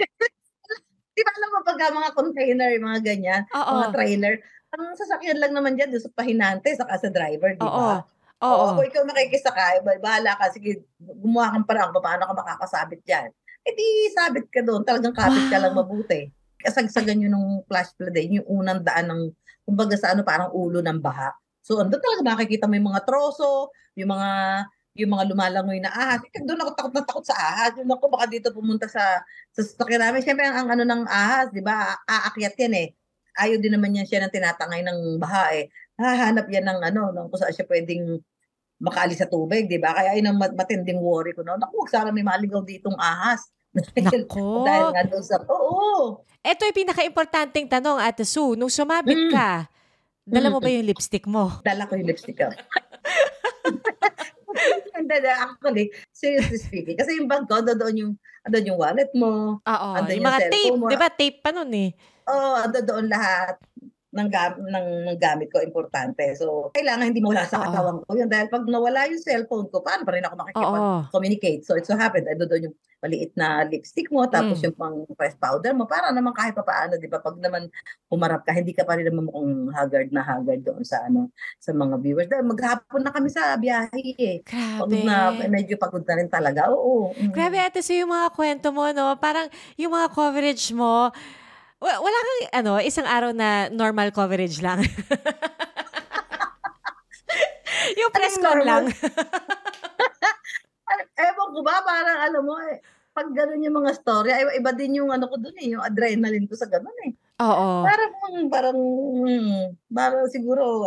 di 1.15 1.21
ba 1.23 1.31
alam 1.37 1.49
mo 1.53 1.59
pag 1.63 1.79
mga 1.93 2.11
container, 2.17 2.69
yung 2.75 2.85
mga 2.89 3.01
ganyan, 3.05 3.41
Oo. 3.53 3.73
mga 3.77 3.89
trailer, 3.93 4.35
ang 4.75 4.95
sasakyan 4.97 5.39
lang 5.39 5.53
naman 5.55 5.77
dyan 5.77 5.93
doon 5.93 6.03
sa 6.03 6.11
pahinante, 6.17 6.69
saka 6.75 6.97
sa 6.99 7.09
driver, 7.13 7.55
di 7.55 7.63
Oo. 7.63 7.71
ba? 7.71 8.03
Oo. 8.37 8.53
Oo, 8.53 8.73
kung 8.77 8.85
ikaw 8.85 9.03
makikisakay, 9.05 9.81
ba- 9.81 9.97
bahala 9.97 10.37
ka, 10.37 10.53
sige, 10.53 10.85
gumawa 11.01 11.57
kang 11.57 11.65
parang 11.65 11.89
paano 11.97 12.23
ka 12.29 12.33
makakasabit 12.37 13.01
dyan. 13.01 13.29
Eh 13.65 13.73
di, 13.73 13.85
sabit 14.13 14.45
ka 14.53 14.61
doon, 14.61 14.85
talagang 14.85 15.15
kapit 15.15 15.45
ka 15.49 15.57
lang 15.57 15.73
Wow. 15.73 15.81
mabuti. 15.83 16.29
Kasagsagan 16.61 17.17
yun 17.21 17.33
ng 17.33 17.65
flash 17.65 17.91
flood 17.97 18.13
eh, 18.13 18.29
yung 18.37 18.45
unang 18.45 18.85
daan 18.85 19.09
ng, 19.09 19.21
kumbaga 19.65 19.97
sa 19.97 20.13
ano, 20.13 20.21
parang 20.21 20.53
ulo 20.53 20.79
ng 20.85 21.01
baha. 21.01 21.33
So, 21.65 21.81
andun 21.81 21.99
talaga 21.99 22.23
makikita 22.23 22.69
mo 22.69 22.77
yung 22.77 22.89
mga 22.93 23.03
troso, 23.03 23.73
yung 23.97 24.13
mga 24.13 24.29
yung 24.97 25.13
mga 25.13 25.29
lumalangoy 25.29 25.77
na 25.77 25.93
ahas. 25.93 26.25
Eh, 26.33 26.41
doon 26.41 26.57
ako 26.57 26.71
takot 26.73 26.93
na 26.97 27.05
takot 27.05 27.21
sa 27.21 27.37
ahas. 27.37 27.77
Doon 27.77 27.85
ako 27.93 28.09
baka 28.09 28.25
dito 28.25 28.49
pumunta 28.49 28.89
sa 28.89 29.21
sa 29.53 29.61
sasakyan 29.61 30.01
namin. 30.01 30.25
Siyempre, 30.25 30.49
ang, 30.49 30.65
ang 30.65 30.69
ano 30.73 30.83
ng 30.89 31.03
ahas, 31.05 31.53
di 31.53 31.61
ba, 31.61 31.93
aakyat 32.09 32.57
yan 32.65 32.73
eh. 32.73 32.87
Ayaw 33.37 33.61
din 33.61 33.77
naman 33.77 33.93
yan 33.93 34.09
siya 34.09 34.25
ng 34.25 34.33
tinatangay 34.33 34.81
ng 34.81 35.21
baha 35.21 35.53
eh. 35.53 35.69
Hahanap 35.97 36.45
yan 36.45 36.61
ng 36.61 36.79
ano, 36.85 37.09
ng 37.09 37.25
kung 37.27 37.39
saan 37.41 37.53
siya 37.53 37.65
pwedeng 37.65 38.21
makaalis 38.77 39.17
sa 39.17 39.29
tubig, 39.29 39.65
di 39.65 39.81
ba? 39.81 39.97
Kaya 39.97 40.13
yun 40.13 40.29
ang 40.29 40.37
mat- 40.37 40.53
matinding 40.53 41.01
worry 41.01 41.33
ko 41.33 41.41
noon. 41.41 41.57
Naku, 41.57 41.73
wag 41.81 41.89
sana 41.89 42.13
may 42.13 42.21
maligaw 42.21 42.61
ditong 42.61 42.93
ahas. 42.93 43.49
Nako. 43.73 44.61
dahil 44.69 44.93
nga 44.93 45.03
doon 45.09 45.25
sa, 45.25 45.41
oo. 45.41 46.21
Ito 46.45 46.61
yung 46.69 46.79
pinaka-importanting 46.85 47.65
tanong, 47.65 47.97
Ate 47.97 48.21
Sue. 48.21 48.53
Nung 48.53 48.69
sumabit 48.69 49.17
Mm. 49.17 49.31
ka, 49.33 49.65
dala 50.23 50.53
mo 50.53 50.61
Mm. 50.61 50.63
ba 50.63 50.69
yung 50.69 50.87
lipstick 50.87 51.25
mo? 51.25 51.49
Dala 51.65 51.89
ko 51.89 51.97
yung 51.97 52.07
lipstick 52.07 52.37
ko. 52.37 52.47
Hindi, 54.97 55.13
hindi, 55.21 55.29
actually, 55.29 55.85
seriously 56.09 56.57
speaking. 56.57 56.97
Kasi 56.97 57.21
yung 57.21 57.29
bag 57.29 57.45
ko, 57.45 57.61
doon 57.61 57.93
yung, 57.93 58.11
doon 58.49 58.65
yung 58.73 58.79
wallet 58.81 59.11
mo. 59.13 59.61
Oo. 59.61 59.89
Yung 60.01 60.17
yung 60.17 60.25
mga 60.25 60.41
tape, 60.49 60.73
mo. 60.73 60.89
di 60.89 60.97
ba? 60.97 61.09
Tape 61.13 61.39
pa 61.45 61.53
nun 61.53 61.69
eh. 61.77 61.93
Oo, 62.25 62.57
ando 62.57 62.81
doon 62.81 63.05
lahat 63.05 63.61
ng, 64.07 64.29
gam- 64.31 64.63
ng, 64.63 64.87
ng 65.11 65.17
gamit 65.19 65.51
ko, 65.51 65.59
importante. 65.59 66.23
So, 66.39 66.71
kailangan 66.71 67.11
hindi 67.11 67.19
mawala 67.19 67.43
sa 67.43 67.59
katawan 67.59 67.99
ko 68.07 68.11
yun. 68.15 68.31
Dahil 68.31 68.47
pag 68.47 68.63
nawala 68.63 69.03
yung 69.11 69.19
cellphone 69.19 69.67
ko, 69.67 69.83
paano 69.83 70.07
pa 70.07 70.15
rin 70.15 70.23
ako 70.23 70.35
makikipag-communicate? 70.39 71.61
So, 71.67 71.75
it 71.75 71.83
so 71.83 71.99
happened, 71.99 72.25
ando 72.25 72.47
doon 72.47 72.71
yung 72.71 72.75
maliit 72.97 73.29
na 73.37 73.61
lipstick 73.61 74.09
mo, 74.09 74.25
tapos 74.25 74.57
Mm. 74.57 74.63
yung 74.65 74.75
pang 74.75 74.97
press 75.13 75.37
powder 75.37 75.69
mo, 75.69 75.85
para 75.85 76.09
naman 76.09 76.33
kahit 76.33 76.57
pa 76.57 76.65
paano, 76.65 76.97
di 76.97 77.05
ba? 77.05 77.21
Pag 77.21 77.37
naman 77.37 77.69
humarap 78.09 78.41
ka, 78.41 78.55
hindi 78.55 78.73
ka 78.73 78.87
pa 78.87 78.97
rin 78.97 79.05
naman 79.05 79.29
mukhang 79.29 79.69
haggard 79.69 80.09
na 80.09 80.25
haggard 80.25 80.65
doon 80.65 80.81
sa 80.81 81.05
ano 81.05 81.29
sa 81.61 81.75
mga 81.77 81.93
viewers. 82.01 82.25
Dahil 82.25 82.47
maghapon 82.47 83.05
na 83.05 83.13
kami 83.13 83.29
sa 83.29 83.53
biyahe 83.53 84.01
eh. 84.17 84.37
Pagod 84.81 84.97
Grabe. 84.97 85.05
na, 85.05 85.29
medyo 85.45 85.77
pagod 85.77 86.01
na 86.01 86.17
rin 86.17 86.25
talaga. 86.25 86.73
Oo. 86.73 87.13
mm. 87.13 87.37
Grabe, 87.37 87.61
Ate 87.61 87.85
Sue, 87.85 88.01
yung 88.01 88.09
mga 88.09 88.33
kwento 88.33 88.73
mo, 88.73 88.89
no? 88.89 89.13
Parang 89.21 89.45
yung 89.77 89.93
mga 89.93 90.07
coverage 90.09 90.73
mo, 90.73 91.13
wa- 91.81 92.01
wala 92.01 92.17
kang, 92.17 92.49
ano, 92.63 92.79
isang 92.81 93.07
araw 93.07 93.31
na 93.33 93.69
normal 93.69 94.11
coverage 94.11 94.61
lang. 94.61 94.81
yung 97.99 98.11
press 98.13 98.37
con 98.41 98.59
lang. 98.65 98.85
Ewan 101.17 101.49
ko 101.53 101.61
ba, 101.65 101.81
parang 101.83 102.19
alam 102.29 102.43
mo, 102.45 102.55
eh, 102.61 102.79
pag 103.13 103.33
gano'n 103.33 103.65
yung 103.65 103.77
mga 103.81 103.97
story, 103.97 104.29
ay, 104.29 104.61
iba 104.61 104.71
din 104.73 105.01
yung 105.01 105.09
ano 105.09 105.25
ko 105.25 105.41
dun 105.41 105.57
eh, 105.57 105.73
yung 105.73 105.81
adrenaline 105.81 106.45
ko 106.45 106.53
sa 106.53 106.69
gano'n 106.69 106.97
eh. 107.09 107.11
Oo. 107.41 107.85
Parang, 107.85 108.11
parang, 108.49 108.77
hmm, 108.77 109.73
parang 109.89 110.25
siguro, 110.29 110.85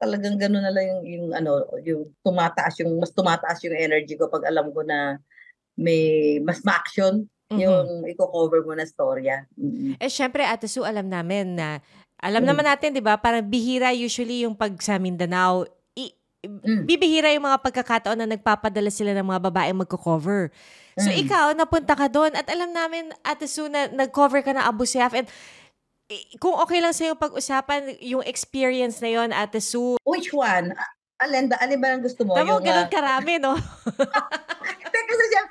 talagang 0.00 0.38
gano'n 0.38 0.64
na 0.64 0.72
lang 0.72 0.86
yung, 0.88 1.02
yung 1.04 1.26
ano, 1.34 1.66
yung 1.82 2.02
tumataas 2.22 2.80
yung, 2.80 2.96
mas 2.96 3.12
tumataas 3.12 3.60
yung 3.66 3.76
energy 3.76 4.16
ko 4.16 4.30
pag 4.30 4.46
alam 4.48 4.72
ko 4.72 4.80
na 4.86 5.18
may 5.78 6.36
mas 6.42 6.58
ma-action 6.66 7.22
Mhm. 7.48 7.58
yung 7.58 7.86
i-cover 8.04 8.60
mo 8.60 8.76
na 8.76 8.84
storya. 8.84 9.48
Mm. 9.56 9.96
Eh, 9.96 10.12
syempre, 10.12 10.44
Ate 10.44 10.68
Sue, 10.68 10.84
alam 10.84 11.08
namin 11.08 11.56
na, 11.56 11.80
alam 12.20 12.44
Mm. 12.44 12.48
naman 12.52 12.64
natin, 12.66 12.92
di 12.92 13.00
ba, 13.00 13.16
parang 13.16 13.40
bihira 13.40 13.88
usually 13.90 14.44
yung 14.44 14.52
pag 14.52 14.76
sa 14.84 15.00
Mindanao, 15.00 15.64
i- 15.96 16.12
Mm. 16.44 16.84
bibihira 16.84 17.32
yung 17.32 17.48
mga 17.48 17.64
pagkakataon 17.64 18.20
na 18.20 18.28
nagpapadala 18.28 18.92
sila 18.92 19.16
ng 19.16 19.24
mga 19.24 19.40
babaeng 19.48 19.80
magko-cover. 19.80 20.52
So 21.00 21.08
Mm. 21.08 21.24
ikaw, 21.24 21.46
napunta 21.56 21.96
ka 21.96 22.06
doon 22.06 22.36
at 22.36 22.44
alam 22.46 22.68
namin, 22.68 23.16
Ate 23.24 23.48
Sue, 23.48 23.72
na 23.72 23.88
nag-cover 23.88 24.44
ka 24.44 24.52
ng 24.52 24.68
Abu 24.68 24.84
Sayyaf 24.84 25.16
and 25.16 25.24
eh, 26.08 26.24
kung 26.36 26.56
okay 26.56 26.80
lang 26.80 26.92
sa'yo 26.92 27.16
pag-usapan 27.16 27.96
yung 28.00 28.24
experience 28.24 28.96
na 29.00 29.08
yon 29.08 29.28
Ate 29.28 29.60
Sue. 29.60 29.96
Which 30.04 30.32
one? 30.32 30.72
A- 30.72 30.96
Alin 31.20 31.48
ba, 31.50 31.58
ang 31.92 32.00
gusto 32.00 32.22
mo? 32.24 32.32
Tama, 32.32 32.48
Yung, 32.48 32.62
ganun 32.62 32.86
ah, 32.86 32.92
karami, 32.92 33.36
no? 33.36 33.52
Hindi, 34.88 34.98
kasi 35.04 35.24
siya, 35.28 35.42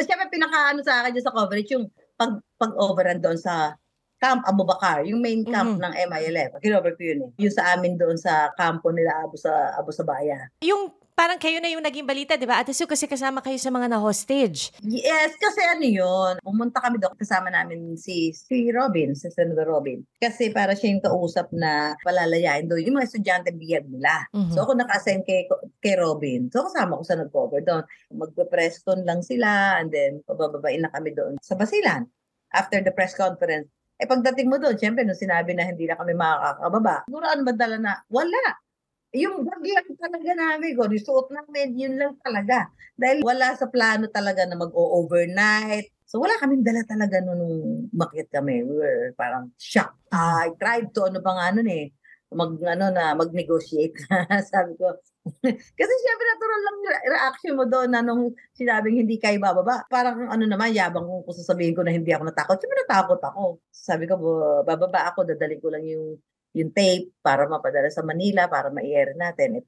siyempre 0.00 0.28
pinaka-ano 0.30 0.80
sa 0.82 1.02
akin 1.02 1.18
sa 1.18 1.34
coverage, 1.34 1.70
yung 1.72 1.86
pag, 2.14 2.38
pag-overrun 2.56 3.22
doon 3.22 3.38
sa 3.38 3.74
Camp 4.18 4.42
Abu 4.42 4.66
Bakar, 4.66 5.06
yung 5.06 5.22
main 5.22 5.46
camp 5.46 5.78
Mhm. 5.78 5.82
ng 5.82 5.92
MILF. 6.10 6.50
Kinover 6.58 6.98
ko 6.98 7.02
yun 7.06 7.20
eh. 7.22 7.30
Yung 7.38 7.54
sa 7.54 7.70
amin 7.70 7.94
doon 7.94 8.18
sa 8.18 8.50
kampo 8.58 8.90
nila 8.90 9.22
Abu 9.22 9.38
sa 9.38 9.78
Abu 9.78 9.94
Sabaya. 9.94 10.50
Yung 10.58 10.90
parang 11.18 11.34
kayo 11.34 11.58
na 11.58 11.66
yung 11.66 11.82
naging 11.82 12.06
balita, 12.06 12.38
di 12.38 12.46
ba? 12.46 12.62
Ate 12.62 12.70
Sue, 12.70 12.86
kasi 12.86 13.10
kasama 13.10 13.42
kayo 13.42 13.58
sa 13.58 13.74
mga 13.74 13.90
na-hostage. 13.90 14.70
Yes, 14.86 15.34
kasi 15.34 15.58
ano 15.66 15.82
yun, 15.82 16.38
pumunta 16.46 16.78
kami 16.78 17.02
doon, 17.02 17.18
kasama 17.18 17.50
namin 17.50 17.98
si, 17.98 18.30
si 18.30 18.70
Robin, 18.70 19.18
si 19.18 19.26
Senator 19.26 19.66
Robin. 19.66 19.98
Kasi 20.22 20.54
para 20.54 20.78
siya 20.78 20.94
yung 20.94 21.02
kausap 21.02 21.50
na 21.50 21.98
palalayain 22.06 22.70
doon, 22.70 22.86
yung 22.86 22.96
mga 23.02 23.10
estudyante 23.10 23.50
biyag 23.50 23.90
nila. 23.90 24.30
Mhm. 24.30 24.54
So 24.54 24.62
ako 24.62 24.78
naka-assign 24.78 25.26
kay, 25.26 25.50
kay 25.82 25.98
Robin. 25.98 26.46
So 26.54 26.62
kasama 26.70 26.94
ko 26.94 27.02
sa 27.02 27.18
nag-cover 27.18 27.66
doon. 27.66 27.82
Magpe-press 28.14 28.86
con 28.86 29.02
lang 29.02 29.26
sila 29.26 29.82
and 29.82 29.90
then 29.90 30.22
pabababain 30.22 30.86
na 30.86 30.94
kami 30.94 31.18
doon 31.18 31.34
sa 31.42 31.58
Basilan. 31.58 32.06
After 32.54 32.78
the 32.78 32.94
press 32.94 33.18
conference, 33.18 33.66
eh 33.98 34.06
pagdating 34.06 34.46
mo 34.46 34.62
doon, 34.62 34.78
syempre 34.78 35.02
nung 35.02 35.18
sinabi 35.18 35.58
na 35.58 35.66
hindi 35.66 35.90
na 35.90 35.98
kami 35.98 36.14
makakababa, 36.14 37.10
siguro 37.10 37.26
ano 37.26 37.42
ba 37.42 37.52
dala 37.58 37.76
na? 37.82 37.92
Wala. 38.06 38.67
Yung 39.16 39.40
bag 39.40 39.64
lang 39.64 39.88
talaga 39.96 40.30
namin 40.36 40.76
ko, 40.76 40.84
suot 40.84 41.32
namin, 41.32 41.72
yun 41.80 41.94
lang 41.96 42.12
talaga. 42.20 42.68
Dahil 42.92 43.24
wala 43.24 43.56
sa 43.56 43.64
plano 43.72 44.04
talaga 44.12 44.44
na 44.44 44.58
mag-overnight. 44.60 45.88
So 46.04 46.20
wala 46.20 46.36
kaming 46.36 46.64
dala 46.64 46.84
talaga 46.84 47.20
nung, 47.24 47.40
nung 47.40 47.56
makit 47.92 48.28
kami. 48.28 48.64
We 48.64 48.74
were 48.76 49.12
parang 49.16 49.52
shocked. 49.56 49.96
I 50.12 50.52
tried 50.60 50.92
to 50.92 51.08
ano 51.08 51.24
pa 51.24 51.32
nga 51.36 51.56
nun 51.56 51.68
eh, 51.72 51.92
mag 52.32 52.52
ano 52.60 52.92
na 52.92 53.16
mag-negotiate 53.16 53.96
sabi 54.52 54.76
ko 54.76 54.92
kasi 55.80 55.92
syempre 56.04 56.24
natural 56.28 56.60
lang 56.60 56.76
yung 56.76 56.92
re- 56.92 57.08
reaction 57.16 57.54
mo 57.56 57.64
doon 57.64 57.88
na 57.88 58.04
nung 58.04 58.32
sinabing 58.52 59.00
hindi 59.00 59.16
kayo 59.16 59.40
bababa 59.40 59.84
parang 59.88 60.28
ano 60.28 60.44
naman 60.44 60.72
yabang 60.76 61.04
kung, 61.04 61.24
sasabihin 61.32 61.72
ko 61.72 61.80
na 61.84 61.92
hindi 61.92 62.12
ako 62.12 62.28
natakot 62.28 62.56
syempre 62.60 62.84
natakot 62.84 63.20
ako 63.24 63.44
sabi 63.72 64.04
ko 64.04 64.20
"Bo- 64.20 64.60
bababa 64.64 65.08
ako 65.08 65.24
dadalhin 65.24 65.60
ko 65.60 65.68
lang 65.72 65.84
yung 65.88 66.20
yung 66.58 66.74
tape 66.74 67.14
para 67.22 67.46
mapadala 67.46 67.86
sa 67.88 68.02
Manila 68.02 68.50
para 68.50 68.68
ma-air 68.74 69.14
natin 69.14 69.62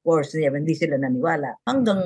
course 0.00 0.32
yeah, 0.34 0.50
hindi 0.50 0.72
sila 0.72 0.96
naniwala 0.96 1.60
hanggang 1.62 2.00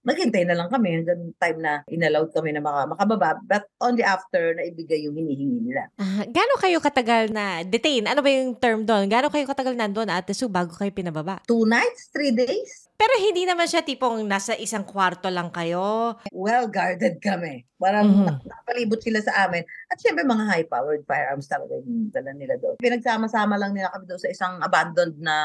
naghintay 0.00 0.44
na 0.44 0.54
lang 0.54 0.68
kami 0.68 0.96
hanggang 0.96 1.32
time 1.36 1.58
na 1.58 1.72
inallowed 1.86 2.30
kami 2.30 2.50
na 2.50 2.58
maka, 2.58 2.86
makababa 2.86 3.36
but 3.42 3.64
only 3.78 4.00
after 4.00 4.52
na 4.52 4.64
ibigay 4.64 5.04
yung 5.04 5.14
hinihingi 5.14 5.60
nila 5.62 5.88
Ah, 5.94 6.24
gaano 6.24 6.54
kayo 6.56 6.78
katagal 6.78 7.28
na 7.28 7.60
detain? 7.62 8.04
Ano 8.04 8.20
ba 8.20 8.28
yung 8.28 8.56
term 8.56 8.82
doon? 8.82 9.06
Gaano 9.06 9.28
kayo 9.28 9.44
katagal 9.44 9.74
nandun, 9.74 10.08
Ate 10.08 10.32
Sue, 10.32 10.48
bago 10.48 10.72
kayo 10.72 10.90
pinababa? 10.90 11.40
two 11.44 11.64
nights 11.64 12.08
three 12.10 12.30
days 12.30 12.88
Pero 12.94 13.10
hindi 13.18 13.42
naman 13.42 13.66
siya 13.66 13.82
tipong 13.82 14.22
nasa 14.22 14.54
isang 14.54 14.82
kwarto 14.82 15.26
lang 15.26 15.50
kayo. 15.50 16.14
well 16.30 16.66
guarded 16.66 17.18
kami. 17.18 17.66
Parang 17.74 18.06
Mhm. 18.06 18.22
nak- 18.24 18.44
nakapalibot 18.44 18.96
sila 18.96 19.18
sa 19.18 19.44
amin. 19.44 19.60
At 19.90 19.98
syempre 19.98 20.22
mga 20.22 20.46
high-powered 20.46 21.02
firearms 21.02 21.44
talaga 21.44 21.74
yung 21.76 22.08
dala 22.08 22.30
nila 22.32 22.54
doon. 22.56 22.78
Pinagsama-sama 22.78 23.58
lang 23.58 23.74
nila 23.74 23.90
kami 23.90 24.06
doon 24.06 24.16
sa 24.16 24.30
isang 24.30 24.54
abandoned 24.58 25.18
na, 25.18 25.36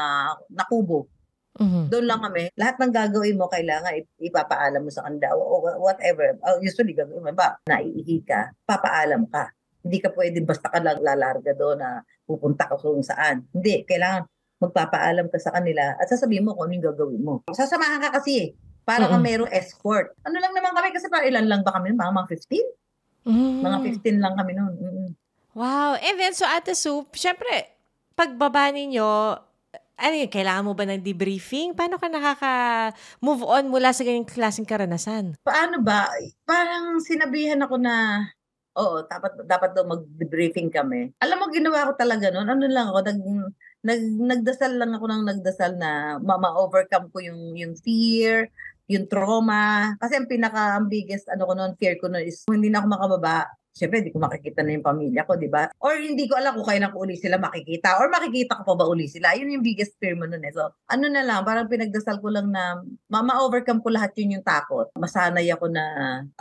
na 0.48 0.62
kubo. 0.64 1.10
Mhm. 1.58 1.90
Doon 1.90 2.06
lang 2.06 2.20
kami. 2.22 2.54
Lahat 2.54 2.78
ng 2.78 2.92
gagawin 2.94 3.34
mo, 3.34 3.50
kailangan 3.50 3.90
ip- 3.98 4.16
ipapaalam 4.22 4.86
mo 4.86 4.90
sa 4.92 5.02
kanila 5.02 5.34
o, 5.34 5.58
whatever. 5.82 6.38
Oh, 6.46 6.62
usually, 6.62 6.94
gagawin 6.94 7.26
mo 7.26 7.34
ba? 7.34 7.58
Naiihi 7.66 8.22
ka, 8.22 8.54
papaalam 8.62 9.26
ka. 9.26 9.50
Hindi 9.82 9.98
ka 9.98 10.14
pwede 10.14 10.44
basta 10.44 10.70
ka 10.70 10.78
lang 10.78 11.02
lalarga 11.02 11.56
doon 11.56 11.80
na 11.80 12.04
pupunta 12.22 12.68
ka 12.70 12.78
kung 12.78 13.02
saan. 13.02 13.48
Hindi, 13.50 13.82
kailangan 13.82 14.28
magpapaalam 14.60 15.32
ka 15.32 15.40
sa 15.40 15.56
kanila 15.56 15.96
at 15.96 16.06
sasabihin 16.06 16.44
mo 16.44 16.52
kung 16.52 16.68
ano 16.68 16.76
yung 16.76 16.86
gagawin 16.92 17.22
mo. 17.24 17.34
Sasamahan 17.48 18.04
ka 18.04 18.20
kasi 18.20 18.32
eh. 18.36 18.48
Para 18.84 19.08
Mm-mm. 19.08 19.12
kang 19.16 19.24
merong 19.24 19.52
escort. 19.52 20.12
Ano 20.24 20.36
lang 20.36 20.52
naman 20.52 20.76
kami 20.76 20.92
kasi 20.92 21.08
para 21.08 21.24
ilan 21.24 21.48
lang 21.48 21.62
ba 21.64 21.72
kami? 21.72 21.96
Mga, 21.96 22.12
mga 22.12 22.28
15? 22.28 23.28
Mm. 23.28 23.56
Mga 23.64 23.78
15 24.00 24.20
lang 24.24 24.34
kami 24.36 24.52
noon. 24.56 24.74
Mm-mm. 24.76 25.08
Wow. 25.56 25.96
And 25.98 26.16
then, 26.20 26.32
so 26.36 26.44
Ate 26.44 26.76
Sue, 26.76 27.04
syempre, 27.12 27.72
pagbaba 28.14 28.68
ninyo, 28.68 29.08
ano 30.00 30.14
yun, 30.16 30.32
kailangan 30.32 30.64
mo 30.64 30.72
ba 30.72 30.88
ng 30.88 31.04
debriefing? 31.04 31.76
Paano 31.76 32.00
ka 32.00 32.08
nakaka-move 32.08 33.44
on 33.44 33.64
mula 33.68 33.92
sa 33.92 34.02
ganyang 34.02 34.26
klaseng 34.26 34.64
karanasan? 34.64 35.36
Paano 35.44 35.84
ba? 35.84 36.08
Parang 36.48 36.98
sinabihan 37.04 37.60
ako 37.60 37.76
na, 37.76 38.24
oo, 38.80 39.04
dapat, 39.04 39.44
dapat 39.44 39.70
daw 39.76 39.84
mag-debriefing 39.84 40.72
kami. 40.72 41.12
Alam 41.20 41.44
mo, 41.44 41.44
ginawa 41.52 41.92
ko 41.92 42.00
talaga 42.00 42.32
noon. 42.32 42.48
Ano 42.48 42.64
lang 42.64 42.88
ako, 42.88 43.00
nag, 43.04 43.20
nag, 43.84 44.02
nagdasal 44.40 44.72
lang 44.80 44.96
ako 44.96 45.04
ng 45.04 45.22
nagdasal 45.28 45.76
na 45.76 46.16
ma- 46.16 46.40
ma-overcome 46.40 47.12
ko 47.12 47.20
yung, 47.20 47.52
yung 47.52 47.76
fear, 47.76 48.48
yung 48.88 49.04
trauma. 49.04 49.94
Kasi 50.00 50.16
ang 50.16 50.26
pinaka, 50.26 50.80
ang 50.80 50.88
biggest, 50.88 51.28
ano 51.28 51.44
ko 51.44 51.52
noon, 51.52 51.76
fear 51.76 52.00
ko 52.00 52.08
noon 52.08 52.24
is, 52.24 52.48
hindi 52.48 52.72
na 52.72 52.80
ako 52.80 52.88
makababa, 52.88 53.46
Siyempre, 53.70 54.02
hindi 54.02 54.10
ko 54.10 54.18
makikita 54.18 54.66
na 54.66 54.74
yung 54.74 54.86
pamilya 54.86 55.22
ko, 55.22 55.38
di 55.38 55.46
ba? 55.46 55.70
Or 55.78 55.94
hindi 55.94 56.26
ko 56.26 56.34
alam 56.34 56.58
kung 56.58 56.66
kailan 56.66 56.90
ko 56.90 57.06
uli 57.06 57.14
sila 57.14 57.38
makikita. 57.38 58.02
Or 58.02 58.10
makikita 58.10 58.58
ko 58.58 58.62
pa 58.66 58.74
ba 58.74 58.84
uli 58.90 59.06
sila. 59.06 59.32
Yun 59.38 59.54
yung 59.58 59.64
biggest 59.64 59.94
fear 60.02 60.18
mo 60.18 60.26
nun 60.26 60.42
eh. 60.42 60.50
So, 60.50 60.74
ano 60.90 61.06
na 61.06 61.22
lang, 61.22 61.46
parang 61.46 61.70
pinagdasal 61.70 62.18
ko 62.18 62.34
lang 62.34 62.50
na 62.50 62.82
ma- 63.06 63.22
ma-overcome 63.22 63.78
ko 63.78 63.88
lahat 63.94 64.10
yun 64.18 64.40
yung 64.40 64.46
takot. 64.46 64.90
Masanay 64.98 65.46
ako 65.54 65.70
na 65.70 65.84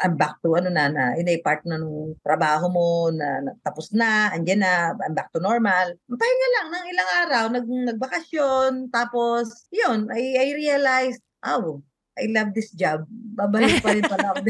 I'm 0.02 0.18
back 0.18 0.42
to 0.42 0.58
ano 0.58 0.74
na, 0.74 0.90
na 0.90 1.14
in 1.22 1.30
a 1.30 1.38
part 1.46 1.62
na 1.70 1.78
nung 1.78 2.18
trabaho 2.26 2.66
mo, 2.68 2.88
na, 3.14 3.46
na 3.46 3.52
tapos 3.62 3.94
na, 3.94 4.34
andyan 4.34 4.66
na, 4.66 4.98
I'm 4.98 5.14
back 5.14 5.30
to 5.32 5.40
normal. 5.40 5.94
Pahinga 6.10 6.48
lang 6.58 6.68
ng 6.74 6.86
ilang 6.90 7.10
araw, 7.26 7.44
nag, 7.54 7.66
nagbakasyon, 7.94 8.90
tapos, 8.90 9.70
yun, 9.70 10.10
I, 10.10 10.34
I 10.34 10.48
realized, 10.58 11.22
oh, 11.46 11.86
I 12.20 12.28
love 12.30 12.52
this 12.52 12.70
job. 12.76 13.08
Babalik 13.10 13.80
pa 13.80 13.96
rin 13.96 14.04
pala 14.04 14.36
ako. 14.36 14.44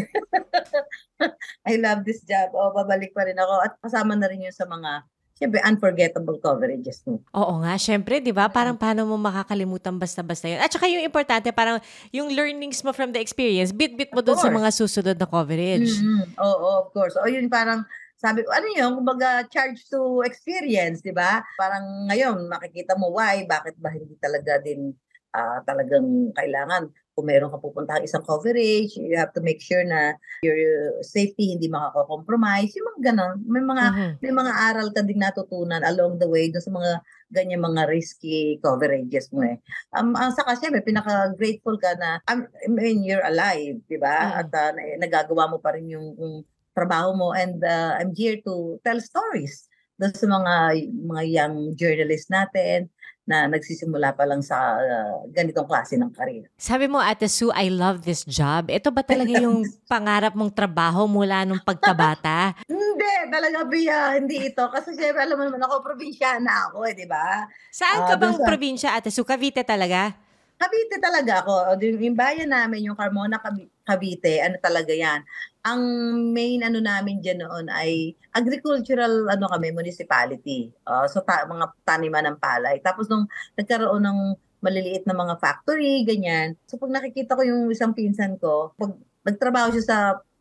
I 1.70 1.76
love 1.78 2.02
this 2.04 2.26
job. 2.26 2.50
Oh, 2.58 2.74
babalik 2.74 3.14
pa 3.14 3.30
rin 3.30 3.38
ako. 3.38 3.54
At 3.62 3.74
kasama 3.78 4.18
na 4.18 4.26
rin 4.26 4.50
yun 4.50 4.56
sa 4.56 4.66
mga, 4.66 5.06
syempre, 5.38 5.62
unforgettable 5.62 6.42
coverages 6.42 7.06
mo. 7.06 7.22
Oo 7.38 7.62
nga, 7.62 7.78
syempre, 7.78 8.18
di 8.20 8.34
ba? 8.34 8.50
Parang 8.50 8.76
paano 8.76 9.06
mo 9.06 9.16
makakalimutan 9.16 9.96
basta-basta 10.02 10.50
yun. 10.50 10.60
At 10.60 10.74
saka 10.74 10.90
yung 10.90 11.06
importante, 11.06 11.54
parang 11.54 11.78
yung 12.10 12.34
learnings 12.34 12.82
mo 12.82 12.90
from 12.92 13.14
the 13.14 13.22
experience, 13.22 13.70
bit-bit 13.70 14.10
mo 14.12 14.26
dun 14.26 14.36
sa 14.36 14.50
mga 14.50 14.74
susunod 14.74 15.16
na 15.16 15.30
coverage. 15.30 16.02
Mhm. 16.02 16.36
Oo, 16.42 16.84
of 16.84 16.88
course. 16.92 17.14
O 17.22 17.30
yun 17.30 17.48
parang, 17.48 17.86
sabi 18.20 18.44
ko, 18.44 18.52
ano 18.52 18.68
yun, 18.68 18.92
kumbaga 19.00 19.48
charge 19.48 19.80
to 19.88 20.26
experience, 20.28 21.00
di 21.00 21.16
ba? 21.16 21.40
Parang 21.56 22.10
ngayon, 22.12 22.52
makikita 22.52 23.00
mo 23.00 23.16
why, 23.16 23.48
bakit 23.48 23.80
ba 23.80 23.96
hindi 23.96 24.18
talaga 24.20 24.60
din 24.60 24.92
ah, 25.32 25.62
talagang 25.64 26.34
kailangan 26.34 26.90
kung 27.20 27.28
meron 27.28 27.52
ka 27.52 27.60
pupunta 27.60 28.00
isang 28.00 28.24
coverage, 28.24 28.96
you 28.96 29.20
have 29.20 29.36
to 29.36 29.44
make 29.44 29.60
sure 29.60 29.84
na 29.84 30.16
your 30.40 30.56
safety 31.04 31.52
hindi 31.52 31.68
makako-compromise. 31.68 32.72
Yung 32.80 32.96
mga 32.96 33.12
ganon. 33.12 33.44
May 33.44 33.60
mga 33.60 33.86
Mhm. 33.92 34.12
may 34.24 34.32
mga 34.32 34.52
aral 34.72 34.88
ka 34.96 35.04
din 35.04 35.20
natutunan 35.20 35.84
along 35.84 36.16
the 36.16 36.32
way 36.32 36.48
dun 36.48 36.64
sa 36.64 36.72
mga 36.72 37.04
ganyan 37.28 37.60
mga 37.60 37.92
risky 37.92 38.56
coverages 38.64 39.28
mo 39.36 39.44
eh. 39.44 39.60
Um, 39.92 40.16
ang 40.16 40.32
saka 40.32 40.56
syempre, 40.56 40.80
pinaka-grateful 40.80 41.76
ka 41.76 41.92
na, 42.00 42.24
um, 42.32 42.48
I 42.48 42.68
mean, 42.72 43.04
you're 43.04 43.22
alive, 43.28 43.84
di 43.86 44.00
ba? 44.00 44.32
Mm. 44.32 44.40
At 44.40 44.50
uh, 44.56 44.72
na- 44.72 45.00
nagagawa 45.04 45.52
mo 45.52 45.60
pa 45.60 45.76
rin 45.76 45.92
yung, 45.92 46.16
yung 46.16 46.48
trabaho 46.72 47.12
mo 47.12 47.36
and 47.36 47.60
uh, 47.60 48.00
I'm 48.00 48.16
here 48.16 48.40
to 48.48 48.80
tell 48.88 48.98
stories 49.04 49.68
dun 50.00 50.16
sa 50.16 50.26
mga 50.32 50.54
mga 50.88 51.24
young 51.28 51.56
journalists 51.76 52.32
natin 52.32 52.88
na 53.30 53.46
nagsisimula 53.46 54.10
pa 54.12 54.26
lang 54.26 54.42
sa 54.42 54.58
uh, 54.76 55.22
ganitong 55.30 55.64
klase 55.64 55.94
ng 55.94 56.10
karir. 56.10 56.50
Sabi 56.58 56.90
mo, 56.90 56.98
Ate 56.98 57.30
Sue, 57.30 57.54
I 57.54 57.70
love 57.70 58.02
this 58.02 58.26
job. 58.26 58.68
Ito 58.68 58.90
ba 58.90 59.06
talaga 59.06 59.30
yung 59.30 59.62
pangarap 59.86 60.34
mong 60.34 60.50
trabaho 60.50 61.06
mula 61.06 61.46
nung 61.46 61.62
pagkabata? 61.62 62.58
Hindi, 62.66 63.14
talaga 63.30 63.62
Bia, 63.64 64.18
hindi 64.18 64.50
ito. 64.50 64.66
Kasi 64.66 64.92
syempre, 64.92 65.22
alam 65.22 65.38
mo 65.38 65.46
naman 65.46 65.62
ako, 65.62 65.86
probinsyana 65.86 66.68
ako 66.68 66.84
eh, 66.84 66.98
di 66.98 67.06
ba? 67.06 67.46
Saan 67.70 68.02
Ah, 68.02 68.08
ka 68.08 68.16
bang 68.18 68.34
dun 68.34 68.42
sa- 68.42 68.50
probinsya, 68.50 68.90
Ate 68.92 69.14
Sue? 69.14 69.22
Cavite 69.22 69.62
talaga? 69.62 70.18
Cavite 70.58 70.98
talaga 70.98 71.40
ako. 71.40 71.54
Yung, 71.80 72.18
bayan 72.18 72.50
namin, 72.50 72.90
yung 72.90 72.98
Carmona, 72.98 73.38
Cavi- 73.38 73.70
Cavite, 73.90 74.46
ano 74.46 74.62
talaga 74.62 74.94
yan. 74.94 75.26
Ang 75.66 75.82
main 76.30 76.62
ano 76.62 76.78
namin 76.78 77.20
dyan 77.26 77.42
noon 77.42 77.66
ay 77.74 78.14
agricultural 78.38 79.26
ano 79.26 79.50
kami, 79.50 79.74
municipality. 79.74 80.70
Uh, 80.86 81.10
so 81.10 81.26
ta- 81.26 81.50
mga 81.50 81.74
taniman 81.82 82.30
ng 82.30 82.38
palay. 82.38 82.78
Tapos 82.86 83.10
nung 83.10 83.26
nagkaroon 83.58 84.06
ng 84.06 84.20
maliliit 84.62 85.10
na 85.10 85.18
mga 85.18 85.42
factory, 85.42 86.06
ganyan. 86.06 86.54
So 86.70 86.78
pag 86.78 86.94
nakikita 86.94 87.34
ko 87.34 87.42
yung 87.42 87.74
isang 87.74 87.98
pinsan 87.98 88.38
ko, 88.38 88.78
pag 88.78 88.94
nagtrabaho 89.26 89.74
siya 89.74 89.86
sa 89.86 89.98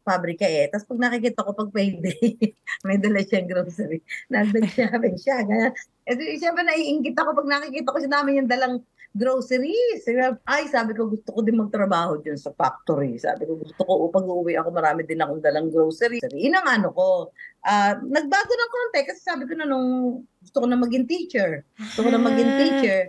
pabrika 0.08 0.48
eh. 0.48 0.72
Tapos 0.72 0.88
pag 0.88 1.00
nakikita 1.04 1.44
ko 1.44 1.52
pag 1.52 1.68
payday, 1.68 2.16
may 2.88 2.96
dala 2.96 3.20
siyang 3.20 3.44
grocery. 3.44 4.00
Siya, 4.72 4.88
ben 4.96 5.16
siya, 5.20 5.44
ganyan. 5.44 5.72
Eh, 6.08 6.40
siyempre 6.40 6.64
naiingit 6.64 7.12
ako 7.12 7.36
pag 7.44 7.48
nakikita 7.60 7.92
ko 7.92 7.98
siya 8.00 8.12
namin 8.16 8.40
yung 8.40 8.48
dalang 8.48 8.74
groceries. 9.18 10.06
Sabi 10.06 10.22
Ay, 10.46 10.70
sabi 10.70 10.94
ko, 10.94 11.10
gusto 11.10 11.34
ko 11.34 11.42
din 11.42 11.58
magtrabaho 11.58 12.22
dyan 12.22 12.38
sa 12.38 12.54
factory. 12.54 13.18
Sabi 13.18 13.44
ko, 13.44 13.58
gusto 13.58 13.82
ko, 13.82 14.06
pag 14.08 14.24
uuwi 14.24 14.54
ako, 14.54 14.70
marami 14.70 15.02
din 15.02 15.18
akong 15.18 15.42
dalang 15.42 15.68
groceries. 15.68 16.22
Sabi, 16.22 16.38
yun 16.38 16.54
ang 16.54 16.68
ano 16.70 16.94
ko. 16.94 17.34
Ah, 17.66 17.98
nagbago 17.98 18.52
ng 18.54 18.72
konti 18.72 19.00
kasi 19.02 19.20
sabi 19.20 19.44
ko 19.50 19.58
na 19.58 19.66
nung 19.66 20.22
gusto 20.38 20.56
ko 20.62 20.66
na 20.70 20.78
maging 20.78 21.04
teacher. 21.10 21.66
Gusto 21.74 22.06
ko 22.06 22.08
na 22.14 22.22
maging 22.22 22.48
Ah. 22.48 22.58
teacher. 22.62 23.00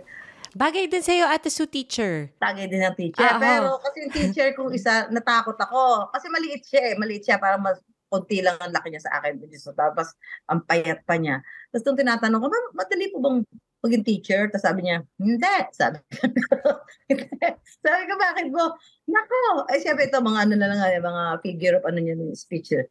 Bagay 0.50 0.90
din 0.90 1.06
sa'yo, 1.06 1.30
Ate 1.30 1.46
Sue 1.46 1.70
teacher. 1.70 2.34
Tagay 2.42 2.66
din 2.66 2.82
ang 2.82 2.98
teacher. 2.98 3.22
Ah. 3.22 3.38
Pero 3.38 3.78
kasi 3.78 3.96
yung 4.02 4.12
teacher 4.12 4.50
kong 4.58 4.74
isa, 4.74 5.06
natakot 5.14 5.54
ako. 5.54 6.10
Kasi 6.10 6.26
maliit 6.26 6.66
siya 6.66 6.82
eh. 6.90 6.94
Maliit 6.98 7.22
siya, 7.22 7.38
parang 7.38 7.62
mas 7.62 7.78
konti 8.10 8.42
lang 8.42 8.58
ang 8.58 8.74
laki 8.74 8.90
niya 8.90 9.06
sa 9.06 9.22
akin. 9.22 9.38
So, 9.54 9.70
tapos, 9.70 10.10
ang 10.50 10.66
payat 10.66 11.06
pa 11.06 11.14
niya. 11.14 11.38
Tapos 11.70 11.86
nung 11.86 12.00
tinatanong 12.02 12.42
ko, 12.42 12.46
madali 12.74 13.06
po 13.14 13.22
bang 13.22 13.38
maging 13.80 14.04
teacher? 14.04 14.48
Tapos 14.48 14.64
sabi 14.64 14.80
niya, 14.86 15.04
hindi. 15.16 15.54
Sabi 15.72 15.98
ko, 16.00 16.14
sabi 17.84 18.02
ko, 18.08 18.14
bakit 18.20 18.46
po? 18.52 18.76
Nako. 19.08 19.66
Eh, 19.72 19.80
syempre 19.80 20.08
ito, 20.08 20.20
mga 20.20 20.40
ano 20.48 20.54
na 20.56 20.68
lang, 20.68 20.80
eh, 20.84 21.00
mga 21.00 21.22
figure 21.40 21.74
of 21.80 21.84
ano 21.88 21.98
niya, 22.00 22.14
yung 22.16 22.36
speech. 22.36 22.76
eh. 22.76 22.86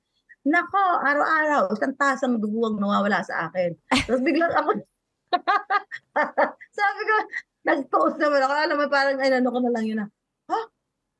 Nako, 0.47 0.81
araw-araw, 1.03 1.69
isang 1.75 1.93
tasang 1.99 2.39
dugo 2.39 2.71
ang 2.71 2.79
nawawala 2.79 3.21
sa 3.21 3.51
akin. 3.51 3.75
Tapos 4.07 4.23
biglang 4.23 4.49
ako, 4.55 4.71
sabi 6.79 7.01
ko, 7.05 7.15
nag-post 7.69 8.17
naman 8.17 8.41
ako. 8.41 8.53
Alam 8.55 8.77
mo, 8.81 8.85
parang 8.89 9.17
ay, 9.21 9.29
ano 9.29 9.49
ko 9.51 9.59
na 9.61 9.69
lang 9.69 9.85
yun 9.85 9.99
na, 10.01 10.07
ha? 10.49 10.59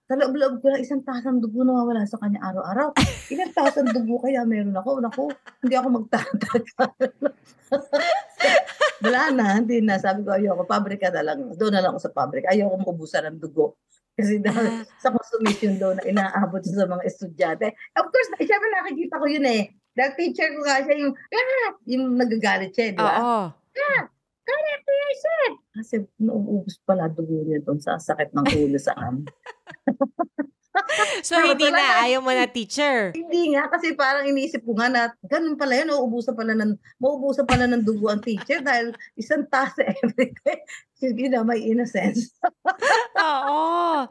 Sa 0.09 0.17
loob-loob 0.17 0.65
ko 0.65 0.74
lang, 0.74 0.82
isang 0.82 1.05
tasang 1.05 1.38
dugo 1.38 1.61
nawawala 1.61 2.01
sa 2.09 2.17
kanya 2.17 2.41
araw-araw. 2.41 2.97
Ilang 3.30 3.53
tasang 3.53 3.93
dugo 3.93 4.17
kaya 4.26 4.41
meron 4.41 4.74
ako? 4.74 4.97
Naku, 4.97 5.30
hindi 5.61 5.76
ako 5.78 5.88
magtatagal. 6.01 6.74
Wala 9.00 9.22
na, 9.32 9.45
hindi 9.60 9.80
na. 9.80 9.95
Sabi 10.00 10.28
ko, 10.28 10.36
ayoko, 10.36 10.64
pabrika 10.68 11.08
na 11.10 11.24
lang. 11.24 11.56
Doon 11.56 11.74
na 11.74 11.82
lang 11.84 11.91
ako 11.95 12.02
sa 12.04 12.14
pabrika. 12.14 12.52
Ayoko 12.52 12.76
maubusan 12.84 13.28
ng 13.32 13.39
dugo. 13.39 13.80
Kasi 14.20 14.43
dahil 14.43 14.84
sa 15.00 15.16
consumption 15.16 15.80
doon 15.80 15.95
na 15.95 16.04
inaabot 16.04 16.60
sa 16.60 16.84
mga 16.84 17.08
estudyante. 17.08 17.72
Of 17.95 18.12
course, 18.12 18.30
syempre 18.36 18.68
nakikita 18.76 19.16
ko 19.16 19.26
yun 19.32 19.47
eh. 19.47 19.72
Dahil 19.95 20.12
teacher 20.20 20.52
ko 20.52 20.60
nga 20.68 20.84
siya 20.84 20.95
yung, 21.00 21.14
ah, 21.16 21.70
yung 21.88 22.04
nagagalit 22.20 22.72
siya, 22.76 22.91
di 22.91 23.00
ba? 23.00 23.16
Oo. 23.16 23.43
Correct, 24.50 24.84
teacher! 24.84 25.45
Kasi 25.78 25.95
nauubos 26.18 26.82
pala 26.84 27.08
dugo 27.08 27.45
niya 27.45 27.62
doon 27.62 27.80
sa 27.80 28.02
sakit 28.02 28.34
ng 28.34 28.47
ulo 28.60 28.80
sa 28.82 28.97
amin. 28.97 29.24
So, 31.26 31.36
Pero 31.36 31.57
hindi 31.57 31.67
na. 31.67 31.82
talaga- 31.82 32.03
Ayaw 32.05 32.20
mo 32.22 32.32
na 32.32 32.45
teacher. 32.45 33.11
Hindi 33.11 33.57
nga, 33.57 33.67
kasi 33.67 33.97
parang 33.97 34.26
iniisip 34.26 34.61
ko 34.63 34.78
nga 34.78 34.88
na, 34.88 35.01
ganun 35.26 35.57
pala 35.57 35.76
yun, 35.76 35.89
nauubusan 35.89 36.38
pala 36.38 36.53
ng, 36.53 36.78
mauubusan 37.01 37.43
pala 37.43 37.65
ng 37.65 37.82
dugo 37.82 38.07
ang 38.07 38.22
teacher 38.22 38.61
dahil 38.61 38.93
isang 39.15 39.43
tasa 39.49 39.82
everyday. 40.03 40.61
Sige 40.93 41.28
na, 41.28 41.41
may 41.41 41.63
innocence. 41.63 42.38
Oo. 43.20 44.05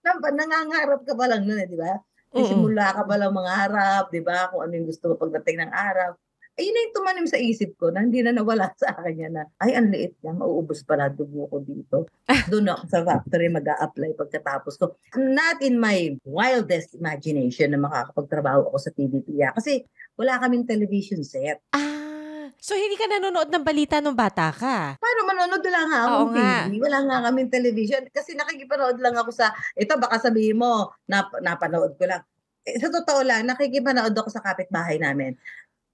Nang- 0.00 0.36
nangangarap 0.36 1.00
ka 1.04 1.12
pa 1.12 1.26
lang 1.28 1.44
nun 1.44 1.60
eh, 1.60 1.68
di 1.68 1.76
ba? 1.76 2.00
Simula 2.34 2.90
ka 2.90 3.02
pa 3.06 3.14
lang 3.14 3.30
mangarap, 3.30 4.10
di 4.10 4.18
ba? 4.18 4.50
Kung 4.50 4.66
ano 4.66 4.72
yung 4.74 4.88
gusto 4.90 5.06
mo 5.06 5.14
pagdating 5.14 5.62
ng 5.62 5.72
araw. 5.72 6.18
Ayun 6.54 6.70
na 6.70 6.80
yung 6.86 6.94
tumanim 6.94 7.26
sa 7.26 7.34
isip 7.34 7.74
ko 7.74 7.90
na 7.90 8.06
hindi 8.06 8.22
na 8.22 8.30
nawala 8.30 8.70
sa 8.78 8.94
akin 8.94 9.26
yan 9.26 9.34
na, 9.34 9.42
ay, 9.58 9.74
ang 9.74 9.90
liit 9.90 10.14
niya, 10.22 10.38
mauubos 10.38 10.86
pala 10.86 11.10
dugo 11.10 11.50
ko 11.50 11.58
dito. 11.58 12.06
Doon 12.46 12.70
ako 12.70 12.82
sa 12.86 13.02
factory 13.02 13.50
mag 13.50 13.66
apply 13.66 14.14
pagkatapos 14.14 14.78
ko. 14.78 14.94
Not 15.18 15.58
in 15.66 15.82
my 15.82 16.14
wildest 16.22 16.94
imagination 16.94 17.74
na 17.74 17.82
makakapagtrabaho 17.82 18.70
ako 18.70 18.78
sa 18.78 18.94
TVP. 18.94 19.34
Kasi 19.50 19.82
wala 20.14 20.38
kaming 20.38 20.62
television 20.62 21.26
set. 21.26 21.58
Ah. 21.74 22.54
So, 22.62 22.78
hindi 22.78 22.94
ka 22.94 23.10
nanonood 23.10 23.50
ng 23.50 23.66
balita 23.66 23.98
nung 23.98 24.14
bata 24.14 24.54
ka? 24.54 24.96
Paano 25.02 25.20
manonood 25.26 25.64
lang 25.66 25.90
nga 25.90 26.00
Oo 26.06 26.30
akong 26.30 26.32
nga. 26.38 26.54
TV? 26.70 26.80
Wala 26.80 26.98
nga 27.02 27.18
kaming 27.28 27.50
television. 27.50 28.02
Kasi 28.14 28.38
nakikipanood 28.38 29.02
lang 29.02 29.18
ako 29.18 29.34
sa, 29.34 29.50
ito 29.74 29.98
baka 29.98 30.22
sabihin 30.22 30.62
mo, 30.62 30.94
nap, 31.10 31.34
napanood 31.42 31.98
ko 31.98 32.06
lang. 32.06 32.22
Eh, 32.64 32.80
sa 32.80 32.88
totoo 32.88 33.20
lang, 33.20 33.44
nakikipanood 33.44 34.16
ako 34.16 34.32
sa 34.32 34.40
kapitbahay 34.40 34.96
namin. 34.96 35.36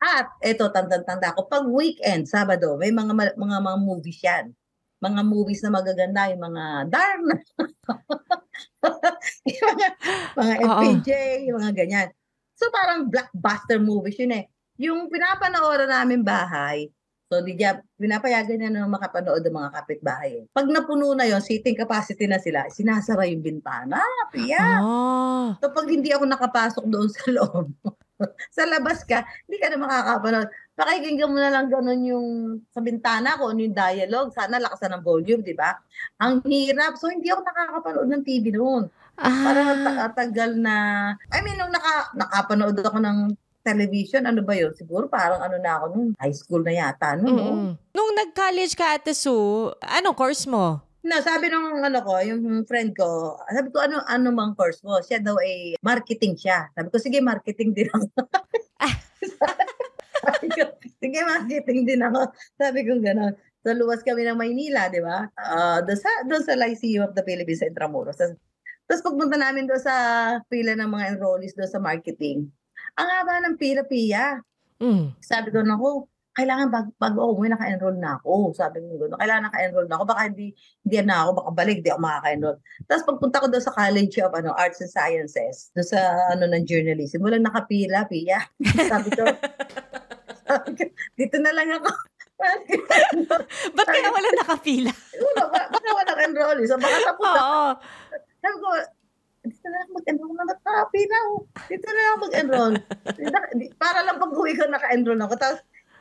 At 0.00 0.32
ito, 0.40 0.64
tanda-tanda 0.72 1.36
ko, 1.36 1.44
pag 1.44 1.68
weekend, 1.68 2.24
Sabado, 2.24 2.80
may 2.80 2.88
mga 2.88 3.12
ma- 3.12 3.36
mga 3.36 3.58
mga 3.60 3.78
movies 3.84 4.20
yan. 4.24 4.48
Mga 5.00 5.20
movies 5.28 5.60
na 5.60 5.72
magaganda, 5.72 6.32
yung 6.32 6.42
mga 6.44 6.64
Darna. 6.88 7.36
yung 9.48 9.66
mga, 9.76 9.88
mga. 10.36 10.54
FPJ, 10.64 11.10
yung 11.48 11.56
mga 11.60 11.72
ganyan. 11.76 12.08
So 12.56 12.68
parang 12.72 13.08
blockbuster 13.08 13.80
movies 13.80 14.20
yun 14.20 14.36
eh. 14.36 14.44
Yung 14.80 15.12
pinapanooran 15.12 15.88
namin 15.88 16.24
bahay, 16.24 16.88
So, 17.30 17.46
di 17.46 17.54
niya, 17.54 17.78
pinapayagan 17.94 18.58
niya 18.58 18.70
na 18.74 18.90
makapanood 18.90 19.46
ng 19.46 19.54
mga 19.54 19.70
kapitbahay. 19.70 20.30
eh. 20.34 20.44
Pag 20.50 20.66
napuno 20.66 21.14
na 21.14 21.30
yon 21.30 21.38
seating 21.38 21.78
capacity 21.78 22.26
na 22.26 22.42
sila, 22.42 22.66
sinasara 22.66 23.22
yung 23.30 23.38
bintana. 23.38 24.02
Pia. 24.34 24.82
Oh. 24.82 25.54
So, 25.62 25.70
pag 25.70 25.86
hindi 25.86 26.10
ako 26.10 26.26
nakapasok 26.26 26.84
doon 26.90 27.06
sa 27.06 27.30
loob, 27.30 27.70
sa 28.56 28.62
labas 28.64 29.02
ka, 29.02 29.22
hindi 29.46 29.56
ka 29.56 29.72
na 29.72 29.78
makakapanood. 29.78 30.48
Pakikinggan 30.74 31.28
mo 31.28 31.36
na 31.36 31.52
lang 31.52 31.68
ganun 31.68 32.00
yung 32.02 32.26
sa 32.72 32.80
bintana 32.80 33.36
ko, 33.36 33.52
ano 33.52 33.60
yung 33.60 33.76
dialogue. 33.76 34.32
Sana 34.32 34.56
lakasan 34.56 34.96
ng 34.96 35.04
volume, 35.04 35.44
di 35.44 35.52
ba? 35.52 35.76
Ang 36.18 36.40
hirap. 36.44 36.96
So, 36.96 37.08
hindi 37.08 37.28
ako 37.28 37.44
nakakapanood 37.44 38.08
ng 38.08 38.24
TV 38.24 38.52
noon. 38.52 38.88
Parang 39.14 39.68
Ah. 39.68 40.08
ta- 40.08 40.24
tagal 40.24 40.56
na, 40.56 40.74
I 41.28 41.44
mean, 41.44 41.60
nung 41.60 41.68
naka, 41.68 42.08
nakapanood 42.16 42.80
ako 42.80 42.96
ng 42.96 43.18
television, 43.60 44.24
ano 44.24 44.40
ba 44.40 44.56
yun? 44.56 44.72
Siguro 44.72 45.04
parang 45.04 45.44
ano 45.44 45.60
na 45.60 45.76
ako 45.76 45.84
nung 45.92 46.08
high 46.16 46.32
school 46.32 46.64
na 46.64 46.72
yata. 46.72 47.12
No, 47.20 47.28
no? 47.28 47.44
Mm-mm. 47.44 47.70
Nung 47.92 48.10
nag-college 48.16 48.72
ka, 48.72 48.96
Ate 48.96 49.12
Sue, 49.12 49.76
anong 49.84 50.16
course 50.16 50.48
mo? 50.48 50.80
Na, 51.00 51.24
sabi 51.24 51.48
nung 51.48 51.80
ano 51.80 51.98
ko, 52.04 52.20
yung 52.20 52.68
friend 52.68 52.92
ko, 52.92 53.40
sabi 53.48 53.72
ko, 53.72 53.80
ano 53.80 54.04
ano 54.04 54.28
mang 54.36 54.52
course 54.52 54.84
mo? 54.84 55.00
Siya 55.00 55.16
daw 55.24 55.40
ay 55.40 55.80
marketing 55.80 56.36
siya. 56.36 56.68
Sabi 56.76 56.88
ko, 56.92 56.96
sige, 57.00 57.24
marketing 57.24 57.72
din 57.72 57.88
ako. 57.88 58.08
sabi 60.24 60.46
ko, 60.52 60.62
sige, 61.00 61.20
marketing 61.24 61.88
din 61.88 62.04
ako. 62.04 62.28
Sabi 62.60 62.84
ko 62.84 63.00
gano'n. 63.00 63.32
So, 63.60 63.72
luwas 63.76 64.04
kami 64.04 64.24
ng 64.24 64.40
Maynila, 64.40 64.88
di 64.88 65.00
ba? 65.04 65.28
Ah, 65.36 65.80
doon 65.84 66.00
sa, 66.00 66.10
doon 66.24 66.44
sa 66.44 66.56
Lyceum 66.56 67.08
of 67.08 67.16
the 67.16 67.24
Philippines 67.24 67.60
sa 67.60 67.68
Intramuros. 67.68 68.16
Tapos, 68.16 68.36
tapos 68.88 69.04
pagpunta 69.06 69.38
namin 69.38 69.70
doon 69.70 69.78
sa 69.78 69.94
pila 70.50 70.74
ng 70.74 70.90
mga 70.90 71.14
enrollees 71.14 71.54
doon 71.54 71.70
sa 71.70 71.78
marketing, 71.78 72.50
ang 72.98 73.06
haba 73.06 73.38
ng 73.46 73.54
pila-piya. 73.54 74.42
Mm. 74.82 75.14
Sabi 75.22 75.48
ko, 75.54 75.62
naku, 75.62 76.09
kailangan 76.30 76.68
bag, 76.70 76.86
bago 76.94 77.18
ako 77.26 77.30
umuwi, 77.34 77.48
naka-enroll 77.50 77.98
na 77.98 78.16
ako. 78.22 78.54
Sabi 78.54 78.78
ko, 78.78 79.02
gano'n, 79.02 79.18
kailangan 79.18 79.44
naka-enroll 79.50 79.88
na 79.90 79.94
ako. 79.98 80.04
Baka 80.06 80.22
hindi, 80.30 80.46
hindi 80.86 80.96
na 81.02 81.16
ako, 81.26 81.30
baka 81.42 81.50
balik, 81.58 81.76
hindi 81.82 81.90
ako 81.90 82.00
makaka-enroll. 82.06 82.58
Tapos 82.86 83.04
pagpunta 83.06 83.42
ko 83.42 83.46
doon 83.50 83.64
sa 83.64 83.74
College 83.74 84.14
of 84.22 84.32
ano, 84.32 84.50
Arts 84.54 84.80
and 84.80 84.92
Sciences, 84.94 85.74
doon 85.74 85.88
sa 85.90 86.00
ano 86.30 86.44
ng 86.46 86.64
journalism, 86.64 87.18
walang 87.26 87.42
nakapila, 87.42 88.06
piya. 88.06 88.46
sabi 88.86 89.10
ko, 89.10 89.26
sabi 90.46 90.70
ko, 90.78 90.82
dito 91.18 91.36
na 91.42 91.50
lang 91.50 91.68
ako. 91.76 91.90
Ba't 93.76 93.88
kaya 93.90 94.08
wala 94.16 94.28
nakapila? 94.40 94.92
Wala, 95.20 95.42
baka 95.68 95.88
walang 95.92 96.20
enroll. 96.24 96.58
So 96.64 96.80
baka 96.80 96.96
tapos 97.04 97.26
na. 97.28 97.40
Oo. 97.42 97.68
Sabi 98.40 98.56
ko, 98.56 98.68
dito 99.40 99.66
na 99.68 99.76
lang 99.76 99.92
mag-enroll 99.92 100.34
na 100.36 100.44
nakapila 100.48 101.16
ako. 101.16 101.34
Dito 101.68 101.86
na 101.88 102.00
lang 102.00 102.20
mag-enroll. 102.24 102.74
Di- 103.16 103.58
di- 103.60 103.72
Para 103.76 104.00
lang 104.04 104.16
pag 104.16 104.32
uwi 104.32 104.52
ko 104.56 104.64
naka-enroll 104.68 105.20
ako. 105.20 105.34
Tapos, 105.36 105.60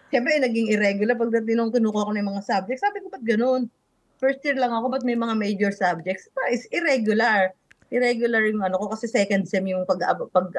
Siyempre, 0.09 0.41
naging 0.41 0.73
irregular 0.73 1.13
pagdating 1.13 1.55
nung 1.57 1.73
kinukuha 1.73 2.09
ko 2.09 2.13
ng 2.13 2.29
mga 2.29 2.41
subjects. 2.45 2.81
Sabi 2.81 3.05
ko, 3.05 3.13
ba't 3.13 3.25
ganun? 3.25 3.69
First 4.17 4.41
year 4.43 4.57
lang 4.57 4.73
ako, 4.73 4.89
ba't 4.91 5.05
may 5.05 5.15
mga 5.15 5.37
major 5.37 5.71
subjects? 5.71 6.27
Is 6.49 6.65
irregular. 6.73 7.53
Irregular 7.89 8.45
yung 8.45 8.61
ano 8.61 8.77
ko 8.77 8.93
kasi 8.93 9.09
second 9.09 9.49
sem 9.49 9.65
yung 9.65 9.85
pag, 9.85 10.01
pag 10.33 10.49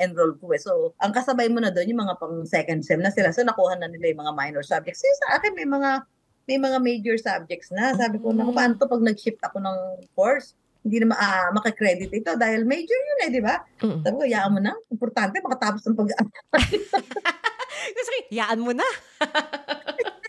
enroll 0.00 0.36
ko 0.40 0.52
eh. 0.52 0.60
So, 0.60 0.92
ang 1.00 1.12
kasabay 1.12 1.48
mo 1.48 1.60
na 1.60 1.72
doon 1.72 1.92
yung 1.92 2.02
mga 2.04 2.16
pang 2.20 2.44
second 2.44 2.80
sem 2.84 3.00
na 3.00 3.12
sila. 3.12 3.32
So, 3.32 3.44
nakuha 3.44 3.80
na 3.80 3.88
nila 3.88 4.12
yung 4.12 4.20
mga 4.24 4.36
minor 4.36 4.64
subjects. 4.64 5.04
Eh, 5.04 5.16
sa 5.26 5.40
akin, 5.40 5.56
may 5.56 5.68
mga 5.68 6.06
may 6.48 6.58
mga 6.58 6.78
major 6.82 7.16
subjects 7.20 7.70
na. 7.70 7.94
Sabi 7.94 8.18
ko, 8.18 8.34
naku, 8.34 8.50
paano 8.50 8.74
to 8.74 8.90
pag 8.90 9.04
nag-shift 9.06 9.38
ako 9.38 9.62
ng 9.62 9.78
course? 10.18 10.58
Hindi 10.82 11.04
na 11.04 11.14
ma- 11.14 11.20
ah, 11.20 11.48
makakredit 11.54 12.10
ito 12.10 12.32
dahil 12.34 12.66
major 12.66 12.96
yun 12.96 13.18
eh, 13.22 13.30
di 13.30 13.42
ba? 13.44 13.62
Mm. 13.84 14.00
Sabi 14.02 14.14
ko, 14.16 14.24
yaan 14.26 14.50
mo 14.50 14.58
na. 14.58 14.74
Importante, 14.90 15.38
makatapos 15.38 15.84
ng 15.86 15.94
pag 15.94 16.10
Kasi, 17.70 18.14
yaan 18.34 18.60
mo 18.60 18.72
na. 18.74 18.86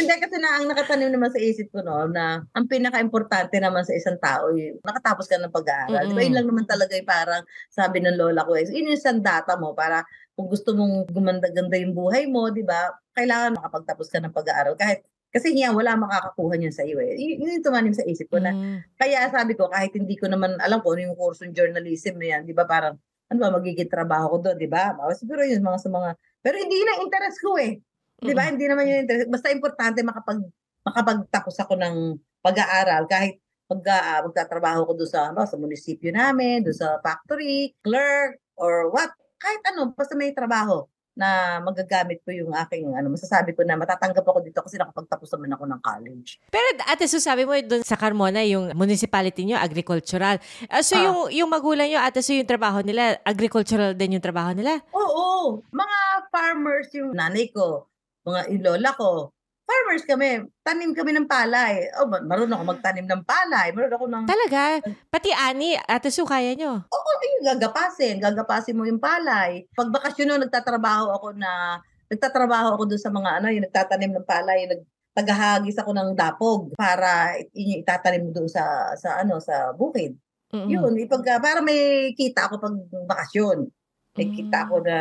Hindi 0.00 0.16
kasi 0.16 0.36
na 0.40 0.56
ang 0.56 0.64
nakatanim 0.64 1.12
naman 1.12 1.28
sa 1.28 1.36
isip 1.36 1.68
ko 1.76 1.84
no 1.84 2.08
na 2.08 2.40
ang 2.56 2.64
pinaka-importante 2.64 3.60
naman 3.60 3.84
sa 3.84 3.92
isang 3.92 4.16
tao 4.16 4.48
yung 4.48 4.80
nakatapos 4.80 5.28
ka 5.28 5.36
ng 5.36 5.52
pag-aaral. 5.52 6.08
Di 6.08 6.14
ba? 6.16 6.24
Yun 6.24 6.34
lang 6.40 6.48
naman 6.48 6.64
talaga 6.64 6.96
yung 6.96 7.04
parang 7.04 7.42
sabi 7.68 8.00
ng 8.00 8.16
lola 8.16 8.48
ko, 8.48 8.56
eh, 8.56 8.64
yun 8.72 8.96
yung 8.96 9.02
sandata 9.02 9.60
mo 9.60 9.76
para 9.76 10.00
kung 10.32 10.48
gusto 10.48 10.72
mong 10.72 11.12
gumanda-ganda 11.12 11.76
yung 11.76 11.92
buhay 11.92 12.24
mo, 12.32 12.48
di 12.48 12.64
ba? 12.64 12.88
Kailangan 13.12 13.60
makapagtapos 13.60 14.08
ka 14.08 14.24
ng 14.24 14.32
pag-aaral 14.32 14.72
kahit 14.80 15.04
kasi 15.30 15.52
niya 15.52 15.70
wala 15.70 15.94
makakakuha 16.00 16.56
niyan 16.56 16.74
sa 16.74 16.82
iyo 16.82 16.96
eh. 16.98 17.14
Yun 17.20 17.60
yung 17.60 17.66
tumanim 17.66 17.92
sa 17.94 18.02
isip 18.02 18.32
ko 18.32 18.40
na 18.40 18.50
Mm. 18.50 18.82
kaya 18.98 19.28
sabi 19.30 19.52
ko 19.54 19.68
kahit 19.68 19.92
hindi 19.94 20.16
ko 20.16 20.26
naman 20.26 20.56
alam 20.58 20.80
kung 20.80 20.96
ano 20.96 21.12
yung 21.12 21.18
kursong 21.18 21.52
journalism 21.52 22.16
na 22.16 22.26
yan, 22.38 22.42
di 22.48 22.56
ba? 22.56 22.64
Parang 22.64 22.96
ano 23.30 23.38
ba 23.38 23.52
magiging 23.52 23.86
trabaho 23.86 24.38
ko 24.38 24.48
doon, 24.50 24.56
di 24.58 24.66
ba? 24.66 24.90
Siguro 25.14 25.44
yun 25.46 25.62
mga 25.62 25.78
sa 25.78 25.90
mga 25.92 26.10
pero 26.40 26.56
hindi 26.56 26.80
na 26.82 27.00
interest 27.04 27.38
ko 27.40 27.56
eh. 27.60 27.80
Di 28.20 28.32
ba? 28.36 28.48
Hindi 28.48 28.68
naman 28.68 28.84
yung 28.84 29.00
interest. 29.08 29.28
Basta 29.32 29.48
importante 29.52 30.00
makapag 30.04 30.40
makapagtapos 30.84 31.56
ako 31.60 31.76
ng 31.76 31.96
pag-aaral 32.40 33.04
kahit 33.04 33.40
pag 33.70 33.80
uh, 33.86 34.20
magtatrabaho 34.26 34.82
ko 34.88 34.92
doon 34.98 35.10
sa 35.10 35.30
ano, 35.30 35.46
sa 35.46 35.54
munisipyo 35.54 36.10
namin, 36.10 36.66
doon 36.66 36.74
sa 36.74 36.98
factory, 37.04 37.70
clerk 37.84 38.40
or 38.58 38.90
what, 38.90 39.12
kahit 39.38 39.62
ano, 39.70 39.94
basta 39.94 40.18
may 40.18 40.34
trabaho 40.34 40.82
na 41.20 41.60
magagamit 41.60 42.24
ko 42.24 42.32
yung 42.32 42.56
aking 42.56 42.96
ano 42.96 43.12
masasabi 43.12 43.52
ko 43.52 43.60
na 43.60 43.76
matatanggap 43.76 44.24
ako 44.24 44.40
dito 44.40 44.64
kasi 44.64 44.80
nakapagtapos 44.80 45.28
naman 45.36 45.52
ako 45.52 45.64
ng 45.68 45.80
college. 45.84 46.40
Pero 46.48 46.64
ate 46.88 47.04
so 47.04 47.20
sabi 47.20 47.44
mo 47.44 47.52
doon 47.60 47.84
sa 47.84 48.00
Carmona 48.00 48.40
yung 48.42 48.72
municipality 48.72 49.44
niyo 49.44 49.60
agricultural. 49.60 50.40
Uh, 50.66 50.80
so 50.80 50.96
Ah. 50.96 51.04
yung 51.04 51.18
yung 51.28 51.50
magulang 51.52 51.92
niyo 51.92 52.00
ate 52.00 52.24
so 52.24 52.32
yung 52.32 52.48
trabaho 52.48 52.80
nila 52.80 53.20
agricultural 53.20 53.92
din 53.92 54.16
yung 54.16 54.24
trabaho 54.24 54.56
nila. 54.56 54.80
Oo, 54.96 55.60
mga 55.68 55.98
farmers 56.32 56.88
yung 56.96 57.12
nanay 57.12 57.52
ko, 57.52 57.84
mga 58.24 58.48
ilola 58.48 58.90
ko. 58.96 59.28
Farmers 59.70 60.02
kami, 60.02 60.42
tanim 60.66 60.90
kami 60.90 61.14
ng 61.14 61.30
palay. 61.30 61.86
Oh, 62.02 62.10
ma- 62.10 62.26
marunong 62.26 62.58
ako 62.58 62.64
magtanim 62.74 63.06
ng 63.06 63.22
palay. 63.22 63.70
Marunong 63.70 63.98
ako 64.02 64.06
ng 64.10 64.24
Talaga? 64.26 64.62
Pati 65.06 65.30
ani 65.30 65.78
ate 65.78 66.10
so 66.10 66.26
kaya 66.26 66.58
niyo. 66.58 66.82
Oo, 66.90 67.10
ayun, 67.22 67.54
gagapasin. 67.54 68.18
Gagapasin 68.18 68.74
mo 68.74 68.82
yung 68.82 68.98
palay. 68.98 69.70
Pag 69.70 69.94
bakasyon 69.94 70.26
nun, 70.34 70.42
nagtatrabaho 70.42 71.14
ako 71.14 71.38
na, 71.38 71.78
nagtatrabaho 72.10 72.74
ako 72.74 72.82
doon 72.90 73.02
sa 73.02 73.14
mga 73.14 73.30
ano, 73.38 73.46
yung 73.54 73.64
nagtatanim 73.70 74.10
ng 74.18 74.26
palay, 74.26 74.66
yung 74.66 74.72
nag, 74.74 74.82
tagahagis 75.14 75.78
ako 75.78 75.90
ng 75.94 76.10
dapog 76.18 76.74
para 76.74 77.38
yung 77.54 77.82
itatanim 77.82 78.26
mo 78.26 78.30
doon 78.34 78.50
sa, 78.50 78.94
sa 78.98 79.22
ano, 79.22 79.38
sa 79.38 79.70
bukid. 79.70 80.18
Mm-mm. 80.50 80.66
Yun, 80.66 80.98
ipag, 80.98 81.22
para 81.22 81.62
may 81.62 82.10
kita 82.18 82.50
ako 82.50 82.58
pag 82.58 82.74
bakasyon. 83.06 83.70
May 84.18 84.26
kita 84.34 84.66
ako 84.66 84.82
na, 84.82 84.96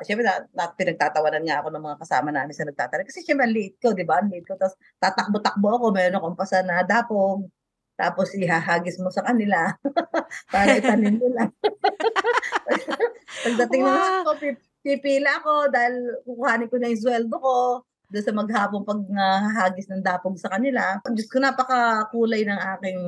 syempre, 0.00 0.24
na, 0.24 0.40
na, 0.56 0.72
pinagtatawanan 0.72 1.44
nga 1.44 1.60
ako 1.60 1.68
ng 1.68 1.84
mga 1.84 2.00
kasama 2.00 2.28
namin 2.32 2.56
sa 2.56 2.64
nagtatanim. 2.64 3.04
Kasi 3.04 3.20
syempre, 3.20 3.44
late 3.44 3.76
ko, 3.76 3.92
di 3.92 4.08
ba? 4.08 4.24
Late 4.24 4.46
ko. 4.48 4.56
Tapos 4.56 4.72
tatakbo-takbo 4.96 5.68
ako, 5.76 5.86
mayroon 5.92 6.16
akong 6.16 6.38
pasa 6.38 6.64
na 6.64 6.80
dapog. 6.80 7.44
Tapos 7.94 8.32
ihahagis 8.34 8.98
mo 8.98 9.12
sa 9.12 9.22
kanila 9.22 9.70
para 10.52 10.80
itanim 10.80 11.20
nila. 11.20 11.46
Pagdating 13.44 13.84
Wow. 13.84 14.24
ako, 14.24 14.30
pi- 14.40 14.64
pipila 14.82 15.30
ako 15.38 15.68
dahil 15.68 15.94
kukuhanin 16.24 16.68
ko 16.72 16.76
na 16.80 16.88
yung 16.90 17.02
sweldo 17.04 17.36
ko 17.38 17.54
doon 18.14 18.22
sa 18.24 18.30
maghapong 18.30 18.86
pag 18.86 19.00
nahahagis 19.10 19.90
ng 19.90 19.98
dapog 19.98 20.38
sa 20.38 20.54
kanila. 20.54 21.02
Diyos 21.10 21.26
ko, 21.26 21.42
napakakulay 21.42 22.46
ng 22.46 22.60
aking 22.78 23.00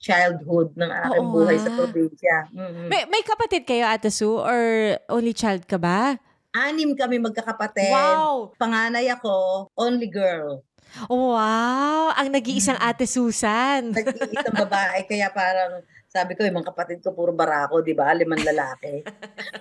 childhood, 0.00 0.72
ng 0.72 0.88
aking 0.88 1.26
Oo 1.28 1.32
buhay 1.36 1.60
sa 1.60 1.68
probinsya. 1.76 2.48
Mm-mm. 2.48 2.88
May, 2.88 3.04
may 3.12 3.20
kapatid 3.20 3.68
kayo 3.68 3.84
ate 3.84 4.08
Sue 4.08 4.40
or 4.40 4.96
only 5.12 5.36
child 5.36 5.68
ka 5.68 5.76
ba? 5.76 6.16
Anim 6.56 6.96
kami 6.96 7.20
magkakapatid. 7.20 7.92
Wow! 7.92 8.56
Panganay 8.56 9.12
ako, 9.12 9.68
only 9.76 10.08
girl. 10.08 10.64
Wow! 11.12 12.16
Ang 12.16 12.32
nag-iisang 12.32 12.80
ate 12.80 13.04
Susan. 13.04 13.92
Nag-iisang 14.00 14.56
babae, 14.56 15.04
kaya 15.04 15.28
parang 15.28 15.84
sabi 16.08 16.32
ko, 16.32 16.40
yung 16.40 16.64
mga 16.64 16.72
kapatid 16.72 17.04
ko 17.04 17.12
puro 17.12 17.36
barako, 17.36 17.84
di 17.84 17.92
ba? 17.92 18.08
Limang 18.16 18.40
lalaki. 18.40 19.04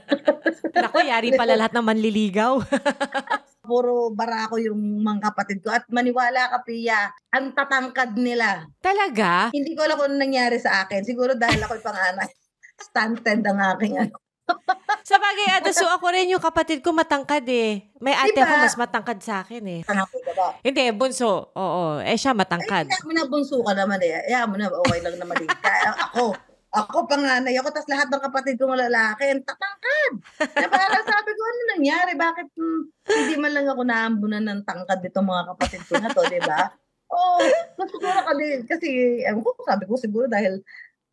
Naku, 0.80 1.04
yari 1.04 1.36
pala 1.36 1.60
lahat 1.60 1.76
ng 1.76 1.84
manliligaw. 1.84 2.64
Puro 3.68 4.16
barako 4.16 4.56
yung 4.64 5.04
mga 5.04 5.30
kapatid 5.30 5.60
ko. 5.60 5.76
At 5.76 5.84
maniwala 5.92 6.48
ka, 6.56 6.64
Pia, 6.64 7.12
ang 7.36 7.52
tatangkad 7.52 8.16
nila. 8.16 8.64
Talaga? 8.80 9.52
Hindi 9.52 9.76
ko 9.76 9.84
alam 9.84 10.00
kung 10.00 10.16
ano 10.16 10.18
nangyari 10.18 10.56
sa 10.56 10.88
akin. 10.88 11.04
Siguro 11.04 11.36
dahil 11.36 11.60
ako'y 11.60 11.84
panganay. 11.84 12.32
Stunted 12.88 13.44
ang 13.44 13.60
aking 13.76 14.00
ano. 14.00 14.16
Sa 15.08 15.16
bagay, 15.20 15.60
ate 15.60 15.72
Sue, 15.76 15.88
ako 15.88 16.08
rin 16.12 16.32
yung 16.32 16.44
kapatid 16.44 16.80
ko 16.84 16.92
matangkad 16.92 17.44
eh. 17.48 17.92
May 18.00 18.16
ate 18.16 18.36
Diba? 18.36 18.48
ako 18.48 18.54
mas 18.64 18.76
matangkad 18.76 19.20
sa 19.24 19.44
akin 19.44 19.64
eh. 19.68 19.82
Tanakot 19.84 20.20
ka 20.24 20.34
ba? 20.36 20.48
Hindi, 20.64 20.84
bunso. 20.96 21.52
Oo. 21.56 22.00
Eh, 22.04 22.16
siya 22.20 22.36
matangkad. 22.36 22.88
Ay, 22.88 22.92
kaya 22.92 23.08
mo 23.08 23.12
na 23.16 23.24
bunso 23.28 23.60
ka 23.64 23.72
naman 23.76 24.00
eh. 24.04 24.24
Kaya 24.28 24.48
mo 24.48 24.56
na, 24.60 24.68
okay 24.68 25.00
lang 25.04 25.16
naman 25.20 25.38
eh. 25.44 25.50
Kaya 25.52 25.92
ako, 26.12 26.36
ako 26.68 27.08
panganay 27.08 27.56
ako, 27.58 27.72
tapos 27.72 27.90
lahat 27.90 28.08
ng 28.12 28.24
kapatid 28.28 28.56
ko 28.60 28.68
mga 28.68 28.92
lalaki, 28.92 29.24
ang 29.32 29.44
tatangkad. 29.48 30.14
Na 30.60 30.68
parang 30.68 31.06
sabi 31.08 31.32
ko, 31.32 31.42
ano 31.42 31.62
nangyari? 31.76 32.12
Bakit 32.20 32.48
hmm, 32.60 32.82
hindi 33.08 33.36
man 33.40 33.52
lang 33.56 33.68
ako 33.72 33.82
naambunan 33.88 34.44
ng 34.44 34.62
tangkad 34.68 35.00
dito 35.00 35.24
mga 35.24 35.56
kapatid 35.56 35.82
ko 35.88 35.94
na 35.98 36.12
to, 36.12 36.22
di 36.28 36.42
ba? 36.44 36.68
Oo, 37.08 37.40
oh, 37.40 37.88
siguro 37.88 38.20
kasi, 38.20 38.46
kasi, 38.68 38.88
ewan 39.24 39.40
ko, 39.40 39.56
sabi 39.64 39.88
ko 39.88 39.96
siguro 39.96 40.28
dahil 40.28 40.60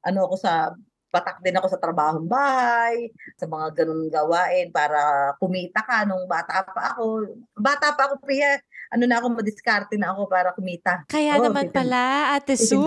ano 0.02 0.26
ako 0.26 0.34
sa 0.36 0.74
batak 1.14 1.38
din 1.46 1.54
ako 1.54 1.70
sa 1.70 1.78
trabahong 1.78 2.26
bahay, 2.26 3.06
sa 3.38 3.46
mga 3.46 3.70
ganun 3.78 4.10
gawain 4.10 4.74
para 4.74 5.30
kumita 5.38 5.86
ka 5.86 6.02
nung 6.02 6.26
bata 6.26 6.66
pa 6.66 6.98
ako. 6.98 7.30
Bata 7.54 7.94
pa 7.94 8.10
ako, 8.10 8.18
Priya, 8.26 8.58
ano 8.94 9.04
na 9.04 9.18
ako, 9.18 9.26
madiskarte 9.34 9.98
na 9.98 10.14
ako 10.14 10.30
para 10.30 10.54
kumita. 10.54 11.02
Kaya 11.10 11.34
Oo, 11.36 11.50
naman 11.50 11.66
titinda- 11.66 11.78
pala, 11.82 12.04
ate 12.38 12.54
Sue. 12.54 12.86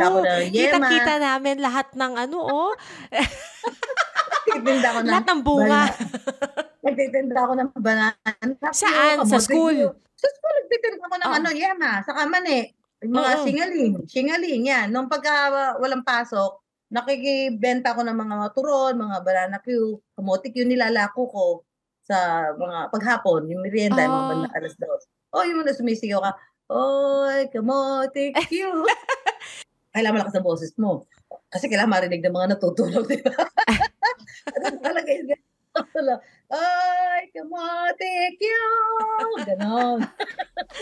Kita-kita 0.50 1.14
namin 1.20 1.60
lahat 1.60 1.92
ng 1.92 2.14
ano, 2.16 2.38
oh. 2.40 2.72
Nagtitinda 4.48 4.88
ako 4.90 5.00
ng 5.04 5.10
lahat 5.12 5.28
ng 5.28 5.42
bunga. 5.44 5.84
Nagtitinda 6.80 7.38
ako 7.44 7.54
ng 7.60 7.70
banana. 7.76 8.68
Saan? 8.72 9.28
Sa 9.28 9.44
school? 9.44 9.76
Sa 10.16 10.28
school, 10.32 10.56
nagtitinda 10.64 11.04
ako 11.04 11.16
ng 11.20 11.30
Oo. 11.30 11.38
ano, 11.38 11.50
yema, 11.52 11.92
sa 12.02 12.16
kamane. 12.16 12.72
Yung 13.04 13.14
mga 13.14 13.32
Oo. 13.36 13.44
singaling. 13.44 13.94
Singaling, 14.08 14.62
yan. 14.66 14.88
Nung 14.90 15.12
pagka 15.12 15.52
walang 15.78 16.02
pasok, 16.02 16.64
nakikibenta 16.88 17.92
ko 17.92 18.02
ng 18.02 18.16
mga 18.16 18.36
turon, 18.56 18.96
mga 18.96 19.18
banana 19.22 19.60
Q, 19.60 20.00
kamote 20.16 20.50
Q, 20.50 20.64
nilalako 20.64 21.22
ko 21.28 21.46
sa 22.08 22.16
mga 22.56 22.88
paghapon, 22.88 23.52
yung 23.52 23.60
merienda, 23.60 24.08
yung 24.08 24.16
mga 24.16 24.48
Ah. 24.48 24.56
alas 24.56 24.76
dos. 24.80 25.04
O, 25.36 25.44
yung 25.44 25.64
mga 25.64 25.76
sumisigaw 25.76 26.24
ka, 26.24 26.32
Oy, 26.68 27.48
kamote 27.52 28.36
Q. 28.52 28.68
kailangan 29.96 30.20
malakas 30.20 30.36
ang 30.36 30.48
boses 30.48 30.72
mo. 30.76 31.08
Kasi 31.48 31.72
kailangan 31.72 31.96
marinig 31.96 32.20
ng 32.20 32.36
mga 32.36 32.48
natutulog, 32.56 33.08
di 33.08 33.24
ba? 33.24 33.32
Talaga 34.88 35.10
yung 35.16 35.28
gano'n? 35.96 36.20
Ay, 36.48 37.28
kamote 37.36 38.12
Q! 38.40 38.44
Ganon. 39.48 40.00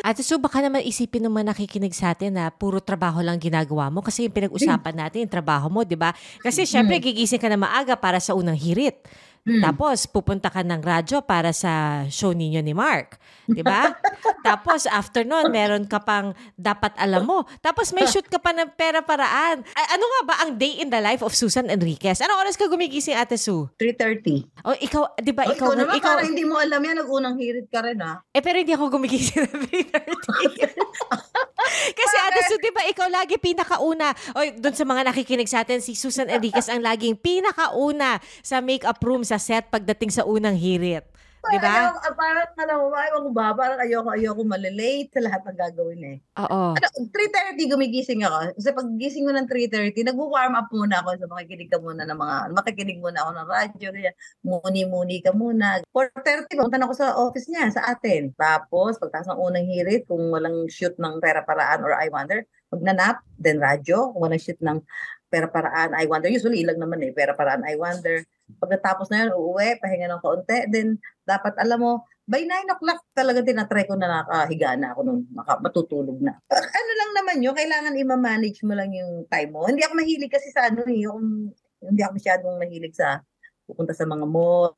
Ate 0.02 0.22
Sue, 0.22 0.41
baka 0.41 0.62
naman 0.62 0.86
isipin 0.86 1.26
ng 1.26 1.34
mga 1.34 1.54
nakikinig 1.54 1.93
sa 1.93 2.14
atin 2.14 2.38
na 2.38 2.50
puro 2.54 2.82
trabaho 2.82 3.22
lang 3.22 3.41
ginagawa 3.41 3.89
mo 3.89 4.02
kasi 4.02 4.26
yung 4.30 4.36
pinag-usapan 4.36 4.96
natin 4.96 5.26
yung 5.26 5.34
trabaho 5.34 5.70
mo, 5.70 5.82
di 5.86 5.98
ba? 5.98 6.14
Kasi 6.41 6.66
syempre 6.66 7.02
gigising 7.02 7.41
ka 7.41 7.50
na 7.50 7.58
maaga 7.58 7.98
para 7.98 8.22
sa 8.22 8.34
unang 8.38 8.58
hirit. 8.58 9.06
Hmm. 9.46 9.62
Tapos 9.62 10.10
pupunta 10.10 10.50
ka 10.50 10.66
ng 10.66 10.82
radyo 10.82 11.22
para 11.22 11.54
sa 11.54 12.02
show 12.10 12.34
ninyo 12.34 12.66
ni 12.66 12.74
Mark, 12.74 13.22
'di 13.46 13.62
ba? 13.62 13.93
Tapos 14.48 14.89
after 14.89 15.22
nun, 15.22 15.54
meron 15.54 15.86
ka 15.86 16.02
pang 16.02 16.34
dapat 16.58 16.98
alam 16.98 17.30
mo. 17.30 17.46
Tapos 17.62 17.93
may 17.93 18.10
shoot 18.10 18.26
ka 18.26 18.41
pa 18.41 18.58
ng 18.58 18.74
pera 18.74 19.06
paraan. 19.06 19.62
A- 19.62 19.89
ano 19.93 20.06
nga 20.10 20.22
ba 20.26 20.36
ang 20.41 20.58
day 20.58 20.82
in 20.82 20.89
the 20.89 20.98
life 20.98 21.22
of 21.22 21.38
Susan 21.38 21.70
Enriquez? 21.70 22.26
Anong 22.26 22.41
oras 22.41 22.58
ka 22.58 22.66
gumigising, 22.66 23.14
Ate 23.14 23.38
Sue? 23.38 23.70
3.30. 23.78 24.66
O 24.66 24.74
ikaw, 24.82 25.14
'di 25.22 25.30
ba 25.38 25.46
Oh, 25.46 25.54
ikaw, 25.54 25.70
ikaw, 25.70 25.78
naman, 25.78 25.93
ikaw 26.02 26.18
parang 26.18 26.30
hindi 26.34 26.41
mo 26.41 26.58
alam 26.58 26.82
yan. 26.82 26.96
Nag-unang 27.06 27.38
hirit 27.38 27.70
ka 27.70 27.86
rin, 27.86 28.02
ah. 28.02 28.26
eh 28.34 28.41
pero 28.41 28.58
hindi 28.58 28.74
ako 28.74 28.98
gumigising 28.98 29.46
ng 29.46 29.62
3:30. 29.70 30.74
Kasi 31.98 32.16
Ate 32.18 32.41
Sue, 32.50 32.58
'di 32.58 32.72
ba 32.74 32.82
ikaw 32.89 33.08
lagi 33.14 33.38
pinakauna. 33.38 34.10
O 34.34 34.41
doon 34.58 34.74
sa 34.74 34.86
mga 34.89 35.02
nakikinig 35.06 35.50
sa 35.50 35.62
atin, 35.62 35.86
si 35.86 35.93
Susan 35.93 36.26
Enriquez 36.26 36.66
ang 36.66 36.82
laging 36.82 37.18
pinakauna 37.22 38.18
sa 38.41 38.58
makeup 38.58 38.98
room 39.06 39.22
sa 39.22 39.35
set 39.38 39.70
pagdating 39.70 40.12
sa 40.12 40.26
unang 40.28 40.56
hirit. 40.58 41.06
'Di 41.46 41.60
ba? 41.62 41.94
Ah, 41.94 42.14
parang, 42.14 42.50
alam 42.58 42.78
mo, 42.82 42.88
ayaw 42.94 43.18
ko 43.22 43.30
ba? 43.30 43.54
Parang 43.54 43.80
ayoko, 43.82 44.10
ayoko 44.14 44.42
malilate 44.42 45.14
sa 45.14 45.22
lahat 45.22 45.42
ng 45.46 45.58
gagawin 45.58 46.02
eh. 46.02 46.18
Oo. 46.42 46.74
Ano, 46.74 46.88
3.30 47.14 47.70
gumigising 47.70 48.26
ako. 48.26 48.58
Kasi 48.58 48.70
pag 48.74 48.88
gising 48.98 49.26
ko 49.30 49.32
ng 49.34 49.48
3.30, 49.50 50.10
nag-warm 50.10 50.54
up 50.58 50.70
muna 50.74 51.06
ako. 51.06 51.10
So 51.22 51.30
makikinig 51.30 51.70
ka 51.70 51.78
muna 51.78 52.04
ng 52.08 52.18
mga, 52.18 52.36
makikinig 52.54 53.00
muna 53.02 53.20
ako 53.22 53.32
ng 53.38 53.50
radyo. 53.50 53.88
Kaya 53.94 54.12
muni-muni 54.42 55.18
ka 55.22 55.32
muna. 55.38 55.82
4.30, 55.94 56.58
pumunta 56.58 56.82
ako 56.82 56.94
sa 56.98 57.14
office 57.14 57.48
niya, 57.50 57.70
sa 57.70 57.94
atin. 57.94 58.34
Tapos, 58.34 58.98
pagtas 58.98 59.30
ng 59.30 59.40
unang 59.40 59.66
hirit, 59.70 60.10
kung 60.10 60.34
walang 60.34 60.66
shoot 60.66 60.98
ng 60.98 61.22
pera 61.22 61.46
paraan 61.46 61.86
or 61.86 61.94
I 61.94 62.10
wonder, 62.10 62.42
magnanap, 62.74 63.22
then 63.38 63.62
radyo. 63.62 64.12
Kung 64.12 64.26
walang 64.26 64.42
shoot 64.42 64.58
ng 64.60 64.82
pera 65.30 65.47
paraan, 65.49 65.97
I 65.97 66.05
wonder. 66.05 66.30
Usually, 66.30 66.61
ilang 66.61 66.80
naman 66.80 67.01
eh, 67.03 67.11
pera 67.11 67.34
paraan, 67.34 67.65
I 67.65 67.76
wonder. 67.76 68.23
Pagkatapos 68.61 69.09
na 69.09 69.26
yun, 69.26 69.32
uuwi, 69.36 69.82
pahinga 69.82 70.07
ng 70.11 70.21
kaunti. 70.21 70.69
Then, 70.69 71.01
dapat 71.26 71.57
alam 71.57 71.82
mo, 71.82 71.91
by 72.26 72.41
9 72.41 72.73
o'clock 72.73 72.99
talaga 73.13 73.45
tinatry 73.45 73.86
ko 73.86 73.93
na 73.93 74.26
nakahiga 74.26 74.73
na 74.78 74.93
ako 74.93 74.99
nung 75.05 75.21
maka, 75.34 75.61
matutulog 75.61 76.17
na. 76.21 76.38
Ano 76.80 76.91
lang 76.97 77.11
naman 77.21 77.38
yun, 77.41 77.53
kailangan 77.53 77.93
i-manage 77.97 78.61
mo 78.65 78.73
lang 78.73 78.89
yung 78.93 79.26
time 79.30 79.49
mo. 79.53 79.65
Hindi 79.65 79.86
ako 79.86 79.93
mahilig 79.93 80.34
kasi 80.34 80.49
sa 80.49 80.69
ano 80.69 80.86
eh, 80.89 81.05
yung, 81.05 81.53
hindi 81.86 82.01
ako 82.01 82.11
masyadong 82.17 82.55
mahilig 82.57 82.95
sa 82.97 83.21
pupunta 83.65 83.93
sa 83.97 84.05
mga 84.05 84.26
mall, 84.30 84.78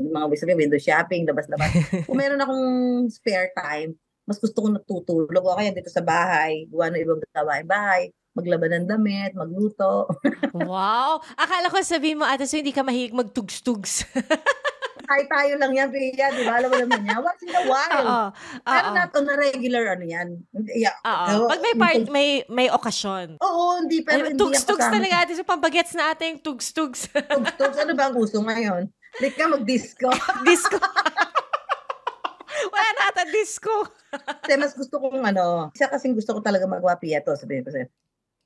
yung 0.00 0.12
mga 0.12 0.26
sabi, 0.36 0.54
window 0.54 0.80
shopping, 0.80 1.24
labas-labas. 1.24 1.72
Kung 2.06 2.18
meron 2.20 2.40
akong 2.40 2.68
spare 3.08 3.50
time, 3.56 3.96
mas 4.28 4.38
gusto 4.38 4.62
ko 4.62 4.68
natutulog 4.70 5.42
o 5.42 5.56
kaya 5.58 5.74
dito 5.74 5.90
sa 5.90 6.04
bahay, 6.04 6.68
gawa 6.70 6.92
ng 6.92 7.02
ibang 7.02 7.20
gawain 7.34 7.66
bahay, 7.66 8.12
maglaban 8.40 8.72
ng 8.72 8.88
damit, 8.88 9.36
magluto. 9.36 10.08
Wow! 10.70 11.22
Akala 11.38 11.70
ko 11.70 11.78
sabihin 11.84 12.18
mo, 12.18 12.24
Ate 12.26 12.48
Sue, 12.48 12.64
hindi 12.64 12.74
ka 12.74 12.82
mahilig 12.82 13.14
magtugs-tugs. 13.14 14.02
tayo 15.26 15.52
lang 15.58 15.72
yan, 15.74 15.88
Pia, 15.90 16.30
di 16.30 16.42
ba? 16.46 16.62
Alam 16.62 16.70
mo 16.70 16.76
naman 16.78 17.02
yan. 17.02 17.18
Once 17.18 17.42
in 17.42 17.50
a 17.50 17.62
while. 17.66 18.06
Oo. 18.06 18.26
Pero 18.62 18.86
not 18.94 19.10
on 19.10 19.26
a 19.26 19.34
regular, 19.34 19.84
ano 19.98 20.04
yan. 20.06 20.28
Yeah. 20.70 20.94
Oo. 21.02 21.50
Pag 21.50 21.60
may 21.62 21.74
part, 21.74 22.02
may 22.06 22.28
may 22.46 22.68
okasyon. 22.70 23.42
Oo, 23.42 23.82
hindi, 23.82 24.06
pero 24.06 24.30
hindi 24.30 24.38
tugs-tugs 24.38 24.86
talaga 24.86 25.26
ate. 25.26 25.34
So, 25.34 25.42
pambagets 25.42 25.98
na 25.98 26.14
ating 26.14 26.38
tugs-tugs. 26.38 27.10
Tugs-tugs, 27.34 27.78
ano 27.82 27.92
ba 27.98 28.10
ang 28.10 28.16
uso 28.18 28.38
ngayon? 28.38 28.86
Hindi 29.18 29.28
ka 29.34 29.50
mag-disco. 29.50 30.06
disco. 30.46 30.78
Wala 32.70 32.88
na 32.94 33.02
ata 33.10 33.24
disco. 33.32 33.72
Kasi 34.44 34.54
mas 34.60 34.76
gusto 34.76 35.00
kong 35.00 35.24
ano, 35.24 35.72
isa 35.72 35.88
kasing 35.88 36.14
gusto 36.14 36.36
ko 36.36 36.40
talaga 36.44 36.68
magwapi 36.68 37.16
ito, 37.16 37.32
sabihin 37.34 37.64
ko 37.64 37.72
sa'yo. 37.72 37.88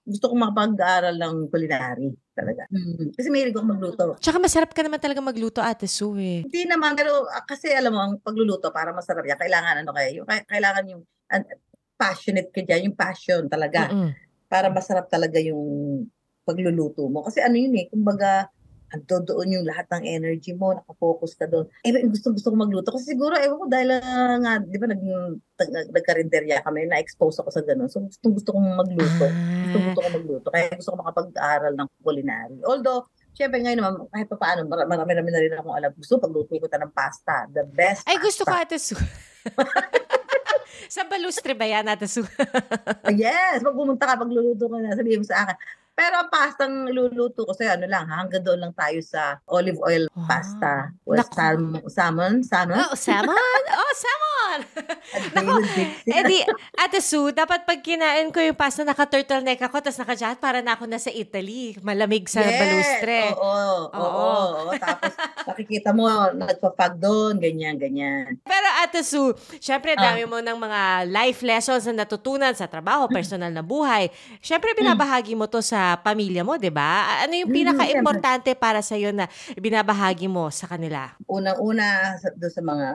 Gusto 0.05 0.29
kong 0.29 0.41
makapag-aaral 0.45 1.17
ng 1.17 1.35
culinary 1.49 2.13
talaga. 2.37 2.69
Mm. 2.69 3.17
Kasi 3.17 3.29
mahilig 3.33 3.57
ako 3.57 3.65
magluto. 3.65 4.05
Tsaka 4.21 4.37
masarap 4.37 4.71
ka 4.77 4.85
naman 4.85 5.01
talaga 5.01 5.25
magluto, 5.25 5.65
Ate 5.65 5.89
Sue. 5.89 6.21
eh. 6.21 6.41
Hindi 6.45 6.69
naman, 6.69 6.93
pero 6.93 7.25
ah, 7.25 7.41
kasi 7.41 7.73
alam 7.73 7.97
mo, 7.97 8.01
ang 8.05 8.15
pagluluto 8.21 8.69
para 8.69 8.93
masarap 8.93 9.25
yan, 9.25 9.41
kailangan 9.41 9.81
ano 9.81 9.91
kaya, 9.97 10.13
yung, 10.13 10.29
kai- 10.29 10.45
kailangan 10.45 10.85
yung 10.93 11.03
an- 11.33 11.49
passionate 11.97 12.53
ka 12.53 12.61
dyan, 12.61 12.93
yung 12.93 12.97
passion 12.99 13.49
talaga. 13.49 13.89
Mm-mm. 13.89 14.13
Para 14.45 14.69
masarap 14.69 15.09
talaga 15.09 15.41
yung 15.41 16.05
pagluluto 16.45 17.09
mo. 17.09 17.25
Kasi 17.25 17.41
ano 17.41 17.57
yun 17.57 17.73
eh, 17.81 17.89
kumbaga, 17.89 18.53
ando 18.95 19.17
doon 19.27 19.59
yung 19.59 19.67
lahat 19.67 19.91
ng 19.91 20.05
energy 20.07 20.55
mo, 20.55 20.71
nakafocus 20.71 21.35
ka 21.35 21.51
doon. 21.51 21.67
Eh, 21.83 21.91
gusto 22.07 22.31
gusto 22.31 22.49
ko 22.49 22.57
magluto. 22.57 22.95
Kasi 22.95 23.19
siguro, 23.19 23.35
ewan 23.35 23.59
ko, 23.59 23.67
dahil 23.67 23.89
ah, 23.99 24.39
nga, 24.39 24.53
di 24.63 24.79
ba, 24.79 24.87
nag, 24.87 25.03
nag, 25.03 25.89
nagkarinderya 25.91 26.63
kami, 26.63 26.87
na-expose 26.87 27.43
ako 27.43 27.51
sa 27.51 27.67
ganun. 27.67 27.91
So, 27.91 28.07
gusto, 28.07 28.27
gusto 28.31 28.49
kong 28.55 28.79
magluto. 28.79 29.27
Gusto, 29.27 29.27
Ah. 29.27 29.83
gusto 29.83 29.99
ko 29.99 30.09
magluto. 30.15 30.47
Kaya 30.55 30.67
gusto 30.79 30.91
ko 30.95 30.97
makapag-aral 31.03 31.73
ng 31.75 31.89
culinary. 31.99 32.59
Although, 32.63 33.11
syempre 33.35 33.59
ngayon 33.59 33.79
naman, 33.83 33.93
kahit 34.15 34.29
pa 34.31 34.37
paano, 34.39 34.61
mar- 34.71 34.87
marami-rami 34.87 35.31
na 35.35 35.43
rin 35.43 35.53
akong 35.59 35.75
alam. 35.75 35.91
Gusto 35.99 36.23
pagluto 36.23 36.55
ko 36.55 36.71
ta 36.71 36.79
ng 36.79 36.95
pasta. 36.95 37.51
The 37.51 37.67
best 37.67 38.07
Ay, 38.07 38.23
gusto 38.23 38.47
ko, 38.47 38.55
pasta. 38.55 38.63
Ate 38.71 38.79
Sue. 38.79 39.03
Sa 40.95 41.03
balustre 41.07 41.55
ba 41.57 41.67
yan, 41.67 41.87
Ate 41.91 42.07
Sue? 42.07 42.27
Yes, 43.15 43.61
pag 43.63 43.75
pumunta 43.75 44.05
ka, 44.07 44.15
pagluluto 44.23 44.71
ko 44.71 44.77
na, 44.79 44.95
sabihin 44.95 45.23
mo 45.23 45.27
sa 45.27 45.45
akin. 45.49 45.57
Pero 45.95 46.15
ang 46.19 46.29
pastang 46.29 46.91
luluto 46.91 47.47
ko 47.47 47.55
sa'yo, 47.55 47.79
ano 47.79 47.87
lang, 47.87 48.11
ha, 48.11 48.19
hanggang 48.27 48.43
doon 48.43 48.67
lang 48.67 48.75
tayo 48.75 48.99
sa 48.99 49.39
olive 49.47 49.79
oil 49.79 50.11
Wow. 50.15 50.27
pasta. 50.27 50.91
Or 51.07 51.15
Naku. 51.19 51.35
salmon, 51.39 51.83
salmon, 51.87 52.35
salmon. 52.43 52.79
Oh, 52.83 52.95
salmon! 52.99 53.61
Oh, 53.71 53.93
salmon! 53.95 54.59
Naku. 55.35 55.55
Dixie. 55.71 56.11
Eh 56.11 56.43
Ate 56.75 56.99
Sue, 56.99 57.31
dapat 57.31 57.63
pag 57.63 57.79
kinain 57.79 58.31
ko 58.35 58.43
yung 58.43 58.59
pasta, 58.59 58.83
naka-turtleneck 58.83 59.63
ako, 59.63 59.87
tapos 59.87 59.99
naka 60.03 60.35
para 60.35 60.59
na 60.67 60.75
ako 60.75 60.91
nasa 60.91 61.15
Italy. 61.15 61.79
Malamig 61.79 62.27
sa 62.27 62.43
Yes, 62.43 62.59
balustre. 62.59 63.21
Oo, 63.39 63.95
oo, 63.95 63.95
Oo. 63.95 64.35
oo. 64.67 64.73
Tapos 64.75 65.15
makikita 65.47 65.95
mo, 65.95 66.11
nagpa-fag 66.35 66.99
doon, 66.99 67.39
ganyan, 67.39 67.79
ganyan. 67.79 68.35
Pero 68.43 68.67
Ate 68.83 69.07
Sue, 69.07 69.35
syempre 69.63 69.95
dami 69.95 70.27
mo 70.27 70.43
ng 70.43 70.59
mga 70.59 71.07
life 71.07 71.47
lessons 71.47 71.87
na 71.87 72.03
natutunan 72.03 72.51
sa 72.55 72.67
trabaho, 72.67 73.07
personal 73.07 73.55
na 73.55 73.63
buhay. 73.63 74.11
Syempre 74.43 74.75
binabahagi 74.75 75.39
mo 75.39 75.47
to 75.47 75.63
sa 75.63 75.84
pamilya 76.05 76.43
mo, 76.47 76.55
'di 76.57 76.71
ba? 76.73 77.21
Ano 77.25 77.33
yung 77.37 77.51
Mm, 77.51 77.57
pinaka-importante 77.57 78.51
para 78.57 78.81
sa 78.81 78.95
iyo 79.01 79.11
na 79.13 79.27
binabahagi 79.59 80.27
mo 80.27 80.49
sa 80.49 80.67
kanila? 80.71 81.13
Unang-una, 81.29 82.17
sa, 82.21 82.29
doon 82.37 82.53
sa 82.53 82.63
mga 82.65 82.87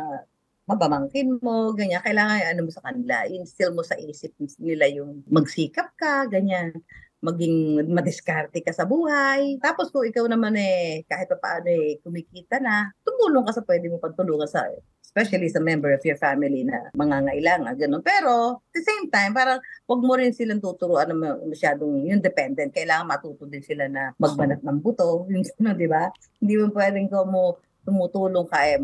mabamangkin 0.70 1.42
mo, 1.42 1.74
ganyan, 1.74 2.02
kailangan 2.06 2.46
ano 2.46 2.70
mo 2.70 2.72
sa 2.74 2.86
kanila, 2.86 3.26
instill 3.26 3.74
mo 3.74 3.82
sa 3.82 3.98
isip 3.98 4.38
nila 4.62 4.86
yung 4.86 5.26
magsikap 5.26 5.98
ka, 5.98 6.30
ganyan 6.30 6.78
maging 7.20 7.84
madiskarte 7.92 8.64
ka 8.64 8.72
sa 8.72 8.88
buhay. 8.88 9.60
Tapos 9.60 9.92
kung 9.92 10.08
ikaw 10.08 10.24
naman 10.30 10.56
eh, 10.56 11.04
kahit 11.10 11.28
pa 11.28 11.38
paano 11.42 11.68
eh, 11.68 12.00
kumikita 12.00 12.64
na, 12.64 12.94
tumulong 13.04 13.44
ka 13.44 13.60
sa 13.60 13.66
pwede 13.68 13.92
mo 13.92 14.00
pagtulungan 14.00 14.48
sa, 14.48 14.64
especially 15.10 15.49
sa 15.49 15.57
member 15.57 15.89
of 15.89 16.05
your 16.05 16.22
family 16.22 16.62
na 16.62 16.93
mangangailangan, 16.93 17.74
ganun. 17.74 18.05
Pero, 18.05 18.62
at 18.62 18.74
the 18.78 18.86
same 18.86 19.10
time, 19.10 19.34
parang 19.34 19.57
wag 19.89 20.01
mo 20.05 20.14
rin 20.14 20.30
silang 20.30 20.62
tuturuan 20.62 21.10
na 21.10 21.18
ma- 21.18 21.41
masyadong 21.49 22.05
yung 22.05 22.22
dependent. 22.22 22.70
Kailangan 22.70 23.10
matuto 23.10 23.49
din 23.49 23.66
sila 23.66 23.89
na 23.89 24.14
magbanat 24.22 24.62
ng 24.62 24.78
buto, 24.78 25.26
yung 25.34 25.41
gano'n, 25.41 25.74
di 25.74 25.89
ba? 25.89 26.14
Hindi 26.38 26.53
mo 26.62 26.70
pwedeng 26.78 27.10
ko 27.10 27.26
mo 27.26 27.41
tumutulong 27.82 28.45
ka 28.45 28.62
eh, 28.70 28.78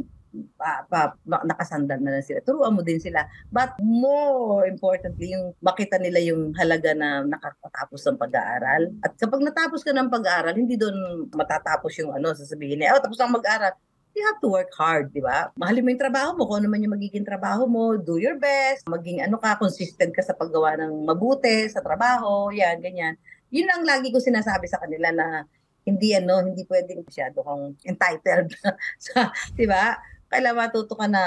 pa, 0.58 0.84
pa, 0.90 1.16
nakasandal 1.24 2.02
na 2.02 2.18
lang 2.18 2.26
sila. 2.26 2.42
Turuan 2.44 2.76
mo 2.76 2.82
din 2.82 3.00
sila. 3.00 3.24
But 3.54 3.78
more 3.80 4.68
importantly, 4.68 5.32
yung 5.38 5.56
makita 5.64 6.02
nila 6.02 6.20
yung 6.26 6.52
halaga 6.58 6.92
na 6.98 7.24
nakakatapos 7.24 8.02
ng 8.02 8.20
pag-aaral. 8.20 8.82
At 9.06 9.16
kapag 9.16 9.46
natapos 9.46 9.86
ka 9.86 9.96
ng 9.96 10.12
pag-aaral, 10.12 10.58
hindi 10.58 10.76
doon 10.76 11.30
matatapos 11.32 11.94
yung 12.02 12.12
ano, 12.18 12.34
sasabihin 12.36 12.84
niya, 12.84 12.98
oh, 12.98 13.02
tapos 13.04 13.22
ang 13.22 13.32
mag-aaral. 13.32 13.78
You 14.16 14.24
have 14.32 14.40
to 14.40 14.48
work 14.48 14.72
hard, 14.80 15.12
di 15.12 15.20
ba? 15.20 15.52
Mahalin 15.60 15.84
mo 15.84 15.92
yung 15.92 16.00
trabaho 16.00 16.30
mo, 16.40 16.48
kung 16.48 16.64
ano 16.64 16.72
man 16.72 16.80
yung 16.80 16.96
magiging 16.96 17.28
trabaho 17.28 17.68
mo, 17.68 18.00
do 18.00 18.16
your 18.16 18.40
best, 18.40 18.88
maging 18.88 19.20
ano 19.20 19.36
ka, 19.36 19.60
consistent 19.60 20.16
ka 20.16 20.24
sa 20.24 20.32
paggawa 20.32 20.80
ng 20.80 21.04
mabuti 21.04 21.68
sa 21.68 21.84
trabaho, 21.84 22.48
yan, 22.48 22.80
ganyan. 22.80 23.20
Yun 23.52 23.68
ang 23.68 23.84
lagi 23.84 24.16
ko 24.16 24.24
sinasabi 24.24 24.72
sa 24.72 24.80
kanila 24.80 25.12
na 25.12 25.44
hindi 25.84 26.16
ano, 26.16 26.40
hindi 26.40 26.64
pwedeng 26.64 27.04
masyado 27.04 27.44
kang 27.44 27.76
entitled 27.84 28.56
sa, 29.04 29.36
di 29.52 29.68
ba? 29.68 30.00
Kailangan 30.32 30.64
matuto 30.64 30.96
ka 30.96 31.12
na 31.12 31.24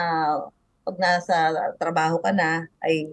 pag 0.88 0.96
nasa 0.96 1.36
trabaho 1.76 2.16
ka 2.24 2.32
na, 2.32 2.64
ay 2.80 3.04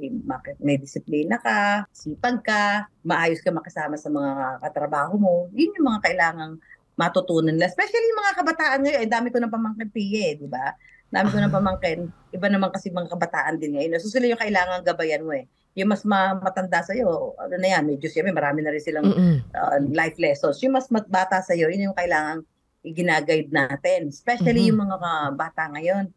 may 0.64 0.80
disiplina 0.80 1.36
ka, 1.36 1.84
sipag 1.92 2.40
ka, 2.40 2.88
maayos 3.04 3.44
ka 3.44 3.52
makasama 3.52 4.00
sa 4.00 4.08
mga 4.08 4.64
katrabaho 4.64 5.20
mo. 5.20 5.52
Yun 5.52 5.76
yung 5.76 5.92
mga 5.92 6.02
kailangang 6.08 6.56
matutunan 6.96 7.52
nila. 7.52 7.68
Especially 7.68 8.08
yung 8.08 8.22
mga 8.24 8.34
kabataan 8.40 8.80
ngayon, 8.84 9.00
eh, 9.04 9.10
dami 9.10 9.28
ko 9.32 9.38
ng 9.40 9.52
pamangkin 9.52 9.90
PA, 9.92 10.26
di 10.40 10.48
ba? 10.48 10.66
Dami 11.12 11.28
ko 11.32 11.38
ng 11.40 11.54
pamangkin. 11.54 12.00
Iba 12.32 12.48
naman 12.48 12.72
kasi 12.72 12.92
mga 12.92 13.12
kabataan 13.12 13.60
din 13.60 13.76
ngayon. 13.76 14.00
So 14.00 14.10
sila 14.10 14.28
yung 14.28 14.40
kailangan 14.42 14.84
gabayan 14.84 15.24
mo 15.24 15.36
eh. 15.36 15.46
Yung 15.76 15.92
mas 15.92 16.08
ma- 16.08 16.40
matanda 16.40 16.80
sa'yo, 16.80 17.36
ano 17.36 17.56
na 17.60 17.68
yan, 17.68 17.84
medyo 17.84 18.08
siya, 18.08 18.24
marami 18.32 18.64
na 18.64 18.72
rin 18.72 18.80
silang 18.80 19.12
uh, 19.52 19.78
life 19.92 20.16
lessons. 20.16 20.56
Yung 20.64 20.72
mas 20.72 20.88
bata 20.88 21.44
sa 21.44 21.52
iyo, 21.52 21.68
yun 21.68 21.92
yung 21.92 21.98
kailangang 22.00 22.48
i-guide 22.88 23.52
natin. 23.52 24.08
Especially 24.08 24.64
Mhm. 24.64 24.70
yung 24.72 24.80
mga 24.88 25.10
bata 25.36 25.68
ngayon. 25.76 26.08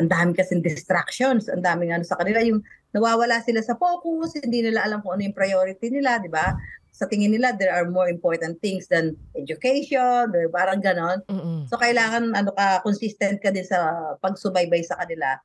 Ang 0.00 0.08
dami 0.08 0.32
kasing 0.32 0.64
distractions, 0.64 1.52
ang 1.52 1.60
daming 1.60 1.92
ano 1.92 2.00
sa 2.08 2.16
kanila, 2.16 2.40
yung 2.40 2.64
nawawala 2.96 3.44
sila 3.44 3.60
sa 3.60 3.76
focus, 3.76 4.40
hindi 4.40 4.64
nila 4.64 4.88
alam 4.88 5.04
kung 5.04 5.20
ano 5.20 5.28
yung 5.28 5.36
priority 5.36 5.92
nila, 5.92 6.16
di 6.16 6.32
ba? 6.32 6.56
Sa 6.92 7.08
tingin 7.08 7.32
nila, 7.32 7.56
there 7.56 7.72
are 7.72 7.88
more 7.88 8.06
important 8.06 8.60
things 8.60 8.84
than 8.86 9.16
education, 9.32 10.28
or 10.28 10.44
parang 10.52 10.78
ganon. 10.78 11.24
Mm-mm. 11.24 11.64
So, 11.64 11.80
kailangan 11.80 12.36
ano 12.36 12.52
ka, 12.52 12.84
consistent 12.84 13.40
ka 13.40 13.48
din 13.48 13.64
sa 13.64 13.80
pagsubaybay 14.20 14.84
sa 14.84 15.00
kanila 15.00 15.40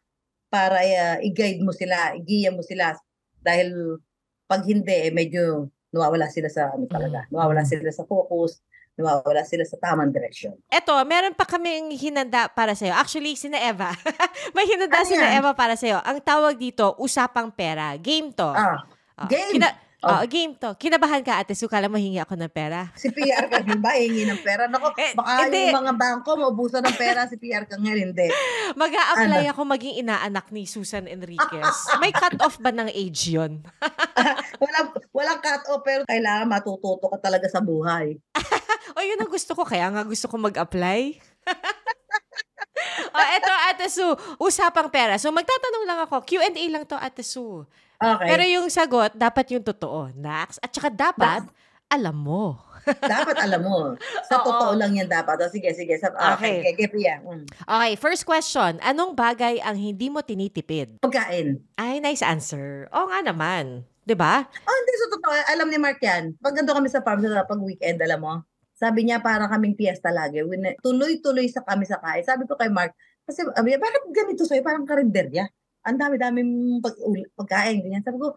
para 0.48 0.84
uh, 0.84 1.18
i-guide 1.24 1.64
mo 1.64 1.72
sila, 1.72 2.16
i-giya 2.20 2.52
mo 2.52 2.60
sila. 2.60 2.95
Dahil 3.39 3.95
pag 4.43 4.68
hindi, 4.68 4.91
eh, 4.91 5.12
medyo 5.12 5.72
nawawala 5.91 6.28
sila 6.28 6.52
sa 6.52 6.76
ano 6.76 6.84
talaga. 6.86 7.24
Mm. 7.28 7.32
Nawawala 7.32 7.64
sila 7.64 7.91
sa 7.95 8.04
focus, 8.04 8.60
nawawala 9.00 9.48
sila 9.48 9.64
sa 9.64 9.80
tamang 9.80 10.12
direction. 10.12 10.52
Eto, 10.68 10.91
meron 11.08 11.32
pa 11.32 11.48
kaming 11.48 11.95
hinanda 11.95 12.52
para 12.52 12.76
sa'yo. 12.76 12.91
Actually, 12.91 13.39
sina 13.39 13.56
Eva. 13.62 13.95
May 14.56 14.68
hinanda 14.68 15.00
Ano 15.00 15.08
sina? 15.08 15.32
Eva 15.32 15.56
para 15.56 15.80
sa'yo. 15.80 16.04
Ang 16.04 16.20
tawag 16.20 16.60
dito, 16.60 16.91
usapang 17.00 17.56
pera. 17.56 17.95
Game 17.95 18.36
to. 18.36 18.52
Ah, 18.52 18.84
Ah, 19.18 19.26
game? 19.26 19.58
Kina- 19.58 19.87
Oh. 19.98 20.14
ah, 20.14 20.30
game 20.30 20.54
to. 20.54 20.78
Kinabahan 20.78 21.26
ka, 21.26 21.41
ate 21.41 21.58
Su, 21.58 21.66
kala 21.66 21.89
mahingi 21.89 22.22
ako 22.22 22.38
ng 22.38 22.54
pera. 22.54 22.93
si 22.93 23.10
PR 23.10 23.50
ka 23.50 23.66
ba, 23.82 23.98
hingi 23.98 24.30
ng 24.30 24.45
pera? 24.45 24.70
Nako, 24.70 24.93
Eh, 24.93 25.18
baka 25.18 25.50
hindi. 25.50 25.74
yung 25.74 25.82
mga 25.82 25.93
bangko, 25.98 26.30
maubusan 26.38 26.86
ng 26.86 26.93
pera 26.93 27.26
si 27.26 27.34
PR 27.41 27.66
ka 27.66 27.82
nga, 27.82 27.98
hindi. 27.98 28.30
mag 28.78 28.93
apply 28.93 29.50
Ano? 29.50 29.54
ako 29.58 29.62
maging 29.66 29.98
inaanak 29.98 30.54
ni 30.54 30.70
Susan 30.70 31.10
Enriquez. 31.10 31.98
May 31.98 32.14
cut-off 32.14 32.62
ba 32.62 32.70
ng 32.70 32.93
age 32.93 33.34
yon? 33.34 33.66
Walang, 34.62 34.88
walang 35.10 35.41
cut-off, 35.41 35.82
pero 35.82 36.06
kailangan 36.06 36.45
matututo 36.45 37.10
ka 37.10 37.18
talaga 37.18 37.50
sa 37.50 37.58
buhay. 37.58 38.22
o 38.98 39.02
yun 39.02 39.18
ang 39.18 39.30
gusto 39.30 39.58
ko, 39.58 39.66
kaya 39.66 39.89
nga 39.89 40.06
gusto 40.06 40.30
ko 40.30 40.38
mag-apply. 40.38 41.02
o 43.14 43.20
eto, 43.34 43.52
Ate 43.74 43.88
Su, 43.89 44.06
usapang 44.38 44.93
pera. 44.93 45.18
So 45.18 45.34
magtatanong 45.34 45.86
lang 45.89 46.00
ako, 46.06 46.22
Q&A 46.22 46.54
lang 46.70 46.86
to, 46.86 46.98
Ate 46.98 47.26
Su. 47.26 47.66
Okay. 47.98 48.28
Pero 48.30 48.43
yung 48.45 48.68
sagot, 48.70 49.12
dapat 49.18 49.45
yung 49.58 49.66
totoo, 49.66 50.14
Nax. 50.14 50.62
At 50.62 50.70
saka 50.70 50.93
dapat, 50.93 51.50
alam 51.89 52.14
mo. 52.14 52.62
dapat 53.04 53.36
alam 53.41 53.62
mo. 53.66 53.98
Sa 54.30 54.39
Oo. 54.39 54.45
totoo 54.48 54.72
lang 54.78 54.95
yan 54.95 55.10
dapat. 55.10 55.41
O, 55.43 55.50
sige, 55.50 55.74
sige. 55.74 55.98
Sa, 56.00 56.14
Okay. 56.38 56.62
okay, 56.62 56.72
okay, 56.78 56.88
Pia. 56.88 57.20
Mm. 57.20 57.43
Okay, 57.50 57.91
first 58.00 58.24
question. 58.24 58.80
Anong 58.80 59.18
bagay 59.18 59.60
ang 59.60 59.76
hindi 59.76 60.08
mo 60.08 60.22
tinitipid? 60.24 61.04
Pagkain. 61.04 61.60
Ay, 61.76 62.00
nice 62.00 62.24
answer. 62.24 62.88
Oo 62.95 63.12
nga 63.12 63.20
naman. 63.26 63.84
'Di 64.08 64.16
ba? 64.16 64.39
Oh, 64.39 64.76
hindi 64.80 64.93
sa 64.95 65.08
totoo. 65.20 65.34
Alam 65.52 65.68
ni 65.68 65.78
Mark 65.84 66.00
yan. 66.00 66.32
Pag 66.39 66.56
nandun 66.56 66.80
kami 66.80 66.88
sa 66.88 67.04
farm 67.04 67.20
sa 67.20 67.43
pag 67.43 67.60
weekend, 67.60 68.00
alam 68.00 68.24
mo, 68.24 68.34
sabi 68.72 69.04
niya 69.04 69.20
para 69.20 69.52
kaming 69.52 69.76
piyesta 69.76 70.16
lagi. 70.16 70.39
Tuloy-tuloy 70.80 71.52
sa 71.52 71.60
kami 71.68 71.84
sa 71.84 72.00
kain. 72.00 72.24
Sabi 72.24 72.48
ko 72.48 72.56
kay 72.56 72.72
Mark, 72.72 72.95
kasi 73.28 73.43
niya, 73.43 73.76
bakit 73.76 74.04
ganito 74.16 74.48
sa'yo? 74.48 74.64
Parang 74.64 74.88
karinderya. 74.88 75.52
Ang 75.88 75.98
dami-daming 75.98 76.52
pag, 76.84 76.96
ul- 77.00 77.32
pagkain. 77.34 77.80
Ganyan. 77.80 78.04
Sabi 78.04 78.20
ko, 78.20 78.36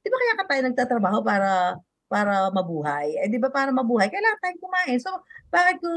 di 0.00 0.08
ba 0.08 0.16
kaya 0.16 0.34
ka 0.38 0.44
tayo 0.46 0.60
nagtatrabaho 0.64 1.18
para 1.20 1.50
para 2.06 2.34
mabuhay? 2.48 3.18
Eh, 3.18 3.28
di 3.28 3.36
ba 3.36 3.50
para 3.50 3.74
mabuhay, 3.74 4.06
kailangan 4.06 4.38
tayong 4.38 4.62
kumain. 4.62 4.98
So, 5.02 5.10
bakit 5.48 5.82
ko 5.82 5.90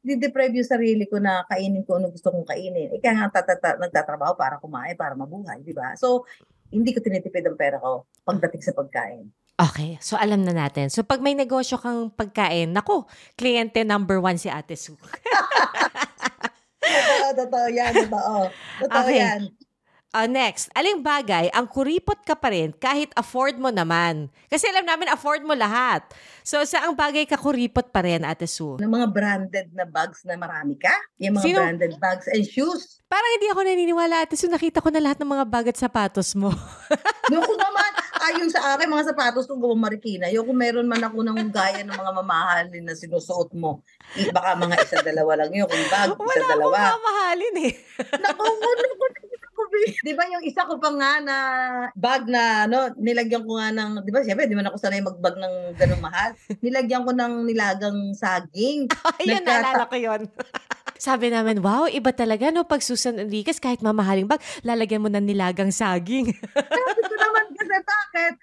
di-deprive 0.00 0.56
yung 0.56 0.64
sarili 0.64 1.04
ko 1.04 1.20
na 1.20 1.44
kainin 1.44 1.84
ko 1.84 2.00
ano 2.00 2.08
gusto 2.08 2.32
kong 2.32 2.48
kainin. 2.48 2.88
Ika 2.96 3.10
nga 3.12 3.28
tatata, 3.28 3.76
nagtatrabaho 3.76 4.32
para 4.32 4.56
kumain, 4.56 4.96
para 4.96 5.12
mabuhay, 5.12 5.60
di 5.60 5.76
ba? 5.76 5.92
So, 5.94 6.24
hindi 6.70 6.94
ko 6.94 7.04
tinitipid 7.04 7.44
ang 7.44 7.58
pera 7.58 7.76
ko 7.76 8.08
pagdating 8.24 8.62
sa 8.62 8.72
pagkain. 8.72 9.28
Okay, 9.60 10.00
so 10.00 10.16
alam 10.16 10.40
na 10.40 10.56
natin. 10.56 10.88
So 10.88 11.04
pag 11.04 11.20
may 11.20 11.36
negosyo 11.36 11.76
kang 11.76 12.08
pagkain, 12.08 12.72
nako, 12.72 13.04
kliyente 13.36 13.84
number 13.84 14.16
one 14.16 14.40
si 14.40 14.48
Ate 14.48 14.72
Sue. 14.72 14.96
Totoo, 16.80 17.28
totoo 17.36 17.66
yan, 17.70 17.92
totoo. 17.92 18.36
Totoo 18.80 19.04
Okay. 19.04 19.20
yan. 19.20 19.40
Ah, 20.10 20.26
next, 20.26 20.66
aling 20.74 21.06
bagay 21.06 21.54
ang 21.54 21.70
kuripot 21.70 22.18
ka 22.26 22.34
pa 22.34 22.50
rin 22.50 22.74
kahit 22.74 23.14
afford 23.14 23.62
mo 23.62 23.70
naman? 23.70 24.26
Kasi 24.50 24.66
alam 24.66 24.82
namin 24.82 25.06
afford 25.06 25.46
mo 25.46 25.54
lahat. 25.54 26.02
So 26.42 26.58
sa 26.66 26.82
ang 26.82 26.98
bagay 26.98 27.30
ka 27.30 27.38
kuripot 27.38 27.94
pa 27.94 28.02
rin, 28.02 28.26
Ate 28.26 28.50
Sue? 28.50 28.82
Ng 28.82 28.90
mga 28.90 29.06
branded 29.06 29.70
na 29.70 29.86
bags 29.86 30.26
na 30.26 30.34
marami 30.34 30.74
ka. 30.74 30.90
Yung 31.22 31.38
mga 31.38 31.46
Sino- 31.46 31.62
branded 31.62 31.94
bags 32.02 32.26
and 32.26 32.42
shoes. 32.42 32.98
Parang 33.06 33.30
hindi 33.38 33.54
ako 33.54 33.62
naniniwala, 33.62 34.26
Ate 34.26 34.34
Sue. 34.34 34.50
Nakita 34.50 34.82
ko 34.82 34.90
na 34.90 34.98
lahat 34.98 35.22
ng 35.22 35.30
mga 35.30 35.46
bag 35.46 35.70
at 35.70 35.78
sapatos 35.78 36.34
mo. 36.34 36.50
Yung 37.30 37.46
ko 37.46 37.54
naman, 37.54 37.90
ayon 38.34 38.50
sa 38.50 38.74
akin, 38.74 38.90
mga 38.90 39.14
sapatos 39.14 39.46
ko 39.46 39.62
gawang 39.62 39.78
marikina. 39.78 40.26
Yung 40.34 40.42
kung 40.42 40.58
meron 40.58 40.90
man 40.90 41.06
ako 41.06 41.22
ng 41.22 41.54
gaya 41.54 41.86
ng 41.86 41.94
mga 41.94 42.12
mamahalin 42.18 42.82
na 42.82 42.98
sinusuot 42.98 43.54
mo, 43.54 43.86
eh, 44.18 44.26
baka 44.34 44.58
mga 44.58 44.74
isa 44.82 44.98
dalawa 45.06 45.46
lang 45.46 45.54
yun. 45.54 45.70
Kung 45.70 45.86
bag, 45.86 46.10
isa 46.10 46.18
Wala 46.18 46.54
akong 46.58 46.74
mamahalin 46.98 47.54
eh. 47.70 47.72
Naku, 48.18 48.42
naku, 48.42 49.06
naku, 49.06 49.39
Di 50.04 50.12
ba 50.12 50.24
yung 50.28 50.44
isa 50.44 50.66
ko 50.66 50.76
pa 50.76 50.90
nga 50.92 51.12
na 51.20 51.36
bag 51.96 52.28
na 52.28 52.66
ano, 52.68 52.92
nilagyan 52.96 53.44
ko 53.44 53.56
nga 53.56 53.72
ng, 53.72 54.04
di 54.04 54.10
ba 54.12 54.20
siyempre, 54.20 54.44
di 54.44 54.56
man 54.56 54.68
ako 54.68 54.76
sanay 54.76 55.00
magbag 55.00 55.36
ng 55.36 55.54
ganong 55.76 56.04
mahal. 56.04 56.30
Nilagyan 56.60 57.04
ko 57.04 57.12
ng 57.12 57.34
nilagang 57.48 58.12
saging. 58.12 58.88
Ayun, 59.20 59.40
Nagkata- 59.40 59.46
naalala 59.46 59.84
ko 59.88 59.96
yun. 59.96 60.22
Sabi 61.00 61.32
namin, 61.32 61.64
wow, 61.64 61.88
iba 61.88 62.12
talaga 62.12 62.52
no, 62.52 62.68
pag 62.68 62.84
Susan 62.84 63.16
Enriquez, 63.16 63.56
kahit 63.56 63.80
mamahaling 63.80 64.28
bag, 64.28 64.44
lalagyan 64.60 65.00
mo 65.00 65.08
ng 65.08 65.24
nilagang 65.24 65.72
saging. 65.72 66.28
Sabi 66.76 67.00
ko 67.08 67.14
naman 67.16 67.44
kasi 67.56 67.76
bakit? 67.80 68.34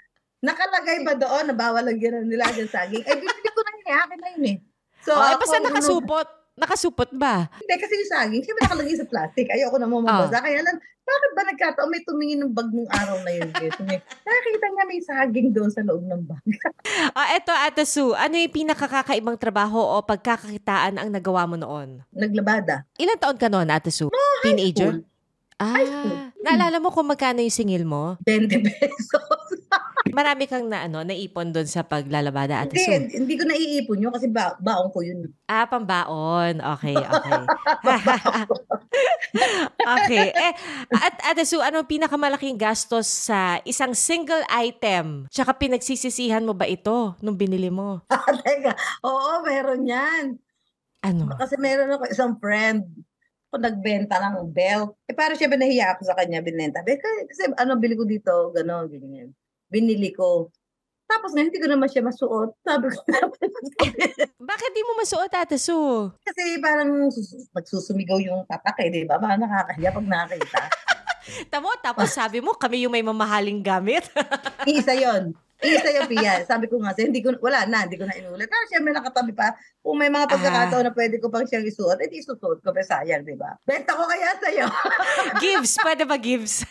Nakalagay 0.42 1.06
ba 1.06 1.14
doon 1.14 1.50
na 1.50 1.56
bawal 1.58 1.86
lagyan 1.86 2.26
ng 2.26 2.34
nilagang 2.34 2.70
saging? 2.70 3.06
Ay, 3.06 3.22
bibili 3.22 3.50
ko 3.54 3.62
na 3.62 3.72
yun 3.74 3.86
eh. 3.86 3.96
Akin 4.02 4.18
na 4.18 4.28
yun 4.34 4.46
eh. 4.50 4.58
So, 5.06 5.14
oh, 5.14 5.22
eh, 5.22 5.38
basta 5.38 5.58
ano, 5.62 5.66
nakasupot. 5.70 6.28
Nakasupot 6.58 7.10
ba? 7.14 7.46
Hindi, 7.62 7.74
kasi 7.78 7.94
yung 7.94 8.12
saging, 8.18 8.42
siyempre 8.42 8.64
nakalagay 8.66 8.98
sa 8.98 9.06
plastic. 9.06 9.46
Ayoko 9.54 9.78
na 9.78 9.86
mo 9.86 10.02
mabasa. 10.02 10.42
Kaya 10.42 10.66
lang, 10.66 10.82
bakit 11.08 11.32
ba 11.32 11.44
nagkataon 11.48 11.90
may 11.90 12.04
tumingin 12.04 12.40
ng 12.44 12.52
bag 12.52 12.68
nung 12.68 12.90
araw 12.92 13.18
na 13.24 13.32
yun? 13.32 13.48
Nakakita 13.48 14.66
niya 14.68 14.84
may 14.84 15.00
saging 15.00 15.50
doon 15.56 15.72
sa 15.72 15.80
loob 15.82 16.04
ng 16.04 16.24
bag. 16.28 16.44
Ah, 17.18 17.34
eto, 17.34 17.52
Ate 17.52 17.84
Sue, 17.84 18.14
ano 18.14 18.38
yung 18.38 18.54
pinakakakaibang 18.54 19.40
trabaho 19.40 19.80
o 19.80 20.04
pagkakakitaan 20.06 21.02
ang 21.02 21.10
nagawa 21.10 21.50
mo 21.50 21.56
noon? 21.58 22.00
Naglabada. 22.14 22.86
Ilan 22.96 23.18
taon 23.18 23.38
ka 23.40 23.48
noon, 23.50 23.68
Ate 23.72 23.90
Sue? 23.90 24.12
Teenager? 24.44 25.02
school. 25.02 25.06
High 25.58 25.90
school. 25.90 26.14
Ah, 26.14 26.30
naalala 26.46 26.78
mo 26.78 26.94
kung 26.94 27.10
magkano 27.10 27.42
yung 27.42 27.54
singil 27.54 27.84
mo? 27.84 28.22
20 28.24 28.62
pesos. 28.62 29.50
Marami 30.18 30.50
kang 30.50 30.66
na, 30.66 30.90
ano, 30.90 31.06
naipon 31.06 31.54
doon 31.54 31.70
sa 31.70 31.86
paglalabada, 31.86 32.66
Ate 32.66 32.74
hindi, 32.74 32.90
Sue. 32.90 33.22
hindi 33.22 33.34
ko 33.38 33.44
naiipon 33.46 34.02
yun 34.02 34.10
kasi 34.10 34.26
ba, 34.26 34.58
baon 34.58 34.90
ko 34.90 35.06
yun. 35.06 35.30
Ah, 35.46 35.70
pambaon. 35.70 36.58
Okay, 36.58 36.98
okay. 36.98 37.42
okay. 40.02 40.28
Eh, 40.34 40.54
at 40.98 41.22
Ate 41.22 41.46
Sue, 41.46 41.62
ano 41.62 41.86
pinakamalaking 41.86 42.58
gastos 42.58 43.06
sa 43.06 43.62
isang 43.62 43.94
single 43.94 44.42
item? 44.50 45.30
Tsaka 45.30 45.54
pinagsisisihan 45.54 46.42
mo 46.42 46.58
ba 46.58 46.66
ito 46.66 47.14
nung 47.22 47.38
binili 47.38 47.70
mo? 47.70 48.02
Teka, 48.42 48.74
oo, 49.06 49.46
meron 49.46 49.86
yan. 49.86 50.42
Ano? 51.06 51.30
Kasi 51.38 51.62
meron 51.62 51.94
ako 51.94 52.10
isang 52.10 52.34
friend 52.42 52.90
ako 53.48 53.64
nagbenta 53.64 54.20
ng 54.20 54.52
belt. 54.52 54.98
Eh, 55.08 55.16
parang 55.16 55.40
syempre 55.40 55.56
nahiya 55.56 55.96
ako 55.96 56.10
sa 56.10 56.18
kanya, 56.20 56.44
binenta. 56.44 56.84
Kasi, 56.84 57.00
kasi 57.32 57.42
ano, 57.56 57.80
bili 57.80 57.96
ko 57.96 58.04
dito, 58.04 58.52
gano'n, 58.52 58.92
ganyan. 58.92 59.32
Binili 59.68 60.16
ko. 60.16 60.48
Tapos 61.08 61.32
nga, 61.32 61.40
hindi 61.40 61.56
ko 61.56 61.72
naman 61.72 61.88
siya 61.88 62.04
masuot. 62.04 62.52
Sabi 62.60 62.92
ko, 62.92 63.00
Bakit 64.52 64.72
di 64.76 64.84
mo 64.84 65.00
masuot, 65.00 65.32
Ate 65.32 65.56
Sue? 65.56 66.12
kasi 66.20 66.60
parang 66.60 67.08
sus- 67.08 67.48
nagsusumigaw 67.56 68.20
yung 68.20 68.44
tatak 68.44 68.76
eh, 68.84 68.92
di 68.92 69.08
ba? 69.08 69.16
Parang 69.16 69.40
nakakahiya 69.40 69.96
pag 69.96 70.04
nakakita. 70.08 70.60
Tamo, 71.52 71.72
tapos 71.80 72.12
sabi 72.12 72.44
mo, 72.44 72.56
kami 72.56 72.84
yung 72.84 72.92
may 72.92 73.04
mamahaling 73.04 73.64
gamit. 73.64 74.04
Iisa 74.68 74.96
yon 74.96 75.32
Iisa 75.58 75.90
yung 75.96 76.08
piya. 76.12 76.44
Sabi 76.44 76.68
ko 76.68 76.76
nga, 76.80 76.92
sa'yo, 76.92 77.08
hindi 77.10 77.24
ko, 77.24 77.34
wala 77.40 77.64
na, 77.68 77.88
hindi 77.88 77.96
ko 77.96 78.04
na 78.04 78.14
inulit. 78.14 78.46
Pero 78.46 78.64
syempre 78.68 78.92
nakatabi 78.92 79.32
pa. 79.32 79.56
Kung 79.80 79.98
may 79.98 80.12
mga 80.12 80.28
pagkakataon 80.30 80.86
na 80.86 80.94
pwede 80.94 81.18
ko 81.18 81.32
pang 81.32 81.48
siyang 81.48 81.66
isuot, 81.66 81.98
edi 82.04 82.20
isusuot 82.20 82.60
ko. 82.62 82.70
Pero 82.72 82.84
sayang, 82.84 83.24
di 83.24 83.34
ba? 83.34 83.56
Benta 83.64 83.96
ko 83.96 84.04
kaya 84.06 84.36
sa'yo. 84.38 84.68
gives, 85.40 85.80
pwede 85.82 86.04
ba 86.04 86.20
gives? 86.20 86.62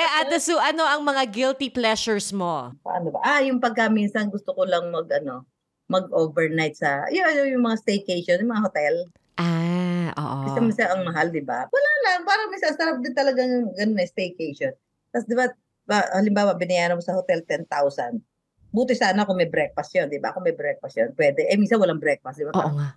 Eh, 0.00 0.08
Ate 0.24 0.40
Sue, 0.40 0.56
ano 0.56 0.82
ang 0.88 1.04
mga 1.04 1.28
guilty 1.28 1.68
pleasures 1.68 2.32
mo? 2.32 2.72
Paano 2.80 3.12
ba? 3.12 3.20
Ah, 3.20 3.40
yung 3.44 3.60
pagka 3.60 3.92
minsan 3.92 4.32
gusto 4.32 4.56
ko 4.56 4.64
lang 4.64 4.88
mag, 4.88 5.04
ano, 5.12 5.44
mag-overnight 5.92 6.78
sa, 6.78 7.04
yun, 7.12 7.28
yun, 7.36 7.60
yung 7.60 7.64
mga 7.66 7.84
staycation, 7.84 8.40
yung 8.40 8.52
mga 8.56 8.64
hotel. 8.64 8.94
Ah, 9.36 10.08
oo. 10.16 10.38
Kasi 10.48 10.58
minsan 10.64 10.88
ang 10.88 11.02
mahal, 11.04 11.28
di 11.28 11.44
ba? 11.44 11.68
Wala 11.68 11.90
lang, 12.08 12.18
parang 12.24 12.48
minsan 12.48 12.72
sarap 12.78 13.02
din 13.04 13.12
talaga 13.12 13.44
ng 13.44 13.76
ganun 13.76 13.96
na 13.98 14.06
staycation. 14.08 14.72
Tapos 15.12 15.26
di 15.28 15.36
ba, 15.36 15.50
ba, 15.84 16.06
halimbawa, 16.14 16.54
binayaran 16.56 16.96
mo 16.96 17.04
sa 17.04 17.18
hotel 17.18 17.42
10,000. 17.44 17.66
Buti 18.70 18.94
sana 18.94 19.26
kung 19.26 19.34
may 19.34 19.50
breakfast 19.50 19.90
yun, 19.98 20.06
di 20.06 20.22
ba? 20.22 20.30
Kung 20.30 20.46
may 20.46 20.54
breakfast 20.54 20.94
yun, 20.94 21.10
pwede. 21.18 21.44
Eh, 21.50 21.58
minsan 21.58 21.82
walang 21.82 21.98
breakfast, 21.98 22.38
di 22.38 22.46
ba? 22.46 22.54
Oo 22.54 22.78
nga. 22.78 22.94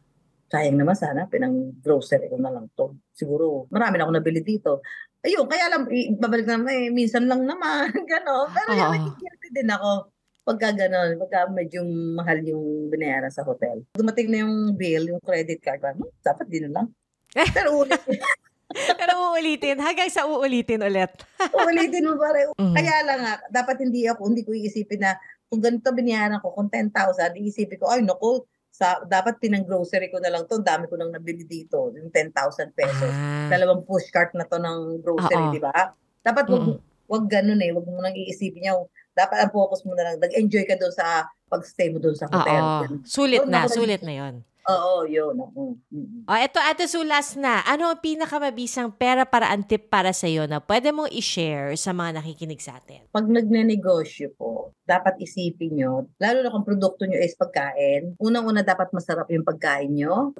Sayang 0.53 0.77
naman 0.77 0.93
sana, 0.93 1.25
pinang 1.25 1.81
grocery 1.81 2.29
ko 2.29 2.37
na 2.37 2.53
lang 2.53 2.69
to. 2.77 2.93
Siguro, 3.17 3.65
marami 3.73 3.97
na 3.97 4.05
ako 4.05 4.13
nabili 4.13 4.45
dito. 4.45 4.85
Ayun, 5.23 5.47
kaya 5.47 5.71
i- 5.87 6.11
babalik 6.19 6.43
na 6.43 6.59
naman, 6.59 6.75
eh, 6.75 6.91
minsan 6.91 7.23
lang 7.31 7.47
naman, 7.47 7.87
gano'n. 8.11 8.47
Pero 8.51 8.69
Oo. 8.69 8.77
yun, 8.77 8.89
nagigilty 8.91 9.47
din 9.55 9.71
ako 9.71 10.11
pagka 10.43 10.75
gano'n, 10.75 11.15
pagka 11.15 11.47
medyo 11.47 11.79
mahal 11.87 12.43
yung 12.43 12.91
binayaran 12.91 13.31
sa 13.31 13.47
hotel. 13.47 13.87
Dumating 13.95 14.27
na 14.27 14.43
yung 14.43 14.75
bill, 14.75 15.15
yung 15.15 15.23
credit 15.23 15.63
card, 15.63 15.79
"Hmm, 15.79 16.11
dapat 16.19 16.47
din 16.51 16.67
lang. 16.67 16.91
Pero 17.55 17.79
ulit, 17.79 18.03
Pero 18.99 19.31
uulitin, 19.31 19.79
hanggang 19.79 20.11
sa 20.11 20.27
uulitin 20.27 20.83
ulit. 20.83 21.11
ulitin 21.53 22.09
mo 22.09 22.19
pa 22.19 22.29
rin. 22.35 22.47
Mhm. 22.57 22.75
Kaya 22.75 22.95
lang 23.05 23.19
nga, 23.21 23.33
dapat 23.47 23.79
hindi 23.79 24.03
ako, 24.09 24.27
hindi 24.27 24.43
ko 24.43 24.51
iisipin 24.51 25.07
na 25.07 25.15
kung 25.47 25.61
ganito 25.61 25.93
binayaran 25.93 26.41
ko, 26.41 26.51
kung 26.51 26.67
10,000, 26.67 26.91
iisipin 27.37 27.77
ko, 27.79 27.87
ay 27.87 28.01
naku, 28.03 28.43
sa, 28.73 29.05
dapat 29.05 29.37
pinang-grocery 29.37 30.09
ko 30.09 30.17
na 30.17 30.33
lang 30.33 30.49
to, 30.49 30.57
dami 30.57 30.89
ko 30.89 30.97
nang 30.97 31.13
nabili 31.13 31.45
dito, 31.45 31.93
yung 31.93 32.09
10,000 32.09 32.73
pesos. 32.73 33.13
Ah. 33.13 33.45
dalawang 33.53 33.85
push 33.85 34.09
cart 34.09 34.33
na 34.33 34.49
to 34.49 34.57
ng 34.57 34.97
grocery, 35.05 35.53
di 35.53 35.61
ba? 35.61 35.93
Dapat 36.25 36.45
wag, 36.49 36.65
Mm. 36.73 36.77
wag 37.05 37.25
ganun 37.29 37.61
eh, 37.61 37.69
wag 37.69 37.85
mo 37.85 38.01
nang 38.01 38.17
iisipin 38.17 38.73
yung 38.73 38.89
dapat 39.13 39.45
ang 39.45 39.53
focus 39.53 39.85
mo 39.85 39.93
na 39.93 40.09
lang, 40.09 40.17
nag-enjoy 40.17 40.65
ka 40.65 40.73
doon 40.73 40.89
sa 40.89 41.29
pag-stay 41.45 41.93
mo 41.93 42.01
doon 42.01 42.17
sa 42.17 42.25
hotel. 42.25 42.61
Oo. 42.65 43.05
Sulit 43.05 43.45
Huwag 43.45 43.53
na, 43.53 43.69
sulit 43.69 44.01
na 44.01 44.13
yon. 44.17 44.41
Oo, 44.63 45.03
yun. 45.03 45.35
oo. 45.35 45.75
Mm. 45.91 46.23
O, 46.23 46.31
eto, 46.39 46.59
Ate 46.63 46.87
Sulas 46.87 47.35
na. 47.35 47.59
Ano 47.67 47.91
ang 47.91 47.99
pinakamabisang 47.99 48.95
pera 48.95 49.27
paraan 49.27 49.67
tip 49.67 49.91
para 49.91 50.15
sa 50.15 50.23
iyo 50.23 50.47
na 50.47 50.63
pwede 50.63 50.95
mong 50.95 51.11
i-share 51.11 51.75
sa 51.75 51.91
mga 51.91 52.23
nakikinig 52.23 52.63
sa 52.63 52.79
atin? 52.79 53.03
Pag 53.11 53.27
nagnenegosyo 53.27 54.31
po, 54.39 54.71
dapat 54.87 55.19
isipin 55.19 55.75
nyo, 55.75 56.07
lalo 56.15 56.39
na 56.39 56.53
kung 56.53 56.63
produkto 56.63 57.03
nyo 57.03 57.19
is 57.19 57.35
pagkain, 57.35 58.15
unang-una 58.15 58.63
dapat 58.63 58.87
masarap 58.95 59.27
yung 59.27 59.43
pagkain 59.43 59.91
nyo, 59.91 60.31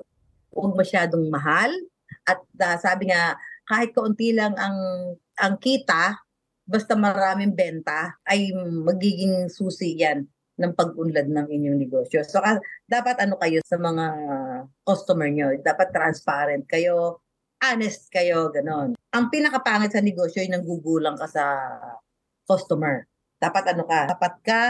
huwag 0.56 0.74
masyadong 0.80 1.28
mahal, 1.28 1.72
at 2.24 2.40
ah, 2.64 2.80
sabi 2.80 3.12
nga, 3.12 3.36
kahit 3.68 3.92
kaunti 3.92 4.32
lang 4.32 4.56
ang 4.56 4.78
ang 5.36 5.60
kita, 5.60 6.16
basta 6.64 6.96
maraming 6.96 7.52
benta, 7.52 8.16
ay 8.24 8.56
magiging 8.56 9.52
susi 9.52 10.00
yan 10.00 10.24
ng 10.60 10.74
pag-unlad 10.78 11.28
ng 11.30 11.48
inyong 11.50 11.80
negosyo. 11.82 12.22
So, 12.22 12.38
ah, 12.44 12.62
dapat 12.86 13.18
ano 13.26 13.38
kayo 13.42 13.60
sa 13.66 13.78
mga 13.82 14.06
customer 14.86 15.30
nyo, 15.30 15.54
dapat 15.62 15.90
transparent 15.90 16.64
kayo, 16.70 17.22
honest 17.64 18.12
kayo, 18.14 18.54
ganon. 18.54 18.94
Ang 19.14 19.26
pinakapangit 19.34 19.98
sa 19.98 20.04
negosyo 20.04 20.46
ay 20.46 20.54
nanggugulang 20.54 21.18
ka 21.18 21.26
sa 21.26 21.46
customer. 22.46 23.08
Dapat 23.42 23.74
ano 23.74 23.84
ka, 23.88 24.00
tapat 24.14 24.36
ka 24.46 24.62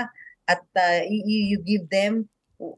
at 0.48 0.64
uh, 0.76 1.02
you, 1.08 1.56
you 1.56 1.60
give 1.64 1.88
them 1.92 2.28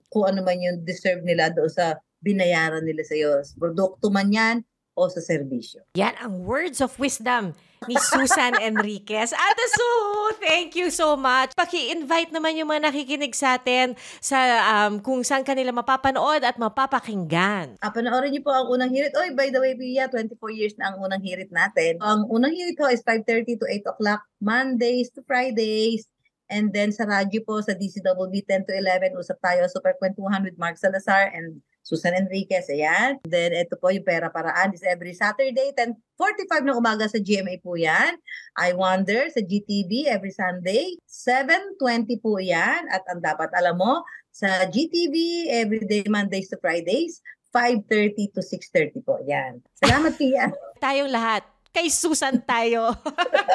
kung 0.09 0.25
ano 0.25 0.41
man 0.41 0.57
yung 0.61 0.81
deserve 0.81 1.21
nila 1.21 1.53
doon 1.53 1.69
sa 1.69 2.01
binayaran 2.25 2.81
nila 2.81 3.05
sa 3.05 3.13
iyo. 3.13 3.37
Produkto 3.57 4.09
man 4.09 4.33
yan 4.33 4.65
o 4.95 5.11
sa 5.11 5.19
serbisyo. 5.19 5.83
Yan 5.99 6.15
ang 6.23 6.47
words 6.47 6.79
of 6.79 6.95
wisdom 6.95 7.51
ni 7.85 7.95
Susan 7.99 8.55
Enriquez. 8.65 9.35
Ate 9.35 9.65
Sue, 9.75 10.31
thank 10.41 10.73
you 10.73 10.87
so 10.87 11.19
much. 11.19 11.51
Paki-invite 11.53 12.31
naman 12.31 12.55
yung 12.55 12.71
mga 12.71 12.89
nakikinig 12.89 13.35
sa 13.35 13.59
atin 13.59 13.93
sa 14.23 14.39
um, 14.71 15.03
kung 15.03 15.21
saan 15.21 15.43
kanila 15.43 15.75
mapapanood 15.75 16.41
at 16.41 16.55
mapapakinggan. 16.55 17.75
Ah, 17.83 17.91
panoorin 17.91 18.33
niyo 18.33 18.41
po 18.41 18.55
ang 18.55 18.71
unang 18.71 18.89
hirit. 18.89 19.13
Oy, 19.19 19.35
by 19.35 19.51
the 19.51 19.59
way, 19.59 19.75
Pia, 19.75 20.07
24 20.07 20.31
years 20.55 20.73
na 20.79 20.95
ang 20.95 21.03
unang 21.03 21.21
hirit 21.21 21.51
natin. 21.51 21.99
Ang 21.99 22.25
unang 22.31 22.55
hirit 22.55 22.79
ho 22.79 22.87
is 22.89 23.03
5.30 23.03 23.61
to 23.61 23.67
8 23.67 23.91
o'clock, 23.91 24.23
Mondays 24.39 25.11
to 25.11 25.21
Fridays. 25.27 26.07
And 26.45 26.69
then 26.69 26.93
sa 26.93 27.09
radyo 27.09 27.41
po, 27.41 27.57
sa 27.59 27.73
DCWB 27.73 28.45
10 28.45 28.69
to 28.69 28.73
11, 28.73 29.17
usap 29.17 29.41
tayo, 29.41 29.65
Super 29.65 29.97
Kwentuhan 29.97 30.45
with 30.45 30.55
Mark 30.61 30.77
Salazar 30.77 31.33
and 31.33 31.59
Susan 31.85 32.17
Enriquez, 32.17 32.65
ayan. 32.73 33.21
Then 33.29 33.53
ito 33.53 33.77
po 33.77 33.93
yung 33.93 34.01
Pera 34.01 34.33
Paraan 34.33 34.73
is 34.73 34.81
every 34.81 35.13
Saturday, 35.13 35.69
10.45 35.77 36.65
ng 36.65 36.77
umaga 36.81 37.05
sa 37.05 37.21
GMA 37.21 37.61
po 37.61 37.77
yan. 37.77 38.17
I 38.57 38.73
Wonder 38.73 39.29
sa 39.29 39.45
GTV 39.45 40.09
every 40.09 40.33
Sunday, 40.33 40.97
7.20 41.05 42.25
po 42.25 42.41
yan. 42.41 42.89
At 42.89 43.05
ang 43.05 43.21
dapat 43.21 43.53
alam 43.53 43.77
mo, 43.77 44.01
sa 44.33 44.65
GTV 44.65 45.47
everyday 45.61 46.03
Mondays 46.09 46.49
to 46.49 46.57
Fridays, 46.57 47.21
5.30 47.53 48.35
to 48.35 48.41
6.30 48.41 49.05
po. 49.05 49.21
Yan. 49.23 49.63
Salamat, 49.79 50.17
Pia. 50.17 50.51
Tayong 50.83 51.07
lahat. 51.07 51.47
Kay 51.71 51.87
Susan 51.87 52.43
tayo. 52.43 52.91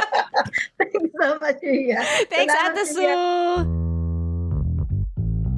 Thank 0.80 0.92
you 0.96 1.12
so 1.18 1.36
much, 1.36 1.60
Pia. 1.60 2.00
Thanks, 2.30 2.48
Salamat, 2.48 2.78
Ate 2.78 2.82
Pia. 2.94 3.99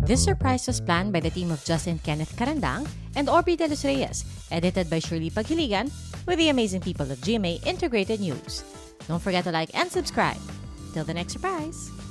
This 0.02 0.24
surprise 0.24 0.66
was 0.66 0.80
planned 0.80 1.12
by 1.12 1.20
the 1.20 1.30
team 1.30 1.52
of 1.54 1.62
Justin 1.62 2.02
Kenneth 2.02 2.34
Carandang 2.34 2.90
and 3.14 3.28
Aubrey 3.30 3.54
De 3.54 3.68
Los 3.68 3.84
Reyes, 3.84 4.26
edited 4.50 4.90
by 4.90 4.98
Shirley 4.98 5.30
Paghiligan, 5.30 5.94
with 6.26 6.38
the 6.42 6.48
amazing 6.50 6.82
people 6.82 7.06
of 7.06 7.22
GMA 7.22 7.64
Integrated 7.64 8.18
News. 8.18 8.64
Don't 9.06 9.22
forget 9.22 9.44
to 9.44 9.52
like 9.52 9.70
and 9.78 9.86
subscribe. 9.86 10.42
Till 10.92 11.04
the 11.04 11.14
next 11.14 11.34
surprise! 11.34 12.01